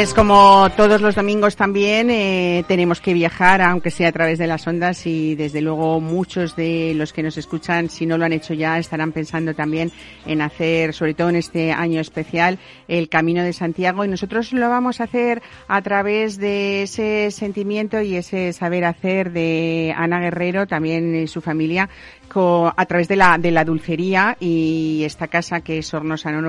Pues 0.00 0.14
como 0.14 0.70
todos 0.78 1.02
los 1.02 1.14
domingos 1.14 1.56
también 1.56 2.08
eh, 2.08 2.64
tenemos 2.66 3.02
que 3.02 3.12
viajar, 3.12 3.60
aunque 3.60 3.90
sea 3.90 4.08
a 4.08 4.12
través 4.12 4.38
de 4.38 4.46
las 4.46 4.66
ondas 4.66 5.06
y 5.06 5.34
desde 5.34 5.60
luego 5.60 6.00
muchos 6.00 6.56
de 6.56 6.94
los 6.96 7.12
que 7.12 7.22
nos 7.22 7.36
escuchan, 7.36 7.90
si 7.90 8.06
no 8.06 8.16
lo 8.16 8.24
han 8.24 8.32
hecho 8.32 8.54
ya, 8.54 8.78
estarán 8.78 9.12
pensando 9.12 9.52
también 9.52 9.92
en 10.24 10.40
hacer, 10.40 10.94
sobre 10.94 11.12
todo 11.12 11.28
en 11.28 11.36
este 11.36 11.72
año 11.72 12.00
especial, 12.00 12.58
el 12.88 13.10
Camino 13.10 13.42
de 13.42 13.52
Santiago. 13.52 14.02
Y 14.02 14.08
nosotros 14.08 14.54
lo 14.54 14.70
vamos 14.70 15.02
a 15.02 15.04
hacer 15.04 15.42
a 15.68 15.82
través 15.82 16.38
de 16.38 16.84
ese 16.84 17.30
sentimiento 17.30 18.00
y 18.00 18.16
ese 18.16 18.54
saber 18.54 18.86
hacer 18.86 19.32
de 19.32 19.92
Ana 19.94 20.18
Guerrero, 20.18 20.66
también 20.66 21.14
eh, 21.14 21.26
su 21.26 21.42
familia, 21.42 21.90
a 22.36 22.86
través 22.86 23.08
de 23.08 23.16
la, 23.16 23.38
de 23.38 23.50
la 23.50 23.64
dulcería 23.64 24.36
y 24.38 25.02
esta 25.04 25.28
casa 25.28 25.62
que 25.62 25.78
es 25.78 25.92
Hornos 25.92 26.20
San 26.20 26.40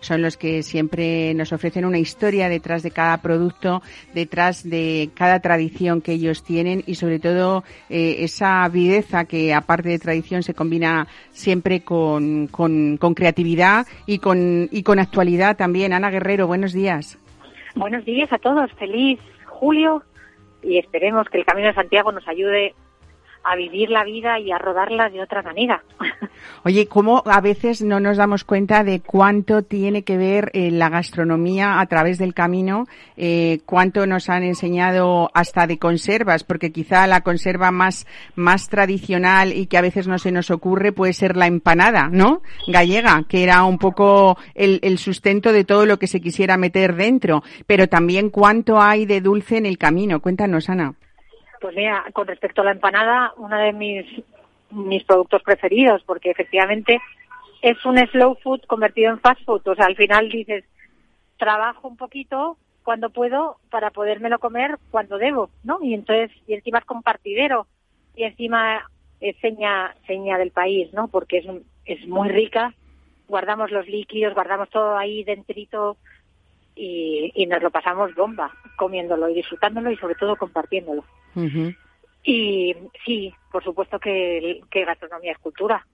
son 0.00 0.22
los 0.22 0.36
que 0.36 0.62
siempre 0.62 1.34
nos 1.34 1.52
ofrecen 1.52 1.84
una 1.84 1.98
historia 1.98 2.48
detrás 2.48 2.82
de 2.82 2.90
cada 2.90 3.18
producto, 3.18 3.82
detrás 4.12 4.68
de 4.68 5.10
cada 5.14 5.40
tradición 5.40 6.00
que 6.00 6.12
ellos 6.12 6.42
tienen 6.42 6.82
y 6.86 6.96
sobre 6.96 7.20
todo 7.20 7.62
eh, 7.88 8.16
esa 8.20 8.68
viveza 8.68 9.24
que 9.24 9.54
aparte 9.54 9.88
de 9.90 9.98
tradición 9.98 10.42
se 10.42 10.54
combina 10.54 11.06
siempre 11.30 11.82
con, 11.82 12.48
con, 12.48 12.96
con 12.96 13.14
creatividad 13.14 13.86
y 14.06 14.18
con, 14.18 14.68
y 14.70 14.82
con 14.82 14.98
actualidad 14.98 15.56
también. 15.56 15.92
Ana 15.92 16.10
Guerrero, 16.10 16.46
buenos 16.46 16.72
días. 16.72 17.18
Buenos 17.76 18.04
días 18.04 18.32
a 18.32 18.38
todos, 18.38 18.72
feliz 18.72 19.20
julio 19.46 20.02
y 20.62 20.78
esperemos 20.78 21.28
que 21.28 21.38
el 21.38 21.44
Camino 21.44 21.68
de 21.68 21.74
Santiago 21.74 22.10
nos 22.10 22.26
ayude 22.26 22.74
a 23.42 23.56
vivir 23.56 23.90
la 23.90 24.04
vida 24.04 24.38
y 24.38 24.50
a 24.50 24.58
rodarla 24.58 25.08
de 25.08 25.22
otra 25.22 25.42
manera. 25.42 25.82
Oye, 26.64 26.86
¿cómo 26.86 27.22
a 27.26 27.40
veces 27.40 27.82
no 27.82 28.00
nos 28.00 28.16
damos 28.16 28.44
cuenta 28.44 28.84
de 28.84 29.00
cuánto 29.00 29.62
tiene 29.62 30.02
que 30.02 30.16
ver 30.16 30.50
eh, 30.52 30.70
la 30.70 30.88
gastronomía 30.88 31.80
a 31.80 31.86
través 31.86 32.18
del 32.18 32.34
camino? 32.34 32.86
Eh, 33.16 33.60
¿Cuánto 33.64 34.06
nos 34.06 34.28
han 34.28 34.42
enseñado 34.42 35.30
hasta 35.32 35.66
de 35.66 35.78
conservas? 35.78 36.44
Porque 36.44 36.72
quizá 36.72 37.06
la 37.06 37.22
conserva 37.22 37.70
más, 37.70 38.06
más 38.36 38.68
tradicional 38.68 39.52
y 39.52 39.66
que 39.66 39.78
a 39.78 39.82
veces 39.82 40.06
no 40.06 40.18
se 40.18 40.32
nos 40.32 40.50
ocurre 40.50 40.92
puede 40.92 41.12
ser 41.12 41.36
la 41.36 41.46
empanada, 41.46 42.08
¿no? 42.10 42.42
Gallega, 42.66 43.24
que 43.28 43.42
era 43.42 43.64
un 43.64 43.78
poco 43.78 44.36
el, 44.54 44.80
el 44.82 44.98
sustento 44.98 45.52
de 45.52 45.64
todo 45.64 45.86
lo 45.86 45.98
que 45.98 46.06
se 46.06 46.20
quisiera 46.20 46.56
meter 46.56 46.94
dentro. 46.94 47.42
Pero 47.66 47.88
también 47.88 48.30
cuánto 48.30 48.80
hay 48.80 49.06
de 49.06 49.20
dulce 49.20 49.56
en 49.56 49.66
el 49.66 49.78
camino. 49.78 50.20
Cuéntanos, 50.20 50.68
Ana. 50.68 50.94
Pues 51.60 51.76
mira, 51.76 52.04
con 52.12 52.26
respecto 52.26 52.62
a 52.62 52.64
la 52.64 52.72
empanada, 52.72 53.32
uno 53.36 53.56
de 53.56 53.72
mis, 53.72 54.06
mis 54.70 55.04
productos 55.04 55.42
preferidos, 55.42 56.02
porque 56.04 56.30
efectivamente 56.30 57.00
es 57.62 57.84
un 57.84 57.98
slow 58.08 58.36
food 58.42 58.62
convertido 58.62 59.10
en 59.10 59.20
fast 59.20 59.44
food. 59.44 59.66
O 59.68 59.74
sea, 59.74 59.86
al 59.86 59.96
final 59.96 60.30
dices, 60.30 60.64
trabajo 61.36 61.86
un 61.86 61.96
poquito 61.96 62.56
cuando 62.82 63.10
puedo 63.10 63.58
para 63.70 63.90
podérmelo 63.90 64.38
comer 64.38 64.78
cuando 64.90 65.18
debo, 65.18 65.50
¿no? 65.62 65.78
Y 65.82 65.94
entonces, 65.94 66.30
y 66.46 66.54
encima 66.54 66.78
es 66.78 66.84
compartidero, 66.86 67.66
y 68.16 68.24
encima 68.24 68.88
es 69.20 69.36
seña, 69.40 69.94
seña 70.06 70.38
del 70.38 70.50
país, 70.50 70.92
¿no? 70.94 71.08
Porque 71.08 71.38
es, 71.38 71.46
es 71.84 72.06
muy 72.08 72.30
rica, 72.30 72.74
guardamos 73.28 73.70
los 73.70 73.86
líquidos, 73.86 74.34
guardamos 74.34 74.70
todo 74.70 74.96
ahí 74.96 75.24
dentrito 75.24 75.98
y, 76.80 77.30
y 77.34 77.46
nos 77.46 77.62
lo 77.62 77.70
pasamos 77.70 78.14
bomba 78.14 78.50
comiéndolo 78.76 79.28
y 79.28 79.34
disfrutándolo 79.34 79.90
y 79.90 79.98
sobre 79.98 80.14
todo 80.14 80.34
compartiéndolo. 80.36 81.04
Y 82.24 82.74
sí, 83.04 83.34
por 83.52 83.62
supuesto 83.62 83.98
que, 83.98 84.62
que 84.70 84.86
gastronomía 84.86 85.32
es 85.32 85.38
cultura. 85.38 85.86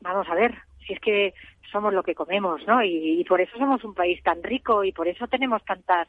Vamos 0.00 0.28
a 0.28 0.34
ver, 0.34 0.54
si 0.84 0.92
es 0.92 1.00
que 1.00 1.34
somos 1.70 1.94
lo 1.94 2.02
que 2.02 2.16
comemos, 2.16 2.66
¿no? 2.66 2.82
Y, 2.82 3.20
y 3.20 3.24
por 3.24 3.40
eso 3.40 3.56
somos 3.58 3.84
un 3.84 3.94
país 3.94 4.20
tan 4.24 4.42
rico 4.42 4.82
y 4.82 4.90
por 4.90 5.06
eso 5.06 5.28
tenemos 5.28 5.64
tantas 5.64 6.08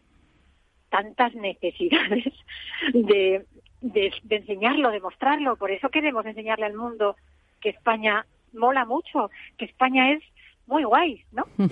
tantas 0.89 1.35
necesidades 1.35 2.33
de, 2.93 3.45
de, 3.81 4.13
de 4.23 4.35
enseñarlo, 4.35 4.89
de 4.89 5.01
mostrarlo. 5.01 5.55
Por 5.55 5.69
eso 5.69 5.89
queremos 5.89 6.25
enseñarle 6.25 6.65
al 6.65 6.75
mundo 6.75 7.15
que 7.61 7.69
España 7.69 8.25
mola 8.53 8.85
mucho, 8.85 9.29
que 9.57 9.65
España 9.65 10.13
es 10.13 10.23
muy 10.67 10.83
guay, 10.83 11.23
¿no? 11.31 11.45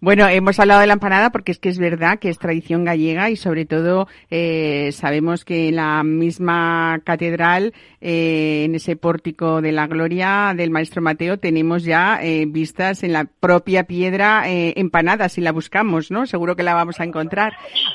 Bueno, 0.00 0.26
hemos 0.28 0.58
hablado 0.58 0.80
de 0.80 0.86
la 0.86 0.94
empanada 0.94 1.30
porque 1.30 1.52
es 1.52 1.58
que 1.58 1.68
es 1.68 1.78
verdad 1.78 2.18
que 2.18 2.30
es 2.30 2.38
tradición 2.38 2.84
gallega 2.84 3.28
y 3.28 3.36
sobre 3.36 3.66
todo 3.66 4.08
eh, 4.30 4.90
sabemos 4.92 5.44
que 5.44 5.68
en 5.68 5.76
la 5.76 6.02
misma 6.02 7.00
catedral, 7.04 7.74
eh, 8.00 8.64
en 8.64 8.74
ese 8.74 8.96
pórtico 8.96 9.60
de 9.60 9.72
la 9.72 9.86
gloria 9.86 10.54
del 10.56 10.70
Maestro 10.70 11.02
Mateo, 11.02 11.38
tenemos 11.38 11.84
ya 11.84 12.18
eh, 12.22 12.46
vistas 12.48 13.02
en 13.02 13.12
la 13.12 13.24
propia 13.24 13.84
piedra 13.84 14.50
eh, 14.50 14.72
empanada, 14.76 15.28
si 15.28 15.42
la 15.42 15.52
buscamos, 15.52 16.10
¿no? 16.10 16.24
Seguro 16.26 16.56
que 16.56 16.62
la 16.62 16.74
vamos 16.74 17.00
a 17.00 17.04
encontrar 17.04 17.52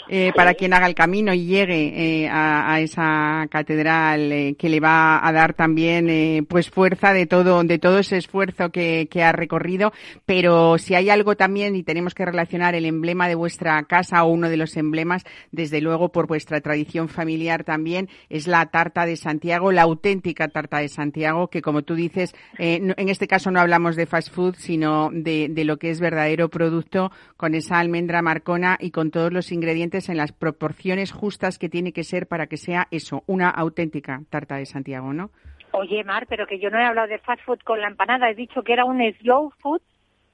eh, 0.08 0.32
para 0.36 0.54
quien 0.54 0.74
haga 0.74 0.86
el 0.86 0.96
camino 0.96 1.34
y 1.34 1.46
llegue 1.46 2.24
eh, 2.24 2.30
a, 2.30 2.74
a 2.74 2.80
esa 2.82 3.48
catedral 3.50 4.56
que 4.60 4.70
le 4.70 4.80
va 4.80 5.26
a 5.26 5.32
dar 5.32 5.54
también 5.54 6.10
eh, 6.10 6.44
pues 6.48 6.70
fuerza 6.70 7.14
de 7.14 7.26
todo 7.26 7.64
de 7.64 7.80
todo 7.80 8.00
ese 8.00 8.18
esfuerzo 8.18 8.70
que, 8.70 9.08
que 9.10 9.24
ha 9.24 9.32
recorrido 9.32 9.92
pero 10.26 10.78
si 10.78 10.96
hay 10.96 11.10
algo 11.10 11.36
también 11.36 11.76
y 11.76 11.84
tenemos 11.84 12.14
que 12.14 12.26
relacionar 12.26 12.76
el 12.76 12.86
emblema 12.86 13.28
de 13.28 13.36
vuestra 13.36 13.82
casa 13.84 14.24
o 14.24 14.32
uno 14.32 14.50
de 14.50 14.58
los 14.58 14.76
emblemas 14.78 15.24
desde 15.52 15.82
luego 15.82 16.12
por 16.12 16.28
vuestra 16.28 16.62
tradición 16.62 17.10
familiar 17.10 17.64
también 17.64 18.10
es 18.30 18.48
la 18.48 18.66
tarta 18.68 19.06
de 19.06 19.16
Santiago 19.16 19.72
la 19.72 19.84
auténtica 19.84 20.48
tarta 20.48 20.80
de 20.80 20.90
Santiago 20.90 21.50
que 21.50 21.62
como 21.62 21.84
tú 21.84 21.96
dices 21.96 22.36
eh, 22.58 22.94
en 22.96 23.10
este 23.10 23.28
caso 23.28 23.52
no 23.52 23.60
hablamos 23.60 23.96
de 23.96 24.06
fast 24.06 24.32
food 24.32 24.56
sino 24.58 25.10
de 25.12 25.64
lo 25.66 25.78
que 25.78 25.90
es 25.90 26.00
verdadero 26.00 26.50
producto 26.50 27.12
con 27.38 27.56
esa 27.56 27.80
almendra 27.80 28.22
marcona 28.22 28.78
y 28.80 28.92
con 28.92 29.12
todos 29.12 29.32
los 29.32 29.52
ingredientes 29.52 30.10
en 30.10 30.18
las 30.18 30.32
proporciones 30.32 31.12
justas 31.12 31.58
que 31.58 31.70
tiene 31.70 31.92
que 31.92 32.04
ser 32.04 32.28
para 32.28 32.48
que 32.48 32.58
sea 32.58 32.88
eso, 32.92 33.24
una 33.28 33.50
auténtica 33.50 34.24
tarta 34.30 34.56
de 34.56 34.66
Santiago, 34.66 35.14
¿no? 35.14 35.32
Oye, 35.78 36.04
Mar, 36.04 36.26
pero 36.28 36.48
que 36.48 36.60
yo 36.60 36.70
no 36.70 36.80
he 36.80 36.86
hablado 36.86 37.08
de 37.08 37.20
fast 37.20 37.42
food 37.44 37.60
con 37.64 37.80
la 37.82 37.88
empanada, 37.88 38.30
he 38.30 38.36
dicho 38.36 38.64
que 38.64 38.74
era 38.74 38.86
un 38.86 39.00
slow 39.20 39.52
food 39.60 39.82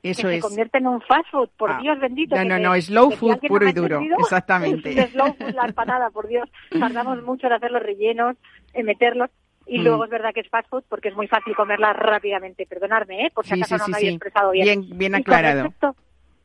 Eso 0.04 0.28
que 0.28 0.36
es. 0.36 0.42
se 0.42 0.48
convierte 0.48 0.78
en 0.80 0.88
un 0.88 1.02
fast 1.02 1.30
food, 1.32 1.50
por 1.58 1.72
Ah, 1.72 1.80
Dios 1.82 2.00
bendito. 2.00 2.36
no, 2.36 2.44
no, 2.46 2.60
no, 2.60 2.82
slow 2.82 3.12
food 3.12 3.40
puro 3.48 3.68
y 3.68 3.74
duro, 3.74 4.02
exactamente. 4.20 4.90
Es 5.00 5.12
slow 5.12 5.34
food 5.36 5.54
la 5.54 5.66
empanada, 5.66 6.10
por 6.10 6.28
Dios. 6.28 6.50
Tardamos 6.78 7.22
mucho 7.24 7.48
en 7.48 7.54
hacer 7.54 7.72
los 7.72 7.82
rellenos, 7.84 8.36
en 8.74 8.86
meterlos. 8.86 9.30
Y 9.68 9.78
Mm. 9.80 9.84
luego 9.84 10.06
es 10.06 10.10
verdad 10.10 10.34
que 10.34 10.40
es 10.42 10.50
fast 10.50 10.68
food 10.70 10.84
porque 10.90 11.10
es 11.10 11.16
muy 11.16 11.28
fácil 11.28 11.56
comerla 11.56 11.94
rápidamente. 11.94 12.66
Perdonadme, 12.66 13.28
¿eh? 13.28 13.32
Por 13.34 13.46
si 13.46 13.54
Sí, 13.54 13.62
acaso 13.62 13.76
sí, 13.76 13.80
no 13.80 13.86
sí, 13.86 13.92
me 13.92 13.98
había 13.98 14.10
expresado 14.12 14.52
bien. 14.52 14.66
Bien- 14.82 14.98
bien 14.98 15.16
aclarado. 15.16 15.64
respecto- 15.64 15.96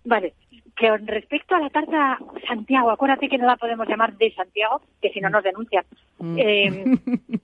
vale. 0.04 0.34
Que 0.76 0.88
con 0.90 1.06
respecto 1.06 1.54
a 1.54 1.60
la 1.60 1.70
tarta 1.70 2.18
Santiago, 2.46 2.90
acuérdate 2.90 3.30
que 3.30 3.38
no 3.38 3.46
la 3.46 3.56
podemos 3.56 3.88
llamar 3.88 4.12
de 4.18 4.30
Santiago, 4.34 4.82
que 5.00 5.08
si 5.08 5.20
no 5.20 5.30
nos 5.30 5.42
denuncian. 5.42 5.84
Mm. 6.18 6.36
Eh, 6.38 6.84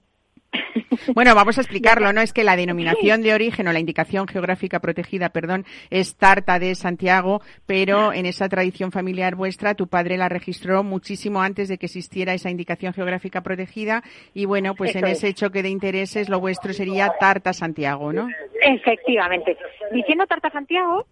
Bueno, 1.15 1.35
vamos 1.35 1.59
a 1.59 1.63
explicarlo, 1.63 2.13
¿no? 2.13 2.21
Es 2.21 2.33
que 2.33 2.45
la 2.45 2.57
denominación 2.57 3.23
de 3.23 3.35
origen 3.35 3.67
o 3.67 3.73
la 3.73 3.81
indicación 3.81 4.29
geográfica 4.29 4.81
protegida, 4.81 5.31
perdón, 5.31 5.65
es 5.91 6.17
Tarta 6.17 6.59
de 6.59 6.75
Santiago, 6.75 7.41
pero 7.67 8.13
en 8.13 8.27
esa 8.27 8.49
tradición 8.49 8.93
familiar 8.93 9.35
vuestra, 9.35 9.75
tu 9.75 9.89
padre 9.89 10.17
la 10.17 10.29
registró 10.29 10.85
muchísimo 10.85 11.41
antes 11.43 11.69
de 11.69 11.79
que 11.79 11.87
existiera 11.87 12.35
esa 12.35 12.51
indicación 12.51 12.93
geográfica 12.93 13.41
protegida 13.41 14.03
y 14.35 14.45
bueno, 14.45 14.75
pues 14.75 14.95
en 14.95 15.07
ese 15.07 15.29
es. 15.29 15.35
choque 15.35 15.63
de 15.63 15.71
intereses 15.71 16.29
lo 16.29 16.41
vuestro 16.41 16.73
sería 16.73 17.13
Tarta 17.19 17.53
Santiago, 17.53 18.13
¿no? 18.13 18.29
Efectivamente. 18.61 19.57
Diciendo 19.93 20.27
Tarta 20.27 20.51
Santiago, 20.51 21.07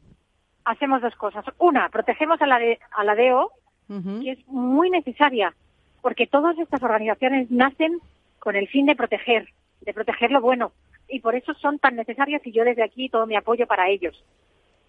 hacemos 0.64 1.02
dos 1.02 1.14
cosas. 1.16 1.44
Una, 1.58 1.88
protegemos 1.88 2.40
a 2.42 2.46
la, 2.46 2.58
de, 2.58 2.78
a 2.92 3.04
la 3.04 3.14
DEO, 3.14 3.50
Ujú. 3.88 4.22
que 4.22 4.32
es 4.32 4.46
muy 4.46 4.90
necesaria, 4.90 5.52
porque 6.00 6.26
todas 6.26 6.56
estas 6.58 6.82
organizaciones 6.82 7.50
nacen 7.50 7.98
con 8.40 8.56
el 8.56 8.66
fin 8.68 8.86
de 8.86 8.96
proteger, 8.96 9.48
de 9.82 9.94
proteger 9.94 10.32
lo 10.32 10.40
bueno, 10.40 10.72
y 11.08 11.20
por 11.20 11.34
eso 11.36 11.54
son 11.54 11.78
tan 11.78 11.94
necesarias 11.94 12.42
y 12.44 12.52
yo 12.52 12.64
desde 12.64 12.82
aquí 12.82 13.08
todo 13.08 13.26
mi 13.26 13.36
apoyo 13.36 13.66
para 13.66 13.88
ellos. 13.88 14.24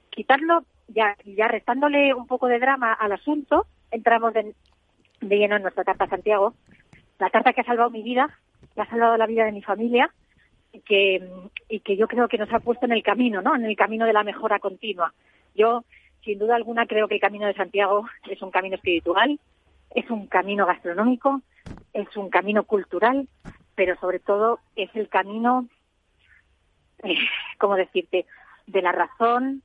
Quitarlo, 0.09 0.65
ya, 0.87 1.15
ya 1.25 1.47
restándole 1.47 2.13
un 2.13 2.27
poco 2.27 2.47
de 2.47 2.59
drama 2.59 2.93
al 2.93 3.11
asunto, 3.11 3.67
entramos 3.91 4.33
de, 4.33 4.53
lleno 5.21 5.57
en 5.57 5.61
nuestra 5.61 5.83
Tarta 5.83 6.07
Santiago, 6.07 6.53
la 7.19 7.29
tarta 7.29 7.53
que 7.53 7.61
ha 7.61 7.65
salvado 7.65 7.91
mi 7.91 8.01
vida, 8.01 8.39
que 8.73 8.81
ha 8.81 8.89
salvado 8.89 9.17
la 9.17 9.27
vida 9.27 9.45
de 9.45 9.51
mi 9.51 9.61
familia, 9.61 10.11
y 10.73 10.79
que, 10.79 11.29
y 11.67 11.81
que 11.81 11.97
yo 11.97 12.07
creo 12.07 12.27
que 12.27 12.37
nos 12.37 12.51
ha 12.53 12.59
puesto 12.59 12.85
en 12.85 12.93
el 12.93 13.03
camino, 13.03 13.41
¿no? 13.41 13.55
En 13.55 13.65
el 13.65 13.75
camino 13.75 14.05
de 14.05 14.13
la 14.13 14.23
mejora 14.23 14.59
continua. 14.59 15.13
Yo, 15.53 15.83
sin 16.23 16.39
duda 16.39 16.55
alguna, 16.55 16.85
creo 16.85 17.07
que 17.07 17.15
el 17.15 17.21
camino 17.21 17.45
de 17.45 17.53
Santiago 17.53 18.07
es 18.29 18.41
un 18.41 18.51
camino 18.51 18.75
espiritual, 18.75 19.37
es 19.93 20.09
un 20.09 20.27
camino 20.27 20.65
gastronómico, 20.65 21.41
es 21.93 22.15
un 22.17 22.29
camino 22.29 22.63
cultural, 22.63 23.27
pero 23.75 23.97
sobre 23.99 24.19
todo 24.19 24.59
es 24.75 24.89
el 24.95 25.09
camino, 25.09 25.67
eh, 27.03 27.15
¿cómo 27.57 27.75
decirte?, 27.75 28.25
de 28.67 28.81
la 28.81 28.91
razón 28.91 29.63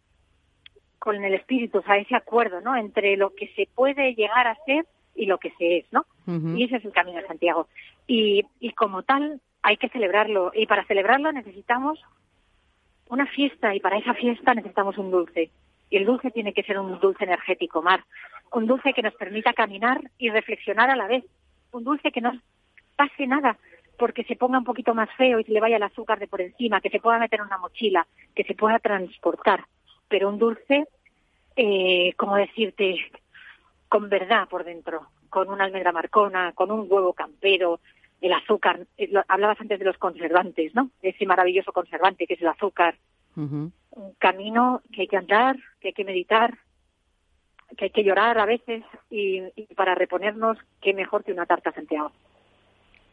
con 0.98 1.22
el 1.22 1.34
espíritu, 1.34 1.78
o 1.78 1.82
sea, 1.82 1.98
ese 1.98 2.16
acuerdo, 2.16 2.60
¿no?, 2.60 2.76
entre 2.76 3.16
lo 3.16 3.34
que 3.34 3.48
se 3.54 3.68
puede 3.74 4.14
llegar 4.14 4.46
a 4.46 4.56
ser 4.64 4.86
y 5.14 5.26
lo 5.26 5.38
que 5.38 5.50
se 5.52 5.78
es, 5.78 5.86
¿no? 5.92 6.04
Y 6.26 6.64
ese 6.64 6.76
es 6.76 6.84
el 6.84 6.92
camino 6.92 7.20
de 7.20 7.26
Santiago. 7.26 7.68
Y, 8.06 8.44
y 8.58 8.72
como 8.72 9.04
tal, 9.04 9.40
hay 9.62 9.76
que 9.76 9.88
celebrarlo. 9.88 10.50
Y 10.54 10.66
para 10.66 10.84
celebrarlo 10.86 11.32
necesitamos 11.32 12.00
una 13.08 13.26
fiesta 13.26 13.74
y 13.74 13.80
para 13.80 13.98
esa 13.98 14.14
fiesta 14.14 14.54
necesitamos 14.54 14.98
un 14.98 15.10
dulce. 15.10 15.50
Y 15.88 15.96
el 15.96 16.04
dulce 16.04 16.30
tiene 16.30 16.52
que 16.52 16.64
ser 16.64 16.78
un 16.78 16.98
dulce 16.98 17.24
energético, 17.24 17.80
Mar. 17.80 18.04
Un 18.52 18.66
dulce 18.66 18.92
que 18.92 19.02
nos 19.02 19.14
permita 19.14 19.52
caminar 19.52 20.00
y 20.18 20.30
reflexionar 20.30 20.90
a 20.90 20.96
la 20.96 21.06
vez. 21.06 21.24
Un 21.76 21.84
dulce 21.84 22.10
que 22.10 22.20
no 22.20 22.32
pase 22.96 23.26
nada 23.26 23.56
porque 23.98 24.24
se 24.24 24.36
ponga 24.36 24.58
un 24.58 24.64
poquito 24.64 24.94
más 24.94 25.08
feo 25.16 25.38
y 25.40 25.44
se 25.44 25.52
le 25.52 25.60
vaya 25.60 25.76
el 25.76 25.82
azúcar 25.82 26.18
de 26.18 26.26
por 26.28 26.40
encima, 26.40 26.80
que 26.80 26.90
se 26.90 27.00
pueda 27.00 27.18
meter 27.18 27.40
en 27.40 27.46
una 27.46 27.58
mochila, 27.58 28.06
que 28.34 28.44
se 28.44 28.54
pueda 28.54 28.78
transportar. 28.78 29.64
Pero 30.08 30.28
un 30.28 30.38
dulce, 30.38 30.86
eh, 31.56 32.12
como 32.16 32.36
decirte, 32.36 32.96
con 33.88 34.08
verdad 34.08 34.48
por 34.48 34.64
dentro, 34.64 35.06
con 35.30 35.48
una 35.50 35.64
almendra 35.64 35.92
marcona, 35.92 36.52
con 36.52 36.70
un 36.70 36.86
huevo 36.90 37.12
campero, 37.12 37.80
el 38.20 38.32
azúcar. 38.32 38.86
eh, 38.96 39.08
lo- 39.10 39.24
Hablabas 39.28 39.60
antes 39.60 39.78
de 39.78 39.84
los 39.84 39.98
conservantes, 39.98 40.74
¿no? 40.74 40.90
Ese 41.02 41.26
maravilloso 41.26 41.72
conservante 41.72 42.26
que 42.26 42.34
es 42.34 42.40
el 42.42 42.48
azúcar. 42.48 42.96
Un 43.90 44.12
camino 44.18 44.82
que 44.92 45.02
hay 45.02 45.08
que 45.08 45.16
andar, 45.16 45.56
que 45.80 45.88
hay 45.88 45.94
que 45.94 46.04
meditar, 46.04 46.56
que 47.76 47.86
hay 47.86 47.90
que 47.90 48.04
llorar 48.04 48.38
a 48.38 48.46
veces 48.46 48.84
y, 49.10 49.42
y 49.56 49.74
para 49.74 49.94
reponernos, 49.94 50.58
qué 50.80 50.94
mejor 50.94 51.24
que 51.24 51.32
una 51.32 51.46
tarta 51.46 51.72
Santiago. 51.72 52.12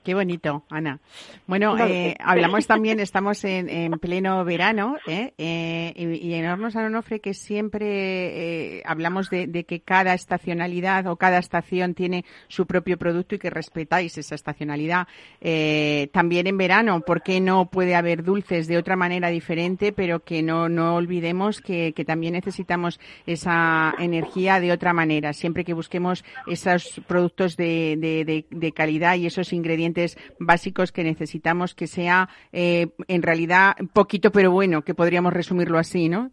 Qué 0.04 0.14
bonito, 0.14 0.66
Ana. 0.70 0.99
Bueno, 1.47 1.78
eh, 1.78 2.12
sé. 2.12 2.18
hablamos 2.20 2.68
también, 2.68 2.99
estamos 2.99 3.43
en, 3.45 3.70
en 3.70 3.91
pleno 3.99 4.43
verano, 4.43 4.97
¿eh? 5.08 5.34
Eh, 5.38 5.93
y, 5.95 6.28
y 6.28 6.34
en 6.34 6.45
Hornos 6.47 6.76
Onofre 6.76 7.22
que 7.22 7.34
siempre 7.34 8.78
eh, 8.80 8.84
hablamos 8.86 9.30
de, 9.30 9.47
de 9.47 9.64
que 9.64 9.80
cada 9.80 10.14
estacionalidad 10.14 11.08
o 11.08 11.16
cada 11.16 11.38
estación 11.38 11.93
tiene 11.93 12.26
su 12.49 12.66
propio 12.68 12.97
producto 12.97 13.36
y 13.36 13.39
que 13.39 13.49
respetáis 13.49 14.18
esa 14.18 14.36
estacionalidad. 14.36 15.08
Eh, 15.39 16.10
también 16.12 16.47
en 16.47 16.58
verano, 16.58 16.99
¿por 17.01 17.22
qué 17.24 17.39
no 17.39 17.70
puede 17.70 17.95
haber 17.95 18.24
dulces 18.24 18.68
de 18.68 18.78
otra 18.78 18.97
manera 18.97 19.30
diferente, 19.30 19.93
pero 19.93 20.20
que 20.20 20.41
no, 20.43 20.68
no 20.68 20.95
olvidemos 20.95 21.62
que, 21.62 21.93
que 21.93 22.04
también 22.04 22.34
necesitamos 22.34 22.99
esa 23.26 23.93
energía 23.99 24.60
de 24.60 24.72
otra 24.74 24.91
manera, 24.91 25.32
siempre 25.32 25.64
que 25.64 25.74
busquemos 25.74 26.26
esos 26.45 26.99
productos 27.08 27.56
de, 27.56 27.95
de- 27.97 28.45
de 28.49 28.72
calidad 28.74 29.16
y 29.16 29.28
esos 29.28 29.54
ingredientes 29.54 29.93
básicos 30.39 30.91
que 30.91 31.04
necesitamos 31.04 31.76
que 31.76 31.88
sea 31.88 32.30
eh, 32.52 32.88
en 33.08 33.22
realidad 33.22 33.76
poquito 33.94 34.32
pero 34.32 34.52
bueno, 34.52 34.82
que 34.84 34.94
podríamos 34.96 35.34
resumirlo 35.34 35.78
así, 35.78 36.10
¿no? 36.10 36.32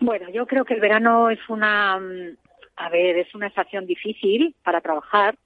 Bueno, 0.00 0.30
yo 0.30 0.46
creo 0.46 0.64
que 0.64 0.74
el 0.74 0.80
verano 0.80 1.30
es 1.30 1.40
una, 1.48 1.98
mm, 1.98 2.36
a 2.76 2.88
ver, 2.88 3.18
es 3.18 3.34
una 3.34 3.48
estación 3.48 3.86
difícil 3.86 4.54
para 4.62 4.80
trabajar, 4.80 5.36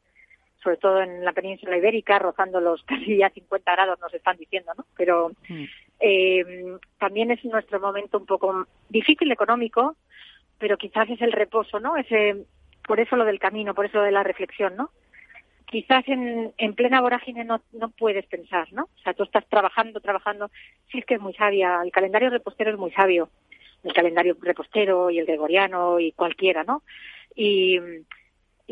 sobre 0.62 0.76
todo 0.76 1.02
en 1.02 1.24
la 1.24 1.32
península 1.32 1.76
ibérica, 1.76 2.18
rozando 2.18 2.60
los 2.60 2.82
casi 2.86 3.18
ya 3.18 3.30
50 3.30 3.72
grados, 3.72 3.98
nos 4.00 4.14
están 4.14 4.36
diciendo, 4.36 4.72
¿no? 4.76 4.84
Pero 4.96 5.32
Mm. 5.48 5.64
eh, 6.00 6.76
también 6.98 7.30
es 7.30 7.44
nuestro 7.44 7.80
momento 7.80 8.18
un 8.18 8.26
poco 8.26 8.66
difícil 8.88 9.30
económico, 9.32 9.96
pero 10.58 10.76
quizás 10.76 11.08
es 11.10 11.20
el 11.22 11.32
reposo, 11.32 11.80
¿no? 11.80 11.96
Ese, 11.96 12.44
por 12.86 13.00
eso 13.00 13.16
lo 13.16 13.24
del 13.24 13.38
camino, 13.40 13.74
por 13.74 13.86
eso 13.86 13.98
lo 13.98 14.04
de 14.04 14.12
la 14.12 14.22
reflexión, 14.22 14.76
¿no? 14.76 14.90
Quizás 15.72 16.06
en, 16.06 16.52
en 16.58 16.74
plena 16.74 17.00
vorágine 17.00 17.44
no, 17.44 17.62
no 17.72 17.88
puedes 17.88 18.26
pensar, 18.26 18.70
¿no? 18.74 18.90
O 18.94 19.02
sea, 19.02 19.14
tú 19.14 19.22
estás 19.22 19.46
trabajando, 19.48 20.02
trabajando. 20.02 20.50
Sí 20.90 20.98
es 20.98 21.06
que 21.06 21.14
es 21.14 21.20
muy 21.20 21.32
sabia. 21.32 21.80
El 21.82 21.90
calendario 21.90 22.28
repostero 22.28 22.70
es 22.70 22.76
muy 22.76 22.90
sabio. 22.92 23.30
El 23.82 23.94
calendario 23.94 24.36
repostero 24.38 25.08
y 25.08 25.18
el 25.18 25.24
gregoriano 25.24 25.98
y 25.98 26.12
cualquiera, 26.12 26.62
¿no? 26.62 26.82
Y, 27.34 27.78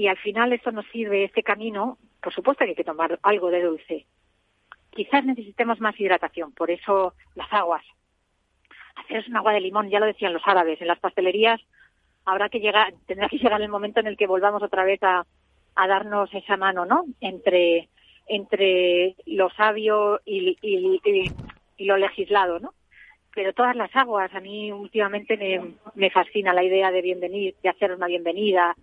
al 0.07 0.18
final 0.18 0.53
esto 0.53 0.72
nos 0.72 0.84
sirve, 0.92 1.24
este 1.24 1.42
camino, 1.42 1.96
por 2.22 2.34
supuesto 2.34 2.66
que 2.66 2.72
hay 2.72 2.76
que 2.76 2.84
tomar 2.84 3.18
algo 3.22 3.51
de 3.51 3.62
dulce. 3.62 4.05
Quizás 4.90 5.24
necesitemos 5.24 5.80
más 5.80 5.98
hidratación, 5.98 6.53
por 6.53 6.70
eso 6.70 7.14
las 7.34 7.51
aguas. 7.51 7.84
Haceros 8.96 9.26
un 9.26 9.38
agua 9.38 9.55
de 9.55 9.61
limón, 9.62 9.88
ya 9.88 10.01
lo 10.01 10.07
decían 10.07 10.34
los 10.34 10.46
árabes, 10.46 10.78
en 10.82 10.88
las 10.88 10.98
pastelerías 10.98 11.62
habrá 12.26 12.51
que 12.51 12.61
llegar, 12.61 12.92
tendrá 13.07 13.28
que 13.30 13.38
llegar 13.38 13.62
el 13.62 13.70
momento 13.70 14.01
en 14.01 14.07
el 14.07 14.18
que 14.18 14.26
volvamos 14.26 14.62
otra 14.62 14.84
vez 14.84 15.03
a, 15.03 15.24
a 15.77 15.87
darnos 15.87 16.33
esa 16.35 16.57
mano, 16.57 16.85
¿no? 16.85 17.05
Entre, 17.21 17.89
entre 18.27 19.16
lo 19.27 19.51
sabio 19.51 20.21
y, 20.25 20.57
y- 20.62 21.01
y- 21.05 21.33
y 21.77 21.85
lo 21.85 21.97
legislado, 21.97 22.59
¿no? 22.61 22.75
Pero 23.35 23.53
todas 23.53 23.77
las 23.77 23.95
aguas, 23.95 24.35
a 24.35 24.41
mí 24.41 24.73
últimamente 24.73 25.37
me, 25.37 25.75
me 25.95 26.11
fascina 26.11 26.53
la 26.53 26.62
idea 26.64 26.91
de 26.91 27.01
bienvenir, 27.03 27.55
de 27.62 27.68
hacer 27.68 27.93
una 27.93 28.07
bienvenida, 28.07 28.75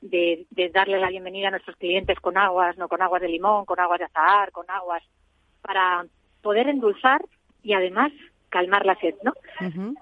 de, 0.00 0.44
de 0.50 0.68
darle 0.68 0.98
la 0.98 1.08
bienvenida 1.08 1.48
a 1.48 1.52
nuestros 1.52 1.76
clientes 1.76 2.18
con 2.20 2.36
aguas, 2.36 2.76
no 2.76 2.88
con 2.88 3.00
aguas 3.00 3.22
de 3.22 3.28
limón, 3.28 3.64
con 3.64 3.80
aguas 3.80 4.00
de 4.00 4.04
azahar, 4.06 4.50
con 4.52 4.68
aguas, 4.68 5.02
para 5.62 6.04
poder 6.42 6.68
endulzar 6.68 7.24
y 7.62 7.72
además 7.72 8.12
calmar 8.50 8.84
la 8.84 8.96
sed, 8.96 9.14
¿no? 9.22 9.32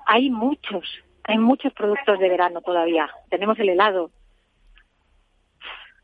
Hay 0.06 0.28
muchos, 0.30 0.84
hay 1.24 1.38
muchos 1.38 1.72
productos 1.74 2.18
de 2.18 2.28
verano 2.28 2.60
todavía. 2.62 3.08
Tenemos 3.30 3.58
el 3.60 3.68
helado. 3.68 4.10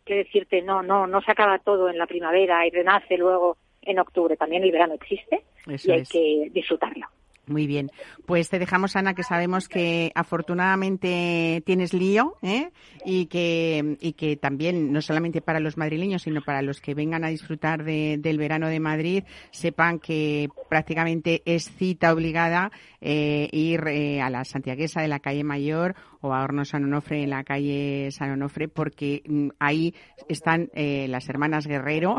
Qué 0.08 0.14
decirte, 0.14 0.62
no, 0.62 0.82
no, 0.82 1.06
no 1.06 1.20
se 1.20 1.30
acaba 1.32 1.58
todo 1.58 1.90
en 1.90 1.98
la 1.98 2.06
primavera 2.06 2.66
y 2.66 2.70
renace 2.70 3.18
luego 3.18 3.58
en 3.82 3.98
octubre. 3.98 4.38
También 4.38 4.64
el 4.64 4.72
verano 4.72 4.94
existe 4.94 5.42
Eso 5.66 5.90
y 5.90 5.92
hay 5.92 6.00
es. 6.00 6.08
que 6.08 6.48
disfrutarlo. 6.50 7.06
Muy 7.46 7.66
bien. 7.66 7.90
Pues 8.26 8.50
te 8.50 8.58
dejamos, 8.58 8.94
Ana, 8.96 9.14
que 9.14 9.22
sabemos 9.22 9.68
que 9.68 10.12
afortunadamente 10.14 11.62
tienes 11.64 11.94
lío 11.94 12.34
¿eh? 12.42 12.70
y, 13.06 13.24
que, 13.26 13.96
y 14.00 14.12
que 14.12 14.36
también, 14.36 14.92
no 14.92 15.00
solamente 15.00 15.40
para 15.40 15.58
los 15.60 15.76
madrileños, 15.78 16.22
sino 16.22 16.42
para 16.42 16.60
los 16.62 16.80
que 16.82 16.92
vengan 16.94 17.24
a 17.24 17.28
disfrutar 17.28 17.84
de- 17.84 18.16
del 18.18 18.36
verano 18.36 18.68
de 18.68 18.80
Madrid, 18.80 19.24
sepan 19.50 19.98
que 19.98 20.48
prácticamente 20.68 21.40
es 21.46 21.70
cita 21.70 22.12
obligada 22.12 22.70
eh, 23.00 23.48
ir 23.52 23.80
eh, 23.88 24.20
a 24.20 24.28
la 24.28 24.44
Santiaguesa 24.44 25.00
de 25.00 25.08
la 25.08 25.20
calle 25.20 25.42
Mayor 25.44 25.94
o 26.20 26.34
a 26.34 26.42
Hornos 26.42 26.70
San 26.70 26.84
Onofre 26.84 27.22
en 27.22 27.30
la 27.30 27.44
calle 27.44 28.10
San 28.10 28.30
Onofre, 28.30 28.68
porque 28.68 29.22
mm, 29.26 29.48
ahí 29.58 29.94
están 30.28 30.70
eh, 30.74 31.06
las 31.08 31.28
hermanas 31.28 31.66
Guerrero, 31.66 32.16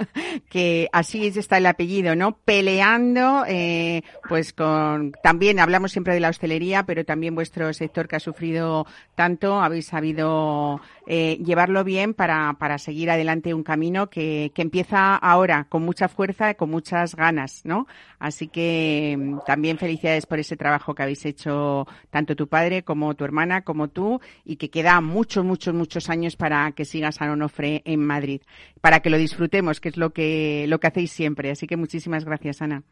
que 0.50 0.88
así 0.92 1.26
está 1.26 1.58
el 1.58 1.66
apellido, 1.66 2.14
¿no? 2.14 2.38
Peleando, 2.38 3.44
eh, 3.46 4.02
pues 4.28 4.52
con, 4.52 5.12
también 5.22 5.58
hablamos 5.60 5.92
siempre 5.92 6.14
de 6.14 6.20
la 6.20 6.28
hostelería, 6.28 6.84
pero 6.84 7.04
también 7.04 7.34
vuestro 7.34 7.72
sector 7.72 8.08
que 8.08 8.16
ha 8.16 8.20
sufrido 8.20 8.86
tanto, 9.14 9.60
habéis 9.60 9.86
sabido 9.86 10.80
eh, 11.06 11.38
llevarlo 11.44 11.84
bien 11.84 12.14
para, 12.14 12.54
para 12.58 12.78
seguir 12.78 13.10
adelante 13.10 13.54
un 13.54 13.62
camino 13.62 14.08
que, 14.08 14.52
que 14.54 14.62
empieza 14.62 15.16
ahora 15.16 15.66
con 15.68 15.82
mucha 15.82 16.08
fuerza 16.08 16.50
y 16.50 16.54
con 16.54 16.70
muchas 16.70 17.14
ganas, 17.14 17.62
¿no? 17.64 17.86
Así 18.18 18.48
que 18.48 19.16
mm, 19.18 19.38
también 19.46 19.78
felicidades 19.78 20.26
por 20.26 20.38
ese 20.38 20.56
trabajo 20.56 20.94
que 20.94 21.02
habéis 21.02 21.24
hecho 21.24 21.86
tanto 22.10 22.36
tu 22.36 22.48
padre 22.48 22.82
como 22.82 23.14
tu 23.14 23.24
como 23.62 23.88
tú 23.88 24.20
y 24.44 24.56
que 24.56 24.70
queda 24.70 25.00
muchos, 25.00 25.44
muchos, 25.44 25.74
muchos 25.74 26.08
años 26.08 26.36
para 26.36 26.72
que 26.72 26.84
sigas 26.84 27.16
San 27.16 27.30
Onofre 27.30 27.82
en 27.84 28.00
Madrid, 28.04 28.42
para 28.80 29.00
que 29.00 29.10
lo 29.10 29.18
disfrutemos, 29.18 29.80
que 29.80 29.88
es 29.90 29.96
lo 29.96 30.10
que, 30.10 30.66
lo 30.68 30.78
que 30.78 30.86
hacéis 30.86 31.12
siempre. 31.12 31.50
Así 31.50 31.66
que 31.66 31.76
muchísimas 31.76 32.24
gracias, 32.24 32.62
Ana. 32.62 32.82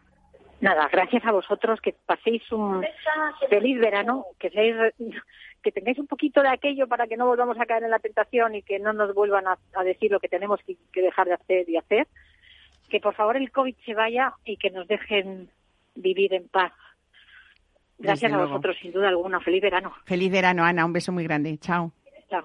Nada, 0.60 0.88
gracias 0.92 1.24
a 1.24 1.32
vosotros, 1.32 1.80
que 1.80 1.94
paséis 2.04 2.42
un 2.52 2.84
feliz 3.48 3.80
verano, 3.80 4.26
que 4.38 4.50
seáis, 4.50 4.76
tengáis 5.74 5.98
un 5.98 6.06
poquito 6.06 6.42
de 6.42 6.48
aquello 6.48 6.86
para 6.86 7.06
que 7.06 7.16
no 7.16 7.26
volvamos 7.26 7.58
a 7.58 7.64
caer 7.64 7.84
en 7.84 7.90
la 7.90 7.98
tentación 7.98 8.54
y 8.54 8.62
que 8.62 8.78
no 8.78 8.92
nos 8.92 9.14
vuelvan 9.14 9.46
a, 9.46 9.58
a 9.74 9.84
decir 9.84 10.10
lo 10.10 10.20
que 10.20 10.28
tenemos 10.28 10.60
que, 10.66 10.76
que 10.92 11.00
dejar 11.00 11.28
de 11.28 11.34
hacer 11.34 11.68
y 11.68 11.78
hacer. 11.78 12.08
Que 12.90 13.00
por 13.00 13.14
favor 13.14 13.36
el 13.36 13.50
COVID 13.50 13.74
se 13.86 13.94
vaya 13.94 14.34
y 14.44 14.56
que 14.58 14.70
nos 14.70 14.86
dejen 14.86 15.48
vivir 15.94 16.34
en 16.34 16.48
paz. 16.48 16.72
Gracias 18.00 18.32
a 18.32 18.38
vosotros, 18.38 18.76
sin 18.80 18.92
duda 18.92 19.08
alguna. 19.08 19.40
Feliz 19.40 19.62
verano. 19.62 19.92
Feliz 20.04 20.32
verano, 20.32 20.64
Ana. 20.64 20.84
Un 20.84 20.92
beso 20.92 21.12
muy 21.12 21.24
grande. 21.24 21.58
Chao. 21.58 21.92
Chao. 22.28 22.42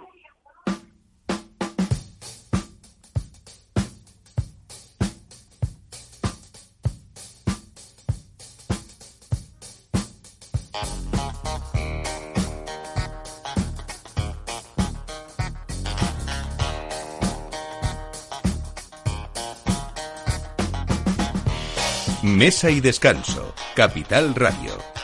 Mesa 22.24 22.70
y 22.70 22.82
descanso. 22.82 23.54
Capital 23.76 24.36
Radio. 24.36 24.95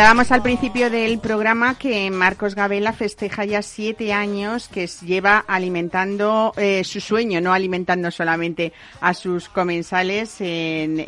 Comentábamos 0.00 0.32
al 0.32 0.40
principio 0.42 0.88
del 0.88 1.18
programa 1.18 1.76
que 1.76 2.10
Marcos 2.10 2.54
Gabela 2.54 2.94
festeja 2.94 3.44
ya 3.44 3.60
siete 3.60 4.14
años 4.14 4.66
que 4.66 4.86
lleva 4.86 5.44
alimentando 5.46 6.54
eh, 6.56 6.84
su 6.84 7.02
sueño, 7.02 7.42
no 7.42 7.52
alimentando 7.52 8.10
solamente 8.10 8.72
a 9.02 9.12
sus 9.12 9.50
comensales 9.50 10.40
en, 10.40 11.02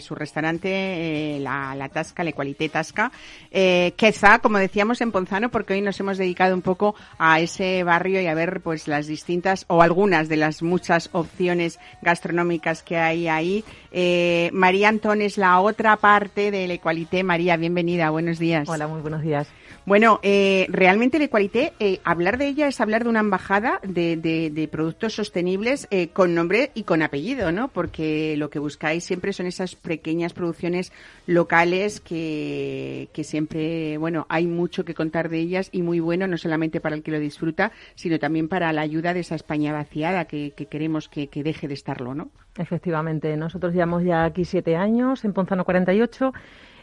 su 0.00 0.16
restaurante, 0.16 1.36
eh, 1.36 1.38
la, 1.38 1.76
la 1.76 1.88
Tasca, 1.88 2.24
la 2.24 2.30
Equalité 2.30 2.68
Tasca, 2.70 3.12
eh, 3.52 3.92
quizá, 3.94 4.40
como 4.40 4.58
decíamos, 4.58 5.00
en 5.00 5.12
Ponzano, 5.12 5.48
porque 5.48 5.74
hoy 5.74 5.80
nos 5.80 6.00
hemos 6.00 6.18
dedicado 6.18 6.56
un 6.56 6.62
poco 6.62 6.96
a 7.18 7.38
ese 7.38 7.84
barrio 7.84 8.20
y 8.20 8.26
a 8.26 8.34
ver 8.34 8.62
pues 8.62 8.88
las 8.88 9.06
distintas 9.06 9.64
o 9.68 9.80
algunas 9.80 10.28
de 10.28 10.38
las 10.38 10.60
muchas 10.60 11.08
opciones 11.12 11.78
gastronómicas 12.02 12.82
que 12.82 12.96
hay 12.96 13.28
ahí. 13.28 13.64
Eh, 13.92 14.50
María 14.52 14.88
Antón 14.88 15.22
es 15.22 15.38
la 15.38 15.60
otra 15.60 15.96
parte 15.98 16.50
del 16.50 16.72
Equalité. 16.72 17.27
María, 17.28 17.58
bienvenida, 17.58 18.08
buenos 18.08 18.38
días. 18.38 18.66
Hola, 18.70 18.88
muy 18.88 19.02
buenos 19.02 19.20
días. 19.20 19.46
Bueno, 19.84 20.18
eh, 20.22 20.66
realmente 20.70 21.18
el 21.18 21.24
Equalité, 21.24 21.74
eh, 21.78 22.00
hablar 22.02 22.38
de 22.38 22.48
ella 22.48 22.66
es 22.68 22.80
hablar 22.80 23.04
de 23.04 23.10
una 23.10 23.20
embajada 23.20 23.80
de, 23.82 24.16
de- 24.16 24.50
de 24.50 24.66
productos 24.66 25.12
sostenibles 25.14 25.86
eh, 25.90 26.08
con 26.08 26.34
nombre 26.34 26.70
y 26.74 26.84
con 26.84 27.02
apellido, 27.02 27.52
¿no? 27.52 27.68
Porque 27.68 28.34
lo 28.38 28.48
que 28.48 28.58
buscáis 28.58 29.04
siempre 29.04 29.34
son 29.34 29.44
esas 29.46 29.74
pequeñas 29.76 30.32
producciones 30.32 30.90
locales 31.26 32.00
que, 32.00 33.08
que 33.12 33.24
siempre, 33.24 33.98
bueno, 33.98 34.24
hay 34.30 34.46
mucho 34.46 34.86
que 34.86 34.94
contar 34.94 35.28
de 35.28 35.38
ellas 35.38 35.68
y 35.70 35.82
muy 35.82 36.00
bueno, 36.00 36.26
no 36.26 36.38
solamente 36.38 36.80
para 36.80 36.96
el 36.96 37.02
que 37.02 37.10
lo 37.10 37.18
disfruta, 37.20 37.72
sino 37.94 38.18
también 38.18 38.48
para 38.48 38.72
la 38.72 38.80
ayuda 38.80 39.12
de 39.12 39.20
esa 39.20 39.34
España 39.34 39.74
vaciada 39.74 40.24
que, 40.24 40.52
que 40.56 40.64
queremos 40.64 41.08
que, 41.10 41.28
que 41.28 41.42
deje 41.42 41.68
de 41.68 41.74
estarlo, 41.74 42.14
¿no? 42.14 42.30
Efectivamente, 42.56 43.36
nosotros 43.36 43.72
llevamos 43.74 44.02
ya 44.02 44.24
aquí 44.24 44.44
siete 44.46 44.74
años 44.76 45.24
en 45.24 45.32
Ponzano 45.34 45.64
48 45.64 46.32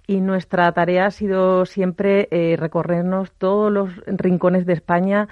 y 0.07 0.21
nuestra 0.21 0.71
tarea 0.71 1.07
ha 1.07 1.11
sido 1.11 1.65
siempre 1.65 2.27
eh, 2.31 2.55
recorrernos 2.57 3.31
todos 3.31 3.71
los 3.71 3.89
rincones 4.05 4.65
de 4.65 4.73
España 4.73 5.27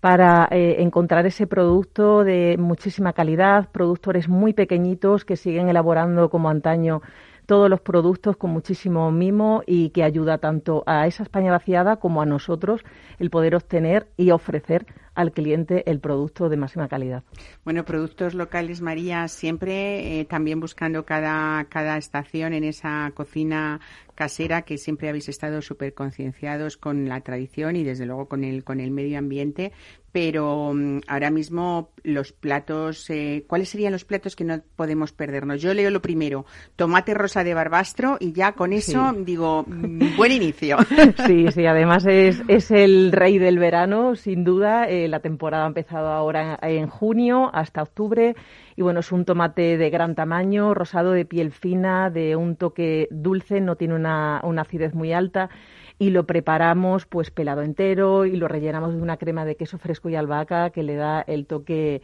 para 0.00 0.48
eh, 0.50 0.76
encontrar 0.78 1.26
ese 1.26 1.46
producto 1.46 2.24
de 2.24 2.56
muchísima 2.58 3.12
calidad, 3.12 3.68
productores 3.70 4.28
muy 4.28 4.52
pequeñitos 4.52 5.24
que 5.24 5.36
siguen 5.36 5.68
elaborando 5.68 6.30
como 6.30 6.48
antaño 6.48 7.02
todos 7.48 7.70
los 7.70 7.80
productos 7.80 8.36
con 8.36 8.50
muchísimo 8.50 9.10
mimo 9.10 9.62
y 9.66 9.88
que 9.88 10.04
ayuda 10.04 10.36
tanto 10.36 10.84
a 10.84 11.06
esa 11.06 11.22
España 11.22 11.50
vaciada 11.50 11.96
como 11.96 12.20
a 12.20 12.26
nosotros 12.26 12.82
el 13.18 13.30
poder 13.30 13.54
obtener 13.54 14.06
y 14.18 14.32
ofrecer 14.32 14.84
al 15.14 15.32
cliente 15.32 15.90
el 15.90 15.98
producto 15.98 16.50
de 16.50 16.58
máxima 16.58 16.88
calidad. 16.88 17.24
Bueno, 17.64 17.86
productos 17.86 18.34
locales, 18.34 18.82
María, 18.82 19.26
siempre 19.28 20.20
eh, 20.20 20.26
también 20.26 20.60
buscando 20.60 21.06
cada, 21.06 21.64
cada 21.64 21.96
estación 21.96 22.52
en 22.52 22.64
esa 22.64 23.10
cocina 23.14 23.80
casera 24.14 24.62
que 24.62 24.76
siempre 24.78 25.08
habéis 25.08 25.28
estado 25.28 25.62
súper 25.62 25.94
concienciados 25.94 26.76
con 26.76 27.08
la 27.08 27.20
tradición 27.22 27.76
y 27.76 27.82
desde 27.82 28.04
luego 28.04 28.26
con 28.26 28.44
el, 28.44 28.62
con 28.62 28.78
el 28.78 28.90
medio 28.90 29.18
ambiente. 29.18 29.72
Pero 30.10 30.72
mm, 30.74 31.00
ahora 31.06 31.30
mismo 31.30 31.90
los 32.02 32.32
platos, 32.32 33.08
eh, 33.10 33.44
¿cuáles 33.46 33.68
serían 33.68 33.92
los 33.92 34.04
platos 34.06 34.36
que 34.36 34.44
no 34.44 34.60
podemos 34.76 35.12
perdernos? 35.12 35.60
Yo 35.60 35.74
leo 35.74 35.90
lo 35.90 36.00
primero, 36.00 36.46
tomate 36.76 37.12
rosa 37.12 37.44
de 37.44 37.52
barbastro 37.54 38.16
y 38.18 38.32
ya 38.32 38.52
con 38.52 38.72
eso 38.72 39.12
Sí. 39.12 39.24
digo, 39.24 39.64
mm, 39.66 40.00
buen 40.16 40.32
inicio. 40.32 40.78
Sí, 41.26 41.46
sí, 41.52 41.66
además 41.66 42.06
es, 42.06 42.42
es 42.48 42.70
el 42.70 43.12
rey 43.12 43.38
del 43.38 43.58
verano, 43.58 44.16
sin 44.16 44.44
duda. 44.44 44.84
Eh, 44.88 45.08
la 45.08 45.20
temporada 45.20 45.64
ha 45.64 45.68
empezado 45.68 46.08
ahora 46.08 46.58
en, 46.62 46.70
en 46.78 46.86
junio 46.88 47.50
hasta 47.52 47.82
octubre. 47.82 48.34
Y 48.76 48.82
bueno, 48.82 49.00
es 49.00 49.12
un 49.12 49.24
tomate 49.24 49.76
de 49.76 49.90
gran 49.90 50.14
tamaño, 50.14 50.72
rosado 50.72 51.10
de 51.12 51.24
piel 51.24 51.50
fina, 51.52 52.10
de 52.10 52.36
un 52.36 52.56
toque 52.56 53.08
dulce, 53.10 53.60
no 53.60 53.76
tiene 53.76 53.94
una, 53.94 54.40
una 54.44 54.62
acidez 54.62 54.94
muy 54.94 55.12
alta. 55.12 55.50
Y 55.98 56.10
lo 56.10 56.26
preparamos 56.26 57.06
pues 57.06 57.30
pelado 57.30 57.62
entero 57.62 58.24
y 58.24 58.36
lo 58.36 58.46
rellenamos 58.48 58.94
de 58.94 59.02
una 59.02 59.16
crema 59.16 59.44
de 59.44 59.56
queso 59.56 59.78
fresco 59.78 60.08
y 60.08 60.14
albahaca 60.16 60.70
que 60.70 60.82
le 60.84 60.94
da 60.94 61.22
el 61.22 61.46
toque 61.46 62.02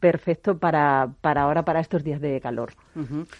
perfecto 0.00 0.58
para, 0.58 1.12
para 1.20 1.42
ahora, 1.42 1.64
para 1.64 1.80
estos 1.80 2.02
días 2.02 2.20
de 2.20 2.40
calor. 2.40 2.72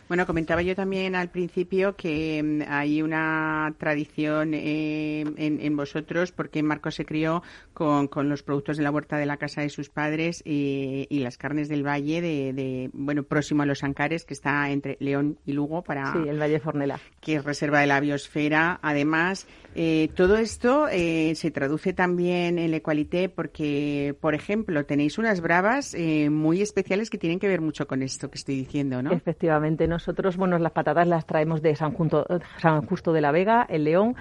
Bueno, 0.08 0.26
comentaba 0.26 0.62
yo 0.62 0.74
también 0.76 1.14
al 1.16 1.30
principio 1.30 1.96
que 1.96 2.42
mm, 2.42 2.62
hay 2.72 3.02
una 3.02 3.74
tradición 3.78 4.54
eh, 4.54 5.22
en, 5.36 5.60
en 5.60 5.76
vosotros 5.76 6.32
porque 6.32 6.62
Marco 6.62 6.90
se 6.90 7.04
crió 7.04 7.42
con, 7.72 8.06
con 8.08 8.28
los 8.28 8.42
productos 8.42 8.76
de 8.76 8.82
la 8.84 8.90
huerta 8.90 9.16
de 9.16 9.26
la 9.26 9.36
casa 9.38 9.62
de 9.62 9.70
sus 9.70 9.88
padres 9.88 10.42
y, 10.44 11.06
y 11.10 11.20
las 11.20 11.36
carnes 11.38 11.68
del 11.68 11.86
valle 11.86 12.20
de, 12.20 12.52
de, 12.52 12.90
bueno 12.92 13.22
próximo 13.24 13.62
a 13.62 13.66
los 13.66 13.82
Ancares 13.82 14.24
que 14.24 14.34
está 14.34 14.70
entre 14.70 14.96
León 15.00 15.38
y 15.46 15.52
Lugo 15.52 15.82
para 15.82 16.12
Sí, 16.12 16.28
el 16.28 16.40
Valle 16.40 16.60
Fornela. 16.60 17.00
que 17.20 17.36
es 17.36 17.44
reserva 17.44 17.80
de 17.80 17.86
la 17.86 18.00
biosfera. 18.00 18.78
Además, 18.82 19.46
eh, 19.74 20.08
todo 20.14 20.36
esto 20.36 20.88
eh, 20.90 21.34
se 21.36 21.50
traduce 21.50 21.92
también 21.92 22.58
en 22.58 22.70
la 22.70 22.76
Equalité 22.78 23.28
porque, 23.28 24.14
por 24.20 24.34
ejemplo, 24.34 24.84
tenéis 24.84 25.18
unas 25.18 25.40
bravas 25.40 25.94
eh, 25.94 26.28
muy 26.50 26.62
especiales 26.62 27.10
que 27.10 27.16
tienen 27.16 27.38
que 27.38 27.46
ver 27.46 27.60
mucho 27.60 27.86
con 27.86 28.02
esto 28.02 28.28
que 28.28 28.36
estoy 28.36 28.56
diciendo, 28.56 29.00
¿no? 29.04 29.12
Efectivamente, 29.12 29.86
nosotros, 29.86 30.36
bueno, 30.36 30.58
las 30.58 30.72
patatas 30.72 31.06
las 31.06 31.24
traemos 31.24 31.62
de 31.62 31.76
San, 31.76 31.92
Justo 31.92 33.12
de 33.12 33.20
la 33.20 33.30
Vega, 33.30 33.64
el 33.68 33.84
León, 33.84 34.16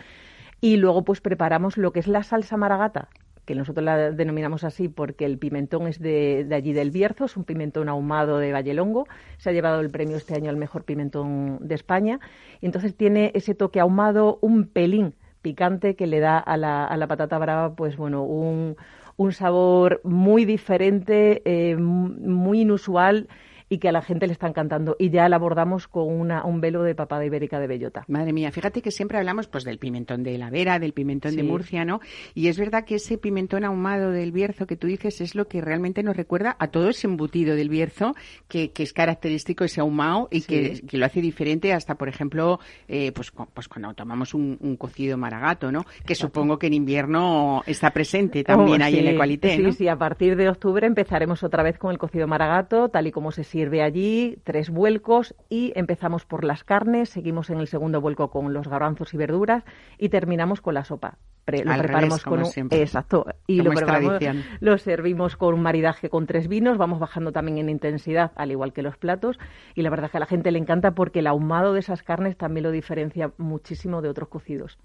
y 0.61 0.77
luego 0.77 1.03
pues 1.03 1.21
preparamos 1.21 1.75
lo 1.75 1.91
que 1.91 2.01
es 2.01 2.07
la 2.07 2.21
salsa 2.21 2.55
maragata, 2.55 3.09
que 3.45 3.55
nosotros 3.55 3.83
la 3.83 4.11
denominamos 4.11 4.63
así 4.63 4.89
porque 4.89 5.25
el 5.25 5.39
pimentón 5.39 5.87
es 5.87 5.97
de, 5.97 6.45
de 6.47 6.53
allí 6.53 6.71
del 6.71 6.91
Bierzo, 6.91 7.25
es 7.25 7.35
un 7.35 7.45
pimentón 7.45 7.89
ahumado 7.89 8.37
de 8.37 8.51
Vallelongo, 8.51 9.07
se 9.37 9.49
ha 9.49 9.53
llevado 9.53 9.79
el 9.79 9.89
premio 9.89 10.15
este 10.15 10.35
año 10.35 10.51
al 10.51 10.57
mejor 10.57 10.83
pimentón 10.83 11.57
de 11.61 11.73
España, 11.73 12.19
y 12.61 12.67
entonces 12.67 12.95
tiene 12.95 13.31
ese 13.33 13.55
toque 13.55 13.79
ahumado, 13.79 14.37
un 14.43 14.67
pelín 14.67 15.15
picante 15.41 15.95
que 15.95 16.05
le 16.05 16.19
da 16.19 16.37
a 16.37 16.57
la, 16.57 16.85
a 16.85 16.95
la 16.95 17.07
patata 17.07 17.39
brava, 17.39 17.73
pues 17.73 17.97
bueno, 17.97 18.21
un, 18.21 18.75
un 19.19 19.33
sabor 19.33 19.99
muy 20.05 20.45
diferente, 20.45 21.41
eh, 21.43 21.75
muy 21.75 22.61
inusual 22.61 23.27
y 23.69 23.77
que 23.77 23.87
a 23.89 23.91
la 23.91 24.01
gente 24.01 24.25
le 24.27 24.33
está 24.33 24.47
encantando. 24.47 24.95
Y 24.99 25.09
ya 25.11 25.29
la 25.29 25.35
abordamos 25.35 25.87
con 25.87 26.07
una, 26.11 26.43
un 26.43 26.59
velo 26.59 26.83
de 26.83 26.95
papada 26.95 27.23
ibérica 27.25 27.59
de 27.59 27.67
bellota. 27.67 28.03
Madre 28.07 28.33
mía, 28.33 28.51
fíjate 28.51 28.81
que 28.81 28.91
siempre 28.91 29.17
hablamos 29.19 29.47
pues 29.47 29.63
del 29.63 29.77
pimentón 29.77 30.23
de 30.23 30.37
la 30.37 30.49
Vera, 30.49 30.79
del 30.79 30.93
pimentón 30.93 31.35
de 31.35 31.41
Sí. 31.43 31.47
Murcia, 31.47 31.85
¿no? 31.85 31.99
Y 32.33 32.47
es 32.47 32.57
verdad 32.57 32.83
que 32.85 32.95
ese 32.95 33.17
pimentón 33.17 33.63
ahumado 33.63 34.11
del 34.11 34.31
Bierzo 34.31 34.65
que 34.67 34.75
tú 34.75 34.87
dices 34.87 35.21
es 35.21 35.35
lo 35.35 35.47
que 35.47 35.61
realmente 35.61 36.01
nos 36.03 36.17
recuerda 36.17 36.55
a 36.59 36.67
todo 36.67 36.89
ese 36.89 37.07
embutido 37.07 37.55
del 37.55 37.69
Bierzo 37.69 38.15
que, 38.47 38.71
que 38.71 38.83
es 38.83 38.91
característico 38.93 39.63
ese 39.63 39.81
ahumado 39.81 40.27
y 40.31 40.41
Sí. 40.41 40.47
que, 40.47 40.81
que 40.87 40.97
lo 40.97 41.05
hace 41.05 41.21
diferente 41.21 41.71
hasta, 41.73 41.95
por 41.95 42.09
ejemplo, 42.09 42.59
eh, 42.87 43.11
pues, 43.11 43.31
pues 43.53 43.67
cuando 43.67 43.93
tomamos 43.93 44.33
un, 44.33 44.57
un 44.61 44.75
cocido 44.77 45.17
maragato, 45.17 45.71
¿no? 45.71 45.85
Que 46.05 46.15
supongo 46.15 46.57
que 46.57 46.67
en 46.67 46.73
invierno 46.73 47.61
está 47.65 47.91
presente 47.91 48.43
también 48.43 48.81
Oh, 48.81 48.85
ahí 48.85 48.97
en 48.97 49.05
la 49.05 49.11
sí, 49.11 49.15
Equalité, 49.15 49.55
Sí, 49.55 49.61
¿no? 49.61 49.71
sí, 49.73 49.87
a 49.87 49.97
partir 49.97 50.35
de 50.35 50.49
octubre 50.49 50.87
empezaremos 50.87 51.43
otra 51.43 51.61
vez 51.63 51.77
con 51.77 51.91
el 51.91 51.97
cocido 51.97 52.27
maragato, 52.27 52.89
tal 52.89 53.07
y 53.07 53.11
como 53.11 53.31
se 53.31 53.43
sirve 53.59 53.81
allí, 53.81 54.39
tres 54.45 54.69
vuelcos 54.69 55.35
y 55.49 55.73
empezamos 55.75 56.25
por 56.25 56.45
las 56.45 56.63
carnes, 56.63 57.09
seguimos 57.09 57.49
en 57.49 57.59
el 57.59 57.67
segundo 57.67 57.99
vuelco 57.99 58.29
con 58.29 58.53
los 58.53 58.69
garbanzos 58.69 59.13
y 59.13 59.17
verduras 59.17 59.65
y 59.97 60.07
terminamos 60.07 60.61
con 60.61 60.75
la 60.75 60.85
sopa. 60.85 61.17
Pre- 61.49 61.65
lo 61.65 61.71
Al 61.71 61.79
preparamos 61.79 62.09
revés, 62.09 62.23
como 62.23 62.35
con 62.37 62.45
un, 62.45 62.51
siempre. 62.51 62.81
exacto 62.81 63.25
y 63.47 63.57
Como 63.59 63.69
lo 63.71 63.75
preparamos- 63.75 64.19
lo 64.59 64.77
servimos 64.77 65.35
con 65.37 65.53
un 65.53 65.61
maridaje 65.61 66.09
con 66.09 66.25
tres 66.27 66.47
vinos, 66.47 66.77
vamos 66.77 66.99
bajando 66.99 67.31
también 67.31 67.57
en 67.57 67.69
intensidad 67.69 68.31
al 68.35 68.51
igual 68.51 68.73
que 68.73 68.81
los 68.81 68.97
platos 68.97 69.39
y 69.75 69.81
la 69.81 69.89
verdad 69.89 70.05
es 70.05 70.11
que 70.11 70.17
a 70.17 70.19
la 70.19 70.25
gente 70.25 70.51
le 70.51 70.59
encanta 70.59 70.91
porque 70.91 71.19
el 71.19 71.27
ahumado 71.27 71.73
de 71.73 71.79
esas 71.79 72.03
carnes 72.03 72.37
también 72.37 72.63
lo 72.63 72.71
diferencia 72.71 73.31
muchísimo 73.37 74.01
de 74.01 74.09
otros 74.09 74.29
cocidos. 74.29 74.77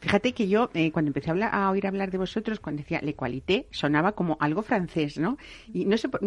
Fíjate 0.00 0.32
que 0.32 0.48
yo, 0.48 0.70
eh, 0.74 0.92
cuando 0.92 1.08
empecé 1.10 1.30
a, 1.30 1.32
hablar- 1.32 1.50
a 1.54 1.70
oír 1.70 1.86
hablar 1.86 2.10
de 2.10 2.18
vosotros, 2.18 2.60
cuando 2.60 2.82
decía 2.82 3.00
Le 3.02 3.14
Qualité, 3.14 3.66
sonaba 3.70 4.12
como 4.12 4.36
algo 4.40 4.62
francés, 4.62 5.18
¿no? 5.18 5.36
Y 5.72 5.84
no 5.84 5.96
sé 5.96 6.08
por, 6.08 6.20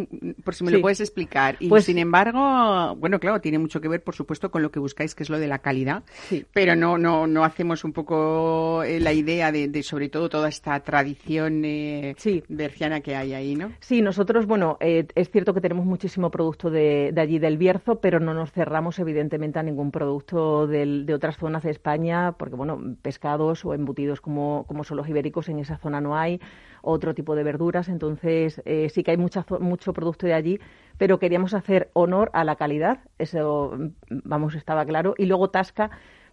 por 0.44 0.56
si 0.56 0.64
me 0.64 0.70
Sí. 0.72 0.76
lo 0.78 0.82
puedes 0.82 1.00
explicar. 1.00 1.56
Y 1.60 1.68
Pues- 1.70 1.86
sin 1.86 1.98
embargo, 1.98 2.96
bueno, 2.96 3.20
claro, 3.20 3.42
tiene 3.42 3.60
mucho 3.60 3.82
que 3.82 3.88
ver, 3.88 4.04
por 4.04 4.16
supuesto, 4.16 4.52
con 4.52 4.62
lo 4.62 4.72
que 4.72 4.80
buscáis, 4.80 5.16
que 5.16 5.24
es 5.24 5.30
lo 5.30 5.40
de 5.40 5.48
la 5.48 5.60
calidad. 5.60 6.04
Sí. 6.28 6.46
Pero 6.54 6.76
no, 6.76 6.98
no, 6.98 7.28
no 7.28 7.44
hacemos 7.44 7.84
un 7.84 7.94
poco 7.94 8.84
eh, 8.84 9.00
la 9.00 9.14
idea 9.14 9.52
de, 9.52 9.68
de, 9.68 9.79
sobre 9.84 10.10
todo, 10.10 10.30
toda 10.30 10.50
esta 10.50 10.80
tradición 10.82 11.64
eh, 11.66 12.16
Sí. 12.18 12.44
berciana 12.50 13.02
que 13.02 13.16
hay 13.16 13.34
ahí, 13.34 13.56
¿no? 13.56 13.72
Sí, 13.80 14.02
nosotros, 14.02 14.46
bueno, 14.46 14.78
eh, 14.80 15.06
es 15.16 15.30
cierto 15.30 15.54
que 15.54 15.62
tenemos 15.62 15.86
muchísimo 15.86 16.32
producto 16.32 16.70
de, 16.70 17.12
de 17.14 17.22
allí 17.22 17.40
del 17.40 17.58
Bierzo, 17.58 18.00
pero 18.00 18.20
no 18.20 18.34
nos 18.34 18.52
cerramos 18.52 19.00
evidentemente 19.00 19.60
a 19.60 19.64
ningún 19.64 19.92
producto 19.92 20.68
del- 20.68 21.06
de 21.06 21.14
otras 21.14 21.38
zonas 21.38 21.64
de 21.64 21.72
España, 21.72 22.34
porque, 22.34 22.56
bueno, 22.56 22.80
pescados 23.02 23.66
o 23.66 23.74
embutidos 23.74 24.22
como, 24.22 24.66
como 24.68 24.84
son 24.84 24.98
los 24.98 25.08
ibéricos 25.10 25.50
en 25.50 25.60
esa 25.60 25.78
zona 25.78 26.02
no 26.02 26.18
hay, 26.18 26.40
otro 26.82 27.14
tipo 27.14 27.36
de 27.36 27.44
verduras, 27.44 27.90
entonces 27.90 28.62
eh, 28.66 28.90
sí 28.90 29.04
que 29.04 29.12
hay 29.12 29.18
mucha, 29.18 29.46
mucho 29.60 29.92
producto 29.94 30.26
de 30.28 30.34
allí, 30.34 30.60
pero 30.98 31.20
queríamos 31.20 31.54
hacer 31.54 31.90
honor 31.94 32.30
a 32.34 32.44
la 32.44 32.56
calidad, 32.56 33.00
eso, 33.18 33.74
mm, 33.78 34.20
vamos, 34.24 34.56
estaba 34.56 34.86
claro, 34.86 35.14
y 35.18 35.26
luego 35.26 35.50
Tasca 35.50 35.90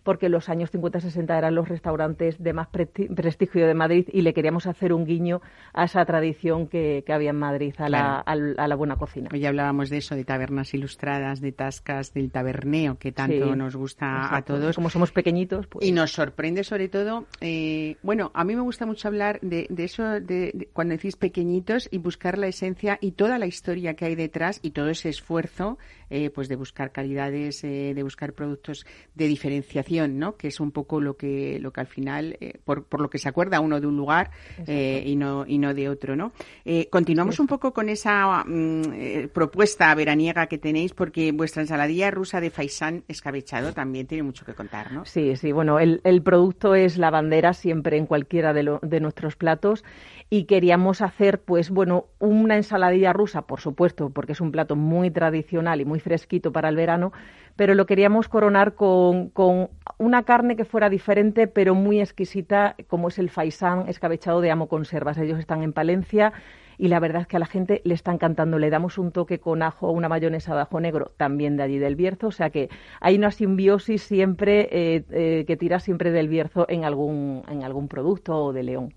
porque 0.06 0.28
los 0.30 0.48
años 0.48 0.72
50-60 0.72 1.36
eran 1.36 1.54
los 1.54 1.68
restaurantes 1.68 2.42
de 2.42 2.52
más 2.52 2.68
presti- 2.68 3.14
prestigio 3.14 3.66
de 3.66 3.74
Madrid 3.74 4.08
y 4.12 4.22
le 4.22 4.32
queríamos 4.32 4.66
hacer 4.66 4.92
un 4.92 5.04
guiño 5.04 5.42
a 5.74 5.84
esa 5.84 6.04
tradición 6.06 6.68
que, 6.68 7.02
que 7.04 7.12
había 7.12 7.30
en 7.30 7.36
Madrid, 7.36 7.74
a, 7.78 7.88
la, 7.88 8.20
a 8.20 8.34
la 8.68 8.74
buena 8.76 8.96
cocina. 8.96 9.28
Hoy 9.32 9.44
hablábamos 9.44 9.90
de 9.90 9.98
eso, 9.98 10.14
de 10.14 10.24
tabernas 10.24 10.72
ilustradas, 10.74 11.40
de 11.40 11.50
tascas, 11.52 12.14
del 12.14 12.30
taberneo, 12.30 12.96
que 12.98 13.10
tanto 13.12 13.52
Sí, 13.52 13.58
nos 13.58 13.74
gusta 13.74 14.06
Exacto. 14.06 14.54
a 14.54 14.56
todos. 14.60 14.76
Como 14.76 14.88
somos 14.90 15.10
pequeñitos, 15.10 15.66
pues... 15.66 15.84
Y 15.84 15.90
nos 15.92 16.12
sorprende 16.12 16.62
sobre 16.62 16.88
todo, 16.88 17.26
eh, 17.40 17.96
bueno, 18.02 18.30
a 18.32 18.44
mí 18.44 18.54
me 18.54 18.62
gusta 18.62 18.86
mucho 18.86 19.08
hablar 19.08 19.40
de, 19.42 19.66
de 19.68 19.84
eso, 19.84 20.04
de, 20.04 20.52
de 20.54 20.68
cuando 20.72 20.92
decís 20.92 21.16
pequeñitos 21.16 21.88
y 21.90 21.98
buscar 21.98 22.38
la 22.38 22.46
esencia 22.46 22.96
y 23.00 23.10
toda 23.12 23.38
la 23.38 23.46
historia 23.46 23.94
que 23.94 24.04
hay 24.04 24.14
detrás 24.14 24.60
y 24.62 24.70
todo 24.70 24.88
ese 24.88 25.08
esfuerzo, 25.08 25.78
eh, 26.10 26.30
pues 26.30 26.48
de 26.48 26.56
buscar 26.56 26.92
calidades, 26.92 27.62
eh, 27.64 27.92
de 27.94 28.02
buscar 28.02 28.32
productos 28.32 28.86
de 29.14 29.26
diferenciación, 29.26 30.18
¿no? 30.18 30.36
Que 30.36 30.48
es 30.48 30.60
un 30.60 30.70
poco 30.72 31.00
lo 31.00 31.16
que, 31.16 31.58
lo 31.60 31.72
que 31.72 31.80
al 31.80 31.86
final, 31.86 32.36
eh, 32.40 32.54
por, 32.64 32.84
por 32.84 33.00
lo 33.00 33.10
que 33.10 33.18
se 33.18 33.28
acuerda 33.28 33.60
uno 33.60 33.80
de 33.80 33.86
un 33.86 33.96
lugar 33.96 34.30
eh, 34.66 35.02
y 35.06 35.16
no 35.16 35.44
y 35.46 35.58
no 35.58 35.74
de 35.74 35.88
otro, 35.88 36.16
¿no? 36.16 36.32
Eh, 36.64 36.88
continuamos 36.90 37.40
un 37.40 37.46
poco 37.46 37.72
con 37.72 37.88
esa 37.88 38.44
mm, 38.46 39.28
propuesta 39.32 39.94
veraniega 39.94 40.46
que 40.46 40.58
tenéis 40.58 40.92
porque 40.92 41.32
vuestra 41.32 41.62
ensaladilla 41.62 42.10
rusa 42.10 42.40
de 42.40 42.50
faisán 42.50 43.04
escabechado 43.08 43.72
también 43.72 44.06
tiene 44.06 44.22
mucho 44.22 44.44
que 44.44 44.54
contar, 44.54 44.92
¿no? 44.92 45.04
Sí, 45.04 45.36
sí, 45.36 45.52
bueno, 45.52 45.78
el, 45.78 46.00
el 46.04 46.22
producto 46.22 46.74
es 46.74 46.98
la 46.98 47.10
bandera 47.10 47.52
siempre 47.52 47.96
en 47.96 48.06
cualquiera 48.06 48.52
de, 48.52 48.62
lo- 48.62 48.80
de 48.82 49.00
nuestros 49.00 49.36
platos 49.36 49.84
y 50.28 50.44
queríamos 50.44 51.02
hacer, 51.02 51.40
pues 51.40 51.70
bueno, 51.70 52.06
una 52.18 52.56
ensaladilla 52.56 53.12
rusa, 53.12 53.42
por 53.42 53.60
supuesto, 53.60 54.10
porque 54.10 54.32
es 54.32 54.40
un 54.40 54.50
plato 54.50 54.74
muy 54.74 55.10
tradicional 55.10 55.80
y 55.80 55.84
muy 55.84 56.00
fresquito 56.00 56.52
para 56.52 56.68
el 56.68 56.76
verano, 56.76 57.12
pero 57.54 57.74
lo 57.74 57.86
queríamos 57.86 58.28
coronar 58.28 58.74
con, 58.74 59.30
con 59.30 59.70
una 59.98 60.24
carne 60.24 60.56
que 60.56 60.64
fuera 60.64 60.90
diferente, 60.90 61.46
pero 61.46 61.74
muy 61.74 62.00
exquisita, 62.00 62.74
como 62.88 63.08
es 63.08 63.18
el 63.18 63.30
faisán 63.30 63.88
escabechado 63.88 64.40
de 64.40 64.50
Amo 64.50 64.68
Conservas. 64.68 65.16
Ellos 65.18 65.38
están 65.38 65.62
en 65.62 65.72
Palencia 65.72 66.32
y 66.76 66.88
la 66.88 67.00
verdad 67.00 67.22
es 67.22 67.28
que 67.28 67.36
a 67.36 67.40
la 67.40 67.46
gente 67.46 67.80
le 67.84 67.94
está 67.94 68.12
encantando. 68.12 68.58
Le 68.58 68.68
damos 68.68 68.98
un 68.98 69.12
toque 69.12 69.38
con 69.38 69.62
ajo, 69.62 69.90
una 69.90 70.08
mayonesa 70.08 70.54
de 70.54 70.62
ajo 70.62 70.80
negro, 70.80 71.12
también 71.16 71.56
de 71.56 71.62
allí 71.62 71.78
del 71.78 71.96
Bierzo, 71.96 72.26
o 72.26 72.32
sea 72.32 72.50
que 72.50 72.68
hay 73.00 73.16
una 73.16 73.30
simbiosis 73.30 74.02
siempre 74.02 74.68
eh, 74.70 75.04
eh, 75.10 75.44
que 75.46 75.56
tira 75.56 75.80
siempre 75.80 76.10
del 76.10 76.28
Bierzo 76.28 76.66
en 76.68 76.84
algún, 76.84 77.42
en 77.48 77.62
algún 77.62 77.88
producto 77.88 78.36
o 78.36 78.52
de 78.52 78.64
León. 78.64 78.94